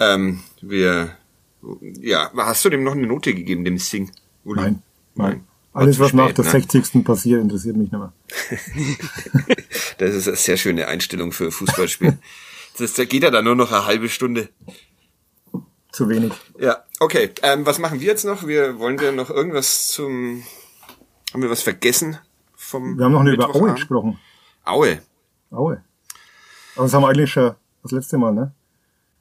ähm, 0.00 0.40
wir, 0.60 1.16
ja, 2.00 2.30
hast 2.36 2.64
du 2.64 2.70
dem 2.70 2.82
noch 2.82 2.92
eine 2.92 3.06
Note 3.06 3.34
gegeben, 3.34 3.64
dem 3.64 3.78
Sing? 3.78 4.10
Uli? 4.44 4.60
Nein, 4.60 4.82
nein. 5.14 5.44
Alles, 5.72 5.98
was 6.00 6.12
nach 6.12 6.30
spät, 6.30 6.38
der 6.38 6.44
ne? 6.46 6.50
60. 6.50 7.04
passiert, 7.04 7.40
interessiert 7.40 7.76
mich 7.76 7.92
nicht 7.92 8.00
mehr. 8.00 8.12
Das 9.98 10.14
ist 10.14 10.28
eine 10.28 10.36
sehr 10.36 10.56
schöne 10.56 10.86
Einstellung 10.86 11.32
für 11.32 11.50
Fußballspiel. 11.50 12.18
das, 12.78 12.94
da 12.94 13.04
geht 13.04 13.24
ja 13.24 13.30
dann 13.30 13.44
nur 13.44 13.56
noch 13.56 13.72
eine 13.72 13.84
halbe 13.84 14.08
Stunde. 14.08 14.48
Zu 15.98 16.08
wenig. 16.08 16.32
Ja, 16.60 16.84
okay. 17.00 17.32
Ähm, 17.42 17.66
was 17.66 17.80
machen 17.80 17.98
wir 17.98 18.06
jetzt 18.06 18.24
noch? 18.24 18.46
Wir 18.46 18.78
wollen 18.78 19.00
wir 19.00 19.10
noch 19.10 19.30
irgendwas 19.30 19.88
zum. 19.88 20.44
Haben 21.32 21.42
wir 21.42 21.50
was 21.50 21.62
vergessen 21.62 22.18
vom 22.54 22.96
Wir 22.96 23.04
haben 23.06 23.10
noch 23.10 23.24
nicht 23.24 23.34
über 23.34 23.52
Aue 23.52 23.72
gesprochen. 23.72 24.16
Aue. 24.64 25.00
Aue. 25.50 25.82
Aber 26.76 26.84
das 26.84 26.94
haben 26.94 27.02
wir 27.02 27.08
eigentlich 27.08 27.32
schon 27.32 27.56
das 27.82 27.90
letzte 27.90 28.16
Mal, 28.16 28.32
ne? 28.32 28.52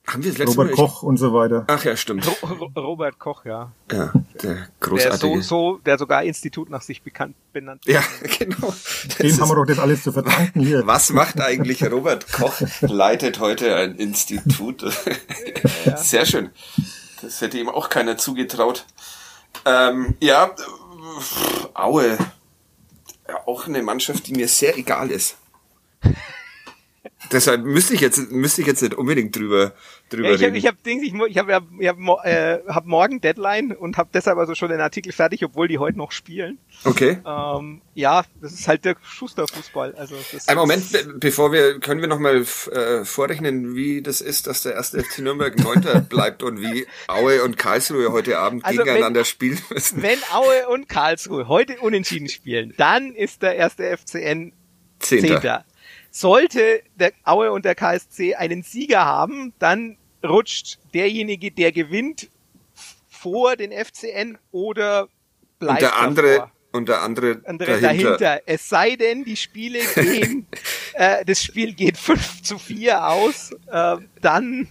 Haben 0.09 0.23
wir 0.23 0.31
das 0.31 0.37
letzte 0.39 0.55
Robert 0.57 0.77
Mal? 0.77 0.85
Koch 0.87 1.03
und 1.03 1.17
so 1.17 1.33
weiter. 1.33 1.65
Ach 1.67 1.83
ja, 1.83 1.97
stimmt. 1.97 2.25
Ro 2.25 2.47
Ro 2.47 2.71
Robert 2.81 3.19
Koch, 3.19 3.43
ja. 3.43 3.71
Ja, 3.91 4.13
der 4.41 4.53
Der 4.55 4.67
großartige. 4.79 5.41
so, 5.41 5.73
so, 5.73 5.77
der 5.85 5.97
sogar 5.97 6.23
Institut 6.23 6.69
nach 6.69 6.81
sich 6.81 7.01
bekannt 7.01 7.35
benannt. 7.51 7.83
Ja, 7.85 8.01
genau. 8.39 8.67
Das 8.67 9.17
Dem 9.17 9.25
ist- 9.27 9.41
haben 9.41 9.49
wir 9.49 9.55
doch 9.55 9.65
das 9.65 9.79
alles 9.79 10.03
zu 10.03 10.13
verdanken 10.13 10.61
hier. 10.61 10.87
was 10.87 11.09
macht 11.11 11.41
eigentlich 11.41 11.83
Robert 11.91 12.31
Koch? 12.31 12.53
Leitet 12.81 13.39
heute 13.39 13.75
ein 13.75 13.95
Institut. 13.95 14.81
Sehr 15.97 16.25
schön. 16.25 16.51
Das 17.21 17.41
hätte 17.41 17.57
ihm 17.59 17.67
auch 17.67 17.89
keiner 17.89 18.17
zugetraut. 18.17 18.85
Ähm, 19.65 20.15
ja, 20.21 20.45
äh, 20.45 20.49
Aue. 21.73 22.17
Ja, 23.27 23.45
auch 23.45 23.67
eine 23.67 23.83
Mannschaft, 23.83 24.27
die 24.27 24.33
mir 24.33 24.47
sehr 24.47 24.77
egal 24.77 25.11
ist. 25.11 25.35
Deshalb 27.31 27.63
müsste 27.65 27.93
ich 27.93 27.99
jetzt 28.01 28.31
müsste 28.31 28.61
ich 28.61 28.67
jetzt 28.67 28.81
nicht 28.81 28.93
unbedingt 28.93 29.35
drüber 29.35 29.73
drüber 30.09 30.29
ja, 30.29 30.35
ich 30.35 30.41
reden. 30.41 30.51
Hab, 30.53 30.57
ich 30.57 30.67
habe 30.67 30.77
Dings, 30.85 31.03
ich, 31.03 31.13
ich 31.13 31.37
habe 31.37 31.61
ich 31.79 31.87
hab, 31.87 32.25
äh, 32.25 32.59
hab 32.67 32.85
morgen 32.85 33.21
Deadline 33.21 33.71
und 33.71 33.97
habe 33.97 34.09
deshalb 34.13 34.37
also 34.37 34.55
schon 34.55 34.69
den 34.69 34.79
Artikel 34.81 35.11
fertig, 35.11 35.43
obwohl 35.43 35.67
die 35.67 35.77
heute 35.77 35.97
noch 35.97 36.11
spielen. 36.11 36.57
okay. 36.83 37.19
Ähm, 37.25 37.81
ja, 37.93 38.23
das 38.41 38.53
ist 38.53 38.67
halt 38.67 38.85
der 38.85 38.95
Schuster-Fußball. 39.03 39.95
Also 39.95 40.15
das 40.31 40.47
Ein 40.47 40.57
Moment, 40.57 40.91
be 40.91 41.13
bevor 41.19 41.51
wir, 41.51 41.79
können 41.79 42.01
wir 42.01 42.07
nochmal 42.07 42.45
äh, 42.71 43.03
vorrechnen, 43.05 43.75
wie 43.75 44.01
das 44.01 44.21
ist, 44.21 44.47
dass 44.47 44.63
der 44.63 44.73
erste 44.73 45.03
FC 45.03 45.19
Nürnberg 45.19 45.57
Neunter 45.63 46.01
bleibt 46.01 46.43
und 46.43 46.61
wie 46.61 46.85
Aue 47.07 47.43
und 47.43 47.57
Karlsruhe 47.57 48.11
heute 48.11 48.37
Abend 48.37 48.63
Also 48.65 48.79
wenn- 48.79 48.85
gegeneinander 48.85 49.25
spielen 49.25 49.59
müssen. 49.69 50.01
Wenn 50.01 50.19
Aue 50.33 50.67
und 50.69 50.87
Karlsruhe 50.89 51.47
heute 51.47 51.77
unentschieden 51.79 52.29
spielen, 52.29 52.73
dann 52.77 53.13
ist 53.13 53.41
der 53.41 53.55
erste 53.55 53.83
FCN 53.97 54.53
Zehnter. 54.99 55.27
Zehnter. 55.27 55.65
Sollte 56.17 56.81
der 56.95 57.11
Aue 57.25 57.51
und 57.51 57.63
der 57.63 57.75
KSC 57.75 58.33
einen 58.33 58.63
Sieger 58.63 59.05
haben, 59.05 59.53
dann 59.59 59.97
rutscht 60.25 60.79
derjenige, 60.91 61.51
der 61.51 61.71
gewinnt, 61.71 62.31
vor 63.07 63.55
den 63.55 63.71
FCN 63.71 64.39
oder 64.51 65.09
bleibt 65.59 65.73
Und 65.73 65.81
der 65.81 65.95
andere, 65.97 66.27
davor. 66.33 66.51
und 66.71 66.89
der 66.89 67.01
andere, 67.03 67.41
andere 67.45 67.79
dahinter. 67.79 68.17
dahinter. 68.17 68.41
Es 68.47 68.67
sei 68.67 68.95
denn, 68.95 69.25
die 69.25 69.35
Spiele 69.35 69.79
gehen, 69.95 70.47
äh, 70.93 71.23
das 71.23 71.43
Spiel 71.43 71.73
geht 71.73 71.99
5 71.99 72.41
zu 72.41 72.57
4 72.57 73.07
aus, 73.07 73.51
äh, 73.71 73.97
dann 74.19 74.67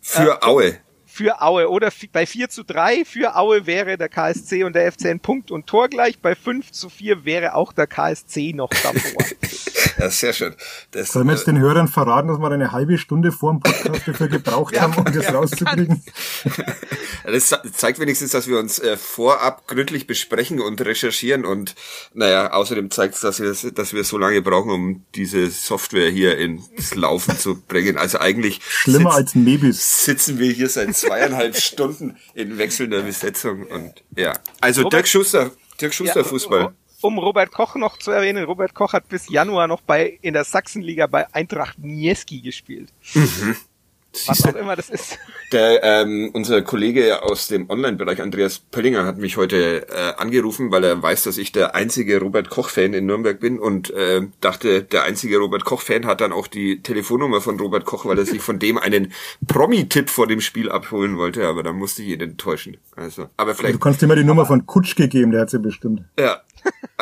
Für 0.00 0.42
Aue. 0.42 0.80
Für 1.12 1.42
Aue 1.42 1.68
oder 1.68 1.90
bei 2.12 2.24
4 2.26 2.48
zu 2.48 2.64
3 2.64 3.04
für 3.04 3.36
Aue 3.36 3.66
wäre 3.66 3.98
der 3.98 4.08
KSC 4.08 4.64
und 4.64 4.74
der 4.74 4.90
FCN 4.90 5.20
Punkt 5.20 5.50
und 5.50 5.66
Tor 5.66 5.88
gleich. 5.88 6.18
Bei 6.20 6.34
5 6.34 6.72
zu 6.72 6.88
4 6.88 7.24
wäre 7.24 7.54
auch 7.54 7.72
der 7.72 7.86
KSC 7.86 8.52
noch 8.54 8.70
davor. 8.70 9.24
Ja, 9.98 10.08
sehr 10.10 10.32
schön. 10.32 10.54
Das, 10.92 11.12
Sollen 11.12 11.26
wir 11.26 11.34
jetzt 11.34 11.42
äh, 11.42 11.52
den 11.52 11.58
Hörern 11.60 11.86
verraten, 11.86 12.26
dass 12.28 12.38
wir 12.38 12.50
eine 12.50 12.72
halbe 12.72 12.96
Stunde 12.98 13.30
vor 13.30 13.52
dem 13.52 13.60
Podcast 13.60 14.06
dafür 14.06 14.26
gebraucht 14.28 14.80
haben, 14.80 14.94
um 14.94 15.04
das 15.04 15.32
rauszukriegen? 15.32 16.02
Das 17.24 17.48
ze- 17.48 17.62
zeigt 17.72 18.00
wenigstens, 18.00 18.32
dass 18.32 18.48
wir 18.48 18.58
uns 18.58 18.78
äh, 18.80 18.96
vorab 18.96 19.68
gründlich 19.68 20.06
besprechen 20.08 20.60
und 20.60 20.80
recherchieren 20.80 21.44
und 21.44 21.74
naja, 22.14 22.52
außerdem 22.52 22.90
zeigt 22.90 23.14
es, 23.14 23.20
dass 23.20 23.38
wir, 23.40 23.54
dass 23.72 23.92
wir 23.92 24.02
so 24.02 24.18
lange 24.18 24.42
brauchen, 24.42 24.70
um 24.70 25.04
diese 25.14 25.48
Software 25.50 26.10
hier 26.10 26.36
ins 26.36 26.94
Laufen 26.96 27.38
zu 27.38 27.60
bringen. 27.62 27.96
Also 27.96 28.18
eigentlich 28.18 28.60
Schlimmer 28.66 29.10
sitz- 29.10 29.16
als 29.16 29.34
Mebis. 29.36 30.04
sitzen 30.04 30.38
wir 30.40 30.50
hier 30.52 30.68
seit 30.68 30.96
zweieinhalb 31.18 31.56
Stunden 31.56 32.16
in 32.34 32.58
wechselnder 32.58 33.02
Besetzung 33.02 33.64
und 33.66 34.02
ja. 34.16 34.38
Also 34.60 34.82
Robert- 34.82 34.92
Dirk 35.00 35.08
Schuster, 35.08 35.50
Dirk 35.80 35.94
Schuster 35.94 36.20
Ja, 36.20 36.24
Fußball. 36.24 36.72
Um 37.00 37.18
Robert 37.18 37.50
Koch 37.50 37.74
noch 37.74 37.98
zu 37.98 38.12
erwähnen, 38.12 38.44
Robert 38.44 38.74
Koch 38.74 38.92
hat 38.92 39.08
bis 39.08 39.28
Januar 39.28 39.66
noch 39.66 39.80
bei 39.80 40.18
in 40.22 40.34
der 40.34 40.44
Sachsenliga 40.44 41.06
bei 41.08 41.26
Eintracht 41.34 41.78
Nieski 41.78 42.40
gespielt. 42.40 42.92
Was 44.26 44.44
auch 44.44 44.54
immer 44.54 44.76
das 44.76 44.90
ist. 44.90 45.18
Der, 45.52 45.82
ähm, 45.82 46.30
unser 46.32 46.62
Kollege 46.62 47.22
aus 47.22 47.48
dem 47.48 47.68
Online-Bereich, 47.70 48.20
Andreas 48.20 48.58
Pöllinger, 48.58 49.04
hat 49.04 49.18
mich 49.18 49.36
heute 49.36 49.86
äh, 49.88 50.14
angerufen, 50.16 50.70
weil 50.70 50.84
er 50.84 51.02
weiß, 51.02 51.24
dass 51.24 51.38
ich 51.38 51.52
der 51.52 51.74
einzige 51.74 52.20
Robert 52.20 52.50
Koch-Fan 52.50 52.94
in 52.94 53.06
Nürnberg 53.06 53.40
bin 53.40 53.58
und 53.58 53.90
äh, 53.90 54.22
dachte, 54.40 54.82
der 54.82 55.04
einzige 55.04 55.38
Robert 55.38 55.64
Koch-Fan 55.64 56.06
hat 56.06 56.20
dann 56.20 56.32
auch 56.32 56.46
die 56.46 56.82
Telefonnummer 56.82 57.40
von 57.40 57.58
Robert 57.58 57.84
Koch, 57.84 58.04
weil 58.04 58.18
er 58.18 58.26
sich 58.26 58.40
von 58.42 58.58
dem 58.58 58.78
einen 58.78 59.12
Promi-Tipp 59.46 60.10
vor 60.10 60.26
dem 60.26 60.40
Spiel 60.40 60.70
abholen 60.70 61.16
wollte, 61.16 61.46
aber 61.46 61.62
da 61.62 61.72
musste 61.72 62.02
ich 62.02 62.08
ihn 62.08 62.20
enttäuschen. 62.20 62.76
Also, 62.96 63.28
aber 63.36 63.52
Du 63.52 63.58
vielleicht, 63.58 63.80
kannst 63.80 64.02
dir 64.02 64.06
mal 64.06 64.16
die 64.16 64.24
Nummer 64.24 64.46
von 64.46 64.66
Kutschke 64.66 65.08
geben, 65.08 65.32
der 65.32 65.42
hat 65.42 65.50
sie 65.50 65.58
bestimmt. 65.58 66.02
ja, 66.18 66.40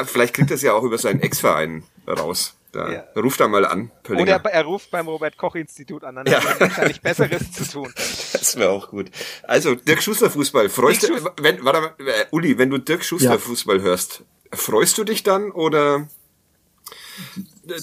vielleicht 0.04 0.34
kriegt 0.34 0.50
er 0.50 0.54
es 0.54 0.62
ja 0.62 0.72
auch 0.72 0.84
über 0.84 0.98
seinen 0.98 1.20
Ex-Verein 1.20 1.82
raus. 2.08 2.56
Da 2.72 2.90
Ja. 2.92 3.04
ruft 3.20 3.40
er 3.40 3.48
mal 3.48 3.64
an, 3.64 3.80
Oder 3.90 3.90
Pöllinger. 4.04 4.30
er, 4.44 4.44
er 4.52 4.64
ruft 4.64 4.90
beim 4.92 5.08
Robert 5.08 5.36
Koch 5.36 5.56
Institut 5.56 6.04
an, 6.04 6.14
dann 6.14 6.26
Ja. 6.26 6.38
hat 6.44 6.60
er 6.60 6.60
wahrscheinlich 6.68 7.00
Besseres 7.00 7.50
zu 7.52 7.64
tun. 7.68 7.92
Das 7.96 8.56
wäre 8.56 8.70
auch 8.70 8.88
gut. 8.90 9.10
Also, 9.42 9.74
Dirk 9.74 10.02
Schuster 10.02 10.30
Fußball. 10.30 10.68
Freust 10.68 11.02
Dirk 11.02 11.36
du, 11.36 11.42
wenn, 11.42 11.64
warte 11.64 11.80
mal, 11.80 11.94
äh, 12.06 12.26
Uli, 12.30 12.58
wenn 12.58 12.70
du 12.70 12.78
Dirk 12.78 13.04
Schuster 13.04 13.30
Ja. 13.32 13.38
Fußball 13.38 13.80
hörst, 13.82 14.22
freust 14.52 14.96
du 14.98 15.04
dich 15.04 15.22
dann 15.24 15.50
oder 15.50 16.06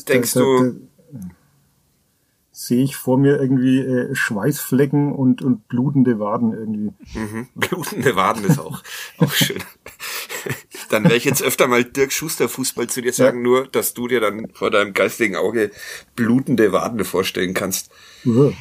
denkst 0.07 0.33
Da- 0.33 0.39
da- 0.39 0.45
du, 0.45 0.63
da- 1.11 1.19
Sehe 2.59 2.83
ich 2.83 2.95
vor 2.95 3.19
mir 3.19 3.39
irgendwie 3.39 3.77
äh, 3.81 4.15
Schweißflecken 4.15 5.11
und, 5.11 5.43
und 5.43 5.67
blutende 5.67 6.17
Waden 6.19 6.53
irgendwie. 6.53 6.91
blutende 7.53 8.15
Waden 8.15 8.45
ist 8.45 8.57
auch, 8.59 8.81
auch 9.19 9.31
schön. 9.33 9.61
Dann 10.89 11.03
werde 11.03 11.15
ich 11.17 11.25
jetzt 11.25 11.41
öfter 11.43 11.67
mal 11.67 11.83
Dirk 11.83 12.11
Schuster 12.11 12.47
Fußball 12.49 12.87
zu 12.87 13.01
dir 13.01 13.13
sagen, 13.13 13.41
nur, 13.41 13.67
dass 13.67 13.93
du 13.93 14.07
dir 14.07 14.19
dann 14.21 14.49
vor 14.53 14.71
deinem 14.71 14.93
geistigen 14.93 15.35
Auge 15.35 15.71
blutende 16.15 16.71
Waden 16.71 17.03
vorstellen 17.05 17.53
kannst. 17.53 17.91
Uah. 18.25 18.53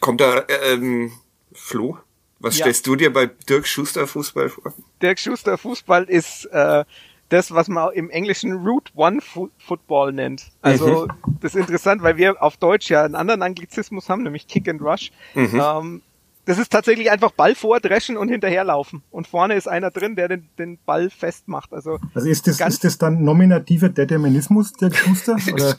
Kommt 0.00 0.20
da, 0.20 0.44
ähm, 0.66 1.12
Flo? 1.52 1.98
Was 2.40 2.58
Ja. 2.58 2.64
stellst 2.64 2.86
du 2.86 2.96
dir 2.96 3.12
bei 3.12 3.26
Dirk 3.26 3.66
Schuster 3.66 4.06
Fußball 4.06 4.50
vor? 4.50 4.74
Dirk 5.00 5.18
Schuster 5.18 5.56
Fußball 5.56 6.04
ist 6.04 6.44
äh, 6.46 6.84
das, 7.30 7.54
was 7.54 7.68
man 7.68 7.92
im 7.94 8.10
Englischen 8.10 8.52
Route 8.66 8.92
One 8.96 9.20
Fu 9.22 9.48
Football 9.58 10.12
nennt. 10.12 10.50
Also 10.60 11.08
das 11.40 11.54
ist 11.54 11.60
interessant, 11.60 12.02
weil 12.02 12.16
wir 12.18 12.42
auf 12.42 12.58
Deutsch 12.58 12.90
ja 12.90 13.02
einen 13.04 13.14
anderen 13.14 13.42
Anglizismus 13.42 14.08
haben, 14.10 14.24
nämlich 14.24 14.46
Kick 14.46 14.68
and 14.68 14.82
Rush. 14.82 15.10
Ähm, 15.34 16.02
das 16.46 16.58
ist 16.58 16.70
tatsächlich 16.70 17.10
einfach 17.10 17.30
Ball 17.32 17.54
vordreschen 17.54 18.16
und 18.16 18.28
hinterherlaufen. 18.28 19.02
Und 19.10 19.26
vorne 19.26 19.54
ist 19.54 19.66
einer 19.68 19.90
drin, 19.90 20.14
der 20.16 20.28
den, 20.28 20.48
den 20.58 20.78
Ball 20.84 21.08
festmacht. 21.10 21.72
Also 21.72 21.98
Also 22.14 22.28
ist 22.28 22.46
das, 22.46 22.60
ist 22.60 22.84
das 22.84 22.98
dann 22.98 23.24
nominativer 23.24 23.88
Determinismus, 23.88 24.72
der 24.74 24.92
Schuster? 24.92 25.36
Oder? 25.52 25.76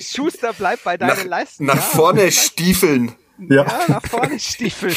Schuster 0.00 0.52
bleibt 0.52 0.84
bei 0.84 0.96
Nach, 0.96 1.16
deinen 1.16 1.28
Leisten. 1.28 1.66
nach 1.66 1.74
Ja, 1.76 1.80
vorne 1.80 2.30
stiefeln. 2.32 3.12
Ja, 3.38 3.64
Ja. 3.66 3.78
nach 3.88 4.06
vorne 4.06 4.38
Stiefel. 4.40 4.94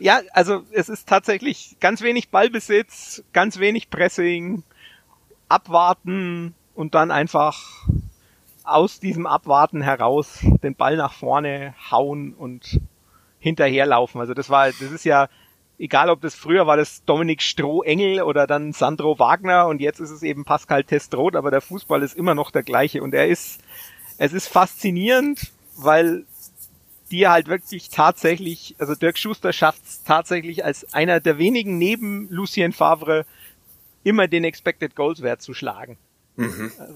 ja, 0.00 0.20
also 0.32 0.64
es 0.72 0.88
ist 0.88 1.08
tatsächlich 1.08 1.76
ganz 1.80 2.02
wenig 2.02 2.30
Ballbesitz, 2.30 3.22
ganz 3.32 3.58
wenig 3.58 3.90
Pressing, 3.90 4.62
abwarten 5.48 6.54
und 6.74 6.94
dann 6.94 7.10
einfach 7.10 7.86
aus 8.66 9.00
diesem 9.00 9.26
Abwarten 9.26 9.80
heraus 9.80 10.40
den 10.62 10.74
Ball 10.74 10.96
nach 10.96 11.12
vorne 11.12 11.74
hauen 11.90 12.34
und 12.34 12.80
hinterherlaufen. 13.38 14.20
Also 14.20 14.34
das 14.34 14.50
war, 14.50 14.66
das 14.66 14.80
ist 14.80 15.04
ja, 15.04 15.28
egal 15.78 16.10
ob 16.10 16.20
das 16.20 16.34
früher 16.34 16.66
war 16.66 16.76
das 16.76 17.04
Dominik 17.04 17.42
Stroh-Engel 17.42 18.22
oder 18.22 18.46
dann 18.46 18.72
Sandro 18.72 19.18
Wagner 19.18 19.66
und 19.66 19.80
jetzt 19.80 20.00
ist 20.00 20.10
es 20.10 20.22
eben 20.22 20.44
Pascal 20.44 20.84
Testroth, 20.84 21.36
aber 21.36 21.50
der 21.50 21.60
Fußball 21.60 22.02
ist 22.02 22.16
immer 22.16 22.34
noch 22.34 22.50
der 22.50 22.62
gleiche 22.62 23.02
und 23.02 23.14
er 23.14 23.28
ist, 23.28 23.60
es 24.18 24.32
ist 24.32 24.48
faszinierend, 24.48 25.52
weil 25.76 26.24
die 27.10 27.28
halt 27.28 27.46
wirklich 27.46 27.90
tatsächlich, 27.90 28.74
also 28.78 28.94
Dirk 28.94 29.16
Schuster 29.16 29.52
schafft 29.52 29.84
es 29.84 30.02
tatsächlich 30.02 30.64
als 30.64 30.92
einer 30.92 31.20
der 31.20 31.38
wenigen 31.38 31.78
neben 31.78 32.28
Lucien 32.30 32.72
Favre 32.72 33.24
immer 34.02 34.26
den 34.26 34.44
Expected 34.44 34.96
Goals 34.96 35.22
Wert 35.22 35.42
zu 35.42 35.54
schlagen. 35.54 35.98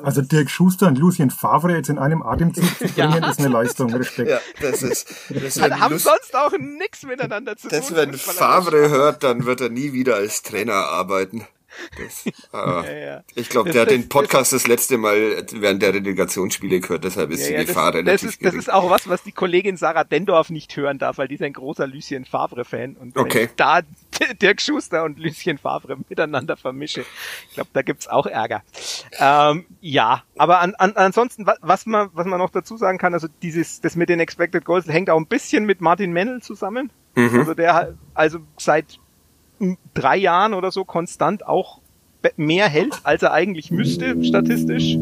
Also 0.03 0.23
Dirk 0.23 0.51
Schuster 0.51 0.87
und 0.89 0.99
Lucien 0.99 1.31
Favre 1.31 1.75
jetzt 1.75 1.89
in 1.89 1.99
einem 1.99 2.23
Atemzug 2.23 2.65
zu 2.79 2.85
bringen, 2.95 3.23
ist 3.25 3.39
eine 3.39 3.49
Leistung. 3.49 3.93
Respekt. 3.95 4.31
Ja, 4.31 4.39
das 4.61 4.83
ist, 4.83 5.09
das 5.31 5.43
Also 5.59 5.61
wenn 5.63 5.81
haben 5.81 5.93
Lust- 5.95 6.05
sonst 6.05 6.37
auch 6.37 6.53
nichts 6.59 7.03
miteinander 7.05 7.57
zu 7.57 7.69
das, 7.69 7.89
tun. 7.89 7.97
wenn 7.97 8.13
Fußballerisch. 8.13 8.39
Favre 8.39 8.89
hört, 8.91 9.23
dann 9.23 9.47
wird 9.47 9.61
er 9.61 9.71
nie 9.71 9.93
wieder 9.93 10.17
als 10.17 10.43
Trainer 10.43 10.75
arbeiten. 10.75 11.47
Das, 11.99 12.27
äh, 12.27 12.33
Ja, 12.53 12.93
ja. 13.15 13.23
Ich 13.35 13.49
glaube, 13.49 13.69
Das- 13.69 13.75
der 13.75 13.83
hat 13.83 13.89
das- 13.91 13.97
den 13.97 14.09
Podcast 14.09 14.53
das 14.53 14.67
letzte 14.67 14.99
Mal 14.99 15.45
während 15.53 15.83
der 15.83 15.95
Relegationsspiele 15.95 16.81
gehört, 16.81 17.05
deshalb 17.05 17.31
ist 17.31 17.49
Ja, 17.49 17.59
die 17.61 17.67
Gefahr 17.67 17.93
das, 17.93 18.01
das, 18.01 18.07
relativ 18.07 18.29
ist, 18.29 18.35
das 18.37 18.39
gering. 18.53 18.59
ist 18.59 18.73
auch 18.73 18.91
was, 18.91 19.09
was 19.09 19.23
die 19.23 19.33
Kollegin 19.33 19.77
Sarah 19.77 20.05
Dendorf 20.05 20.51
nicht 20.51 20.77
hören 20.77 20.99
darf, 20.99 21.19
weil 21.19 21.29
die 21.29 21.35
ist 21.35 21.43
ein 21.43 21.53
großer 21.53 21.87
Lucien 21.87 22.25
Favre-Fan. 22.25 22.97
Und 22.97 23.15
wenn 23.15 23.23
Okay. 23.23 23.49
da 23.57 23.81
Dirk 24.43 24.61
Schuster 24.61 25.05
und 25.05 25.19
Lucien 25.19 25.59
Favre 25.59 25.97
miteinander 26.09 26.57
vermische, 26.57 27.05
ich 27.49 27.55
glaube, 27.55 27.71
da 27.73 27.83
gibt's 27.83 28.07
auch 28.09 28.27
Ärger. 28.27 28.63
Ähm, 29.19 29.65
ja, 29.81 30.23
aber 30.37 30.61
an, 30.61 30.75
an, 30.77 30.93
ansonsten, 30.97 31.47
wa- 31.47 31.57
was 31.63 31.87
man, 31.87 32.11
was 32.13 32.27
man 32.27 32.39
noch 32.39 32.51
dazu 32.51 32.77
sagen 32.77 32.99
kann, 32.99 33.15
also 33.15 33.29
dieses, 33.43 33.81
das 33.81 33.97
mit 33.97 34.09
den 34.09 34.21
Expected 34.21 34.65
Goals 34.65 34.87
hängt 34.89 35.09
auch 35.11 35.17
ein 35.19 35.27
bisschen 35.27 35.65
mit 35.65 35.81
Martin 35.81 36.13
Mennel 36.13 36.43
zusammen. 36.43 36.91
Mhm. 37.15 37.39
Also 37.41 37.55
der 37.55 37.97
also 38.15 38.39
seit 38.59 38.99
m, 39.61 39.77
drei 39.95 40.17
Jahren 40.17 40.55
oder 40.55 40.71
so 40.71 40.85
konstant 40.85 41.47
auch 41.47 41.81
mehr 42.37 42.69
hält, 42.69 43.01
als 43.05 43.23
er 43.23 43.33
eigentlich 43.33 43.71
müsste, 43.71 44.23
statistisch. 44.25 44.97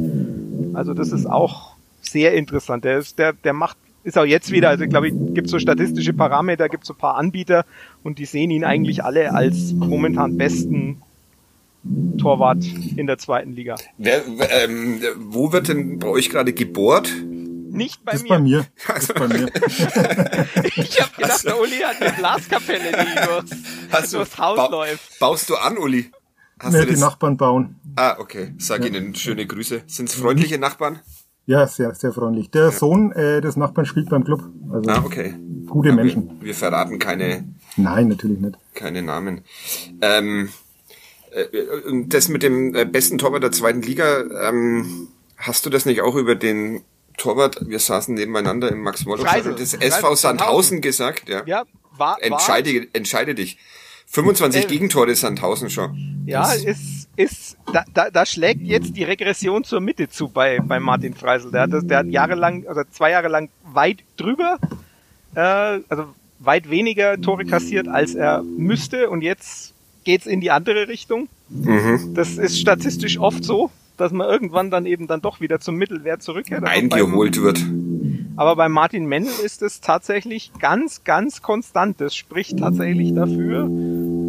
Also 0.75 0.95
das 0.95 1.13
ist 1.13 1.27
auch 1.27 1.73
sehr 2.01 2.35
interessant. 2.35 2.85
Der 2.85 2.99
ist, 2.99 3.19
der, 3.19 3.33
der 3.33 3.53
macht, 3.53 3.77
ist 4.05 4.17
auch 4.19 4.25
jetzt 4.25 4.51
wieder, 4.53 4.69
also 4.69 4.85
ich 4.85 4.91
glaube, 4.91 5.11
gibt 5.11 5.49
so 5.49 5.59
statistische 5.59 6.13
Parameter, 6.13 6.69
gibt 6.69 6.85
so 6.85 6.95
ein 6.95 6.99
paar 6.99 7.17
Anbieter 7.17 7.65
und 8.05 8.19
die 8.19 8.25
sehen 8.25 8.51
ihn 8.51 8.65
eigentlich 8.65 9.05
alle 9.05 9.35
als 9.35 9.73
momentan 9.73 10.37
besten 10.39 11.03
Torwart 12.19 12.65
in 12.97 13.07
der 13.07 13.19
zweiten 13.19 13.55
Liga. 13.55 13.77
Wer, 13.97 14.23
ähm, 14.65 15.01
wo 15.17 15.53
wird 15.53 15.69
denn 15.69 15.99
bei 15.99 16.09
euch 16.09 16.31
gerade 16.31 16.53
gebohrt? 16.53 17.11
Nicht 17.71 18.05
bei 18.05 18.13
Das 18.13 18.23
ist 18.23 18.25
mir. 18.25 18.29
bei 18.37 18.39
mir. 18.41 18.67
Das 18.89 19.03
ist 19.05 19.15
bei 19.15 19.29
mir. 19.29 19.47
Ich 20.77 21.01
habe 21.01 21.13
gedacht, 21.17 21.31
Also- 21.33 21.49
der 21.49 21.61
Uli 21.61 21.77
hat 21.85 22.01
eine 22.03 22.13
Blaskapelle, 22.17 22.91
die 22.93 23.27
durchs, 23.27 23.51
Hast 23.91 24.13
du, 24.15 24.19
Haus 24.21 24.57
bau- 24.57 24.71
läuft. 24.71 25.19
Baust 25.19 25.49
du 25.51 25.57
an, 25.57 25.79
Uli? 25.79 26.11
Hast 26.61 26.73
Nee, 26.73 26.81
du 26.81 26.87
die 26.87 26.93
das? 26.93 27.01
Nachbarn 27.01 27.37
bauen. 27.37 27.77
Ah, 27.97 28.17
okay. 28.19 28.55
Sag 28.59 28.85
ihnen 28.85 29.15
schöne 29.15 29.47
Grüße. 29.47 29.83
Sind's 29.87 30.15
freundliche 30.15 30.59
Nachbarn? 30.59 31.01
Ja, 31.47 31.67
sehr, 31.67 31.95
sehr 31.95 32.13
freundlich. 32.13 32.51
Der 32.51 32.73
Sohn 32.73 33.13
äh, 33.13 33.41
des 33.41 33.57
Nachbarn 33.57 33.87
spielt 33.87 34.11
beim 34.11 34.25
Club. 34.25 34.43
Also 34.73 34.91
Ah, 34.91 35.03
okay. 35.05 35.35
gute 35.67 35.91
Ja, 35.91 35.95
Menschen. 35.95 36.31
Wir, 36.41 36.49
wir 36.49 36.55
verraten 36.55 36.99
keine, 36.99 37.45
Nein, 37.77 38.09
natürlich 38.09 38.39
nicht. 38.41 38.59
keine 38.75 39.03
Namen. 39.03 39.43
Ähm, 40.03 40.49
äh, 41.31 41.63
und 41.89 42.13
das 42.13 42.29
mit 42.29 42.43
dem 42.43 42.75
äh, 42.75 42.85
besten 42.85 43.19
Torwart 43.19 43.43
der 43.45 43.53
zweiten 43.53 43.81
Liga, 43.83 44.25
ähm, 44.49 45.09
hast 45.37 45.65
du 45.65 45.71
das 45.71 45.87
nicht 45.87 46.03
auch 46.03 46.17
über 46.17 46.35
den 46.35 46.83
Torwart, 47.19 47.59
wir 47.69 47.79
saßen 47.79 48.15
nebeneinander 48.15 48.71
im 48.71 48.83
max 48.83 49.03
Freisel. 49.03 49.55
des 49.55 49.75
Freisel 49.75 49.89
SV 49.89 50.15
Sandhausen 50.15 50.81
gesagt, 50.81 51.29
ja. 51.29 51.43
Ja, 51.47 51.65
war, 51.97 52.17
war 52.17 52.23
Entscheide, 52.23 52.87
entscheide 52.93 53.35
dich. 53.35 53.59
25 54.11 54.63
Elf. 54.63 54.71
Gegentore 54.71 55.15
Sandhausen 55.15 55.69
schon. 55.69 56.23
Ja, 56.27 56.43
Das- 56.43 56.65
ist, 56.65 57.09
ist, 57.17 57.57
da, 57.73 57.85
da, 57.93 58.11
da 58.11 58.25
schlägt 58.25 58.63
jetzt 58.63 58.97
die 58.97 59.05
Regression 59.05 59.65
zur 59.65 59.81
Mitte 59.81 60.09
zu 60.09 60.29
bei, 60.29 60.61
bei 60.61 60.81
Martin 60.81 61.13
Freisel. 61.15 61.51
Der 61.51 61.63
hat, 61.63 61.73
das, 61.73 61.87
der 61.87 61.99
hat 61.99 62.07
jahrelang, 62.07 62.67
also 62.67 62.83
zwei 62.91 63.11
Jahre 63.11 63.29
lang 63.29 63.51
weit 63.65 63.99
drüber, 64.17 64.59
äh, 65.35 65.41
also 65.41 66.07
weit 66.39 66.71
weniger 66.71 67.21
Tore 67.21 67.45
kassiert, 67.45 67.89
als 67.89 68.15
er 68.15 68.43
müsste 68.43 69.11
und 69.11 69.21
jetzt 69.23 69.75
geht's 70.05 70.25
in 70.27 70.41
die 70.41 70.51
andere 70.51 70.89
Richtung. 70.89 71.29
Mhm. 71.51 72.15
Das 72.15 72.39
ist 72.39 72.59
statistisch 72.59 73.19
oft 73.19 73.45
so, 73.45 73.71
dass 74.01 74.13
man 74.13 74.29
irgendwann 74.29 74.71
dann 74.71 74.87
eben 74.87 75.07
dann 75.07 75.21
doch 75.21 75.41
wieder 75.41 75.61
zum 75.61 75.77
Mittelwert 75.77 76.23
zurückkehrt. 76.23 76.63
Aber 76.63 76.71
eingeholt 76.71 77.41
wird. 77.43 77.59
Beim, 77.61 78.33
aber 78.37 78.57
bei 78.57 78.69
Martin 78.69 79.07
Mendel 79.07 79.33
ist 79.45 79.63
es 79.63 79.81
tatsächlich 79.81 80.53
ganz, 80.61 81.03
ganz 81.05 81.43
konstant. 81.43 82.01
Das 82.01 82.15
spricht 82.15 82.59
tatsächlich 82.61 83.13
dafür, 83.15 83.69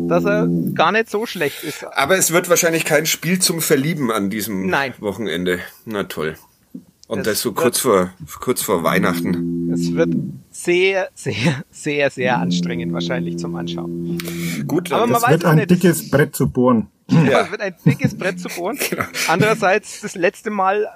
dass 0.08 0.26
er 0.26 0.48
gar 0.74 0.92
nicht 0.92 1.10
so 1.10 1.26
schlecht 1.26 1.64
ist. 1.64 1.86
Aber 1.96 2.18
es 2.18 2.32
wird 2.32 2.50
wahrscheinlich 2.50 2.86
kein 2.86 3.06
Spiel 3.06 3.40
zum 3.40 3.62
Verlieben 3.62 4.12
an 4.12 4.30
diesem 4.30 4.68
Nein. 4.68 4.94
Wochenende. 5.00 5.60
Na 5.86 6.04
toll. 6.06 6.36
Und 7.08 7.20
Das 7.20 7.26
das, 7.28 7.42
so 7.42 7.50
wird- 7.50 7.58
kurz 7.58 7.80
vor, 7.80 8.10
kurz 8.40 8.62
vor 8.62 8.84
Weihnachten. 8.84 9.72
Es 9.74 9.94
wird 9.94 10.10
sehr, 10.52 11.10
sehr, 11.16 11.64
sehr, 11.72 12.10
sehr 12.12 12.38
anstrengend 12.40 12.94
wahrscheinlich 12.94 13.38
zum 13.38 13.56
Anschauen. 13.56 14.18
Gut, 14.68 14.92
Aber 14.92 15.02
dann 15.02 15.10
man 15.12 15.18
Es 15.18 15.24
weiß 15.24 15.32
wird 15.32 15.46
auch 15.46 15.50
ein 15.52 15.56
nicht, 15.58 15.70
dickes 15.72 16.10
Brett 16.12 16.36
zu 16.36 16.50
bohren. 16.50 16.88
Ja. 17.12 17.42
Es 17.42 17.52
wird 17.52 17.62
ein 17.62 17.76
dickes 17.86 18.18
Brett 18.18 18.40
zu 18.40 18.50
bohren. 18.50 18.78
Genau. 18.90 19.04
Andererseits, 19.28 20.02
das 20.02 20.16
letzte 20.16 20.50
Mal 20.50 20.88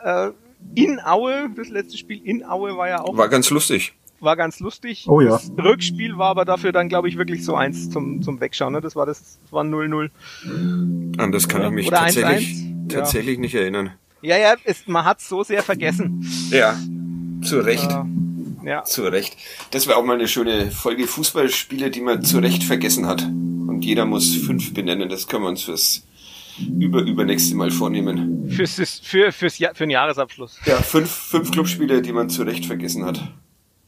äh, 0.76 0.80
in 0.82 1.00
Aue, 1.04 1.50
das 1.56 1.70
letzte 1.70 1.98
Spiel 1.98 2.22
in 2.24 2.44
Aue 2.46 2.78
war 2.78 2.88
ja 2.88 3.02
auch 3.02 3.16
war 3.18 3.28
ganz 3.30 3.50
lustig. 3.50 3.94
war 4.20 4.36
ganz 4.38 4.60
lustig. 4.60 5.06
Oh 5.08 5.20
ja. 5.22 5.32
Das 5.32 5.52
Rückspiel 5.58 6.18
war 6.18 6.30
aber 6.30 6.46
dafür 6.46 6.72
dann, 6.72 6.88
glaube 6.90 7.10
ich, 7.10 7.18
wirklich 7.18 7.44
so 7.44 7.56
eins 7.56 7.90
zum, 7.90 8.22
zum 8.22 8.40
Wegschauen. 8.40 8.74
Ne? 8.74 8.82
Das 8.82 8.96
war 8.96 9.06
das, 9.06 9.40
das 9.44 9.52
war 9.52 9.64
0-0. 9.64 10.10
An 11.18 11.32
das 11.32 11.48
kann 11.48 11.62
Ja, 11.62 11.68
ich 11.68 11.74
mich 11.74 11.88
oder 11.88 11.98
tatsächlich, 11.98 12.48
1-1. 12.56 12.92
Ja. 12.94 13.00
tatsächlich 13.00 13.40
nicht 13.40 13.56
erinnern. 13.56 13.92
Ja, 14.22 14.38
ja, 14.38 14.56
ist, 14.64 14.88
man 14.88 15.04
hat's 15.06 15.28
so 15.28 15.44
sehr 15.44 15.62
vergessen. 15.64 16.26
Ja, 16.50 16.78
zu 17.42 17.60
Recht. 17.60 17.92
Äh, 17.92 18.70
ja. 18.70 18.84
Zu 18.86 19.04
Recht. 19.04 19.36
Das 19.72 19.88
wäre 19.88 19.98
auch 19.98 20.06
mal 20.06 20.14
eine 20.14 20.30
schöne 20.30 20.72
Folge 20.72 21.06
Fußballspiele, 21.08 21.92
die 21.92 22.00
man 22.00 22.24
zu 22.24 22.40
Recht 22.40 22.64
vergessen 22.64 23.06
hat. 23.06 23.28
Und 23.68 23.84
jeder 23.86 24.06
muss 24.06 24.36
fünf 24.36 24.74
benennen. 24.74 25.10
Das 25.10 25.28
können 25.28 25.44
wir 25.44 25.50
uns 25.50 25.64
fürs 25.64 26.04
über 26.80 27.02
übernächste 27.02 27.56
Mal 27.56 27.72
vornehmen. 27.72 28.50
Fürs, 28.52 29.00
für, 29.04 29.32
fürs, 29.32 29.58
Jahr- 29.60 29.74
für 29.74 29.86
den 29.86 29.90
Jahresabschluss. 29.92 30.60
Ja, 30.66 30.76
fünf, 30.78 31.10
fünf 31.10 31.52
Clubspiele, 31.52 32.02
die 32.02 32.12
man 32.12 32.30
zu 32.30 32.44
Recht 32.44 32.66
vergessen 32.66 33.06
hat. 33.06 33.20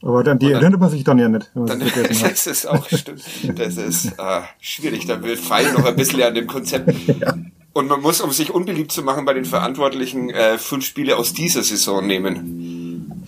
Aber 0.02 0.22
dann, 0.24 0.38
die 0.38 0.46
Oder- 0.46 0.60
erinnert 0.60 0.80
man 0.80 0.90
sich 0.90 1.04
dann 1.04 1.18
ja 1.18 1.28
nicht, 1.28 1.50
Dann, 1.54 1.80
das 2.22 2.46
ist 2.46 2.66
auch 2.66 2.86
stimmt. 2.88 3.22
Das 3.56 3.76
ist 3.76 4.06
äh, 4.18 4.40
schwierig. 4.60 5.06
Da 5.06 5.22
will 5.22 5.36
Feil 5.36 5.72
noch 5.72 5.84
ein 5.84 5.96
bisschen 5.96 6.22
an 6.22 6.34
dem 6.34 6.46
Konzept. 6.46 6.92
Und 7.72 7.88
man 7.88 8.00
muss, 8.00 8.20
um 8.20 8.30
sich 8.32 8.50
unbeliebt 8.50 8.90
zu 8.90 9.02
machen 9.02 9.24
bei 9.26 9.34
den 9.34 9.44
Verantwortlichen, 9.44 10.30
äh, 10.30 10.58
fünf 10.58 10.84
Spiele 10.86 11.16
aus 11.16 11.34
dieser 11.34 11.62
Saison 11.62 12.06
nehmen. 12.06 13.26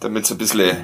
Damit 0.00 0.24
es 0.24 0.32
ein 0.32 0.38
bisschen 0.38 0.76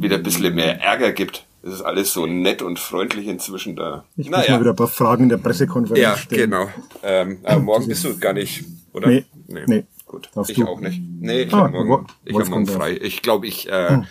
wieder 0.00 0.16
ein 0.16 0.22
bisschen 0.22 0.54
mehr 0.54 0.80
Ärger 0.80 1.12
gibt. 1.12 1.46
Das 1.62 1.74
ist 1.74 1.82
alles 1.82 2.12
so 2.12 2.26
nett 2.26 2.60
und 2.60 2.78
freundlich 2.78 3.26
inzwischen 3.28 3.76
da. 3.76 4.04
Ich 4.16 4.28
muss 4.28 4.48
mal 4.48 4.60
wieder 4.60 4.70
ein 4.70 4.76
paar 4.76 4.88
Fragen 4.88 5.24
in 5.24 5.28
der 5.28 5.36
Pressekonferenz 5.36 6.00
Ja, 6.02 6.16
stellen. 6.16 6.50
genau. 6.50 6.68
Ähm, 7.02 7.38
aber 7.44 7.60
morgen 7.62 7.86
bist 7.86 8.02
du 8.04 8.18
gar 8.18 8.32
nicht, 8.32 8.64
oder? 8.92 9.08
Nee, 9.08 9.24
nee. 9.46 9.84
Gut. 10.06 10.28
Darfst 10.34 10.50
ich 10.50 10.58
du? 10.58 10.66
auch 10.66 10.80
nicht. 10.80 11.00
Nee, 11.20 11.42
ich 11.42 11.54
Ah, 11.54 11.62
hab 11.62 11.72
morgen, 11.72 12.06
ich 12.24 12.36
hab 12.36 12.48
morgen 12.48 12.66
frei. 12.66 12.98
Ich 13.00 13.22
glaube, 13.22 13.46
ich 13.46 13.68
äh, 13.70 14.02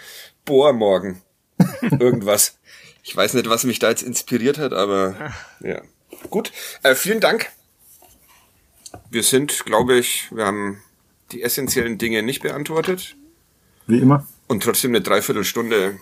bohr 0.46 0.72
morgen 0.74 1.22
irgendwas. 2.00 2.58
Ich 3.04 3.16
weiß 3.16 3.34
nicht, 3.34 3.50
was 3.50 3.66
mich 3.66 3.80
da 3.80 3.90
jetzt 3.90 4.02
inspiriert 4.04 4.58
hat, 4.58 4.74
aber 4.74 5.16
ja. 5.60 5.82
Gut. 6.30 6.52
Äh, 6.84 6.96
vielen 6.96 7.20
Dank. 7.20 7.48
Wir 9.10 9.24
sind, 9.24 9.66
glaube 9.66 9.98
ich, 9.98 10.30
wir 10.32 10.46
haben 10.46 10.82
die 11.32 11.42
essentiellen 11.44 11.98
Dinge 11.98 12.24
nicht 12.24 12.42
beantwortet 12.42 13.16
Wie 13.88 14.00
immer. 14.00 14.26
und 14.48 14.64
trotzdem 14.64 14.92
eine 14.92 15.02
Dreiviertelstunde 15.02 15.98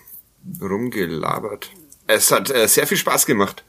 rumgelabert. 0.61 1.71
Es 2.07 2.31
hat 2.31 2.49
äh, 2.49 2.67
sehr 2.67 2.87
viel 2.87 2.97
Spaß 2.97 3.25
gemacht. 3.25 3.63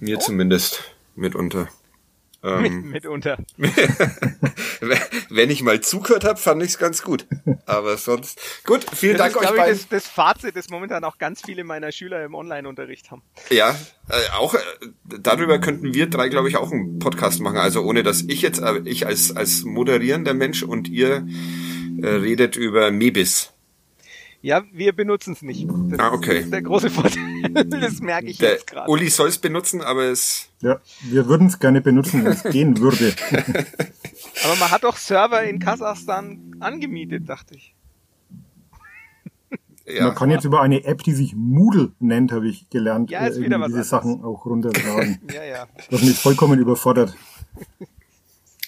Mir 0.00 0.18
zumindest 0.18 0.82
mitunter. 1.14 1.68
Mit, 2.42 2.72
Ähm, 2.72 2.90
mitunter. 2.90 3.38
wenn 5.30 5.48
ich 5.48 5.62
mal 5.62 5.80
zugehört 5.80 6.24
habe, 6.24 6.38
fand 6.38 6.62
ich 6.62 6.70
es 6.70 6.78
ganz 6.78 7.00
gut. 7.02 7.26
Aber 7.64 7.96
sonst. 7.96 8.38
Gut, 8.66 8.84
vielen 8.94 9.16
Das 9.16 9.32
Dank 9.32 9.42
ist, 9.42 9.50
euch 9.50 9.56
beiden. 9.56 9.78
das, 9.78 9.88
das 9.88 10.06
Fazit, 10.06 10.54
das 10.54 10.68
momentan 10.68 11.04
auch 11.04 11.16
ganz 11.16 11.40
viele 11.42 11.64
meiner 11.64 11.90
Schüler 11.90 12.22
im 12.22 12.34
Online-Unterricht 12.34 13.10
haben. 13.10 13.22
Ja, 13.48 13.74
äh, 14.10 14.30
auch 14.36 14.52
äh, 14.54 14.58
darüber 15.06 15.58
könnten 15.58 15.94
wir 15.94 16.06
drei, 16.06 16.28
glaube 16.28 16.50
ich, 16.50 16.58
auch 16.58 16.70
einen 16.70 16.98
Podcast 16.98 17.40
machen. 17.40 17.56
Also 17.56 17.80
ohne 17.82 18.02
dass 18.02 18.20
ich 18.20 18.42
jetzt, 18.42 18.60
äh, 18.60 18.80
ich 18.84 19.06
als, 19.06 19.34
als 19.34 19.62
moderierender 19.64 20.34
Mensch 20.34 20.62
und 20.62 20.86
ihr 20.88 21.26
äh, 22.02 22.06
redet 22.06 22.56
über 22.56 22.90
Mebis. 22.90 23.53
Ja, 24.44 24.62
wir 24.72 24.92
benutzen 24.94 25.32
es 25.32 25.40
nicht. 25.40 25.66
Das 25.88 25.98
Ah, 25.98 26.12
okay. 26.12 26.40
ist 26.40 26.52
der 26.52 26.60
große 26.60 26.90
Vorteil. 26.90 27.22
Das 27.70 28.00
merke 28.00 28.26
ich 28.26 28.36
Der 28.36 28.52
jetzt 28.52 28.66
gerade. 28.66 28.90
Uli 28.90 29.08
soll 29.08 29.28
es 29.28 29.38
benutzen, 29.38 29.80
aber 29.80 30.04
es. 30.04 30.48
Ja, 30.60 30.80
wir 31.02 31.26
würden 31.28 31.46
es 31.46 31.58
gerne 31.58 31.80
benutzen, 31.80 32.24
wenn 32.24 32.32
es 32.32 32.42
gehen 32.50 32.78
würde. 32.78 33.14
Aber 34.44 34.56
man 34.60 34.70
hat 34.70 34.84
doch 34.84 34.98
Server 34.98 35.42
in 35.44 35.60
Kasachstan 35.60 36.56
angemietet, 36.60 37.26
dachte 37.26 37.54
ich. 37.54 37.74
Ja, 39.86 40.06
Man 40.08 40.14
kann 40.14 40.30
jetzt 40.30 40.44
über 40.44 40.60
eine 40.60 40.84
App, 40.84 41.02
die 41.02 41.12
sich 41.14 41.34
Moodle 41.34 41.92
nennt, 41.98 42.30
habe 42.32 42.48
ich 42.48 42.68
gelernt, 42.68 43.10
Ja, 43.10 43.26
ist 43.26 43.36
äh, 43.38 43.42
wieder 43.42 43.56
irgendwie 43.56 43.74
was 43.76 43.84
diese 43.84 43.96
anderes. 43.96 44.20
Sachen 44.20 44.24
auch 44.24 44.44
runterladen. 44.44 45.20
Ja, 45.32 45.44
ja. 45.44 45.66
Was 45.90 46.02
mich 46.02 46.18
vollkommen 46.18 46.58
überfordert. 46.58 47.16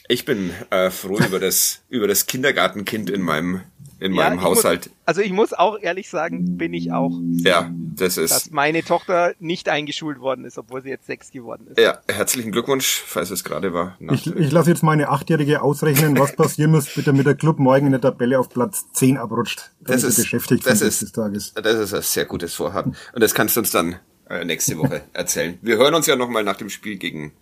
ich 0.09 0.25
bin 0.25 0.51
äh, 0.71 0.91
froh 0.91 1.19
über 1.19 1.39
das, 1.39 1.83
über 1.91 2.07
das 2.09 2.27
Kindergartenkind 2.27 3.09
in 3.11 3.21
meinem, 3.23 3.61
in 3.99 4.13
ja 4.15 4.29
meinem 4.29 4.43
Haushalt. 4.43 4.87
Muss, 4.87 4.95
also 5.07 5.21
ich 5.23 5.33
muss 5.33 5.53
auch 5.53 5.79
ehrlich 5.81 6.09
sagen, 6.11 6.57
bin 6.57 6.75
ich 6.75 6.93
auch, 6.93 7.13
Ja, 7.37 7.71
das 7.95 8.17
ist. 8.19 8.31
dass 8.31 8.51
meine 8.51 8.83
Tochter 8.85 9.35
nicht 9.39 9.69
eingeschult 9.69 10.21
worden 10.21 10.45
ist, 10.45 10.59
obwohl 10.59 10.83
sie 10.83 10.91
jetzt 10.91 11.07
sechs 11.07 11.31
geworden 11.31 11.67
ist. 11.71 11.79
Ja, 11.81 12.01
herzlichen 12.09 12.53
Glückwunsch, 12.53 13.03
falls 13.07 13.31
es 13.31 13.43
gerade 13.45 13.73
war. 13.73 13.97
Ich, 14.13 14.27
ich 14.27 14.53
lasse 14.53 14.71
jetzt 14.71 14.83
meine 14.83 15.09
Achtjährige 15.09 15.63
ausrechnen, 15.63 16.19
was 16.19 16.33
passieren 16.37 16.73
muss, 16.73 16.93
bitte 16.95 17.13
mit 17.13 17.27
der 17.27 17.35
Club 17.37 17.59
morgen 17.59 17.87
in 17.87 17.93
der 17.93 18.01
Tabelle 18.01 18.39
auf 18.39 18.49
Platz 18.51 18.85
10 18.93 19.17
abrutscht. 19.17 19.71
Das 19.81 20.03
ist- 20.03 20.17
beschäftigt 20.17 20.67
das 20.67 20.81
ist- 20.83 21.03
des 21.03 21.13
Tages. 21.13 21.55
Das 21.55 21.75
ist 21.75 21.95
ein 21.95 22.03
sehr 22.03 22.25
gutes 22.27 22.55
Vorhaben. 22.55 22.95
Und 23.15 23.23
das 23.23 23.35
kannst 23.35 23.57
du 23.57 23.61
uns 23.61 23.71
dann 23.71 23.97
äh, 24.29 24.45
nächste 24.45 24.77
Woche 24.79 25.03
erzählen. 25.15 25.59
Wir 25.63 25.77
hören 25.79 25.95
uns 25.95 26.07
ja 26.07 26.17
nochmal 26.17 26.45
nach 26.45 26.57
dem 26.57 26.69
Spiel 26.69 26.97
gegen 26.97 27.33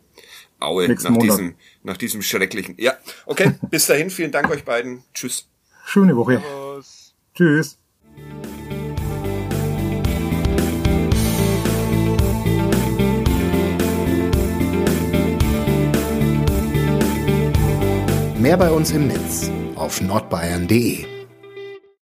Aue, 0.60 0.86
Nächsten 0.88 1.12
nach 1.14 1.18
diesem, 1.20 1.54
nach 1.82 1.96
diesem 1.96 2.22
schrecklichen. 2.22 2.76
Ja, 2.78 2.94
okay, 3.26 3.54
bis 3.70 3.86
dahin, 3.86 4.08
vielen 4.08 4.30
Dank 4.30 4.48
euch 4.50 4.64
beiden. 4.64 5.02
Tschüss. 5.12 5.48
Schöne 5.84 6.16
Woche. 6.16 6.40
Servus. 6.40 7.14
Tschüss. 7.34 7.78
Mehr 18.38 18.56
bei 18.58 18.70
uns 18.70 18.90
im 18.90 19.06
Netz 19.06 19.50
auf 19.74 20.00
nordbayern.de. 20.00 21.13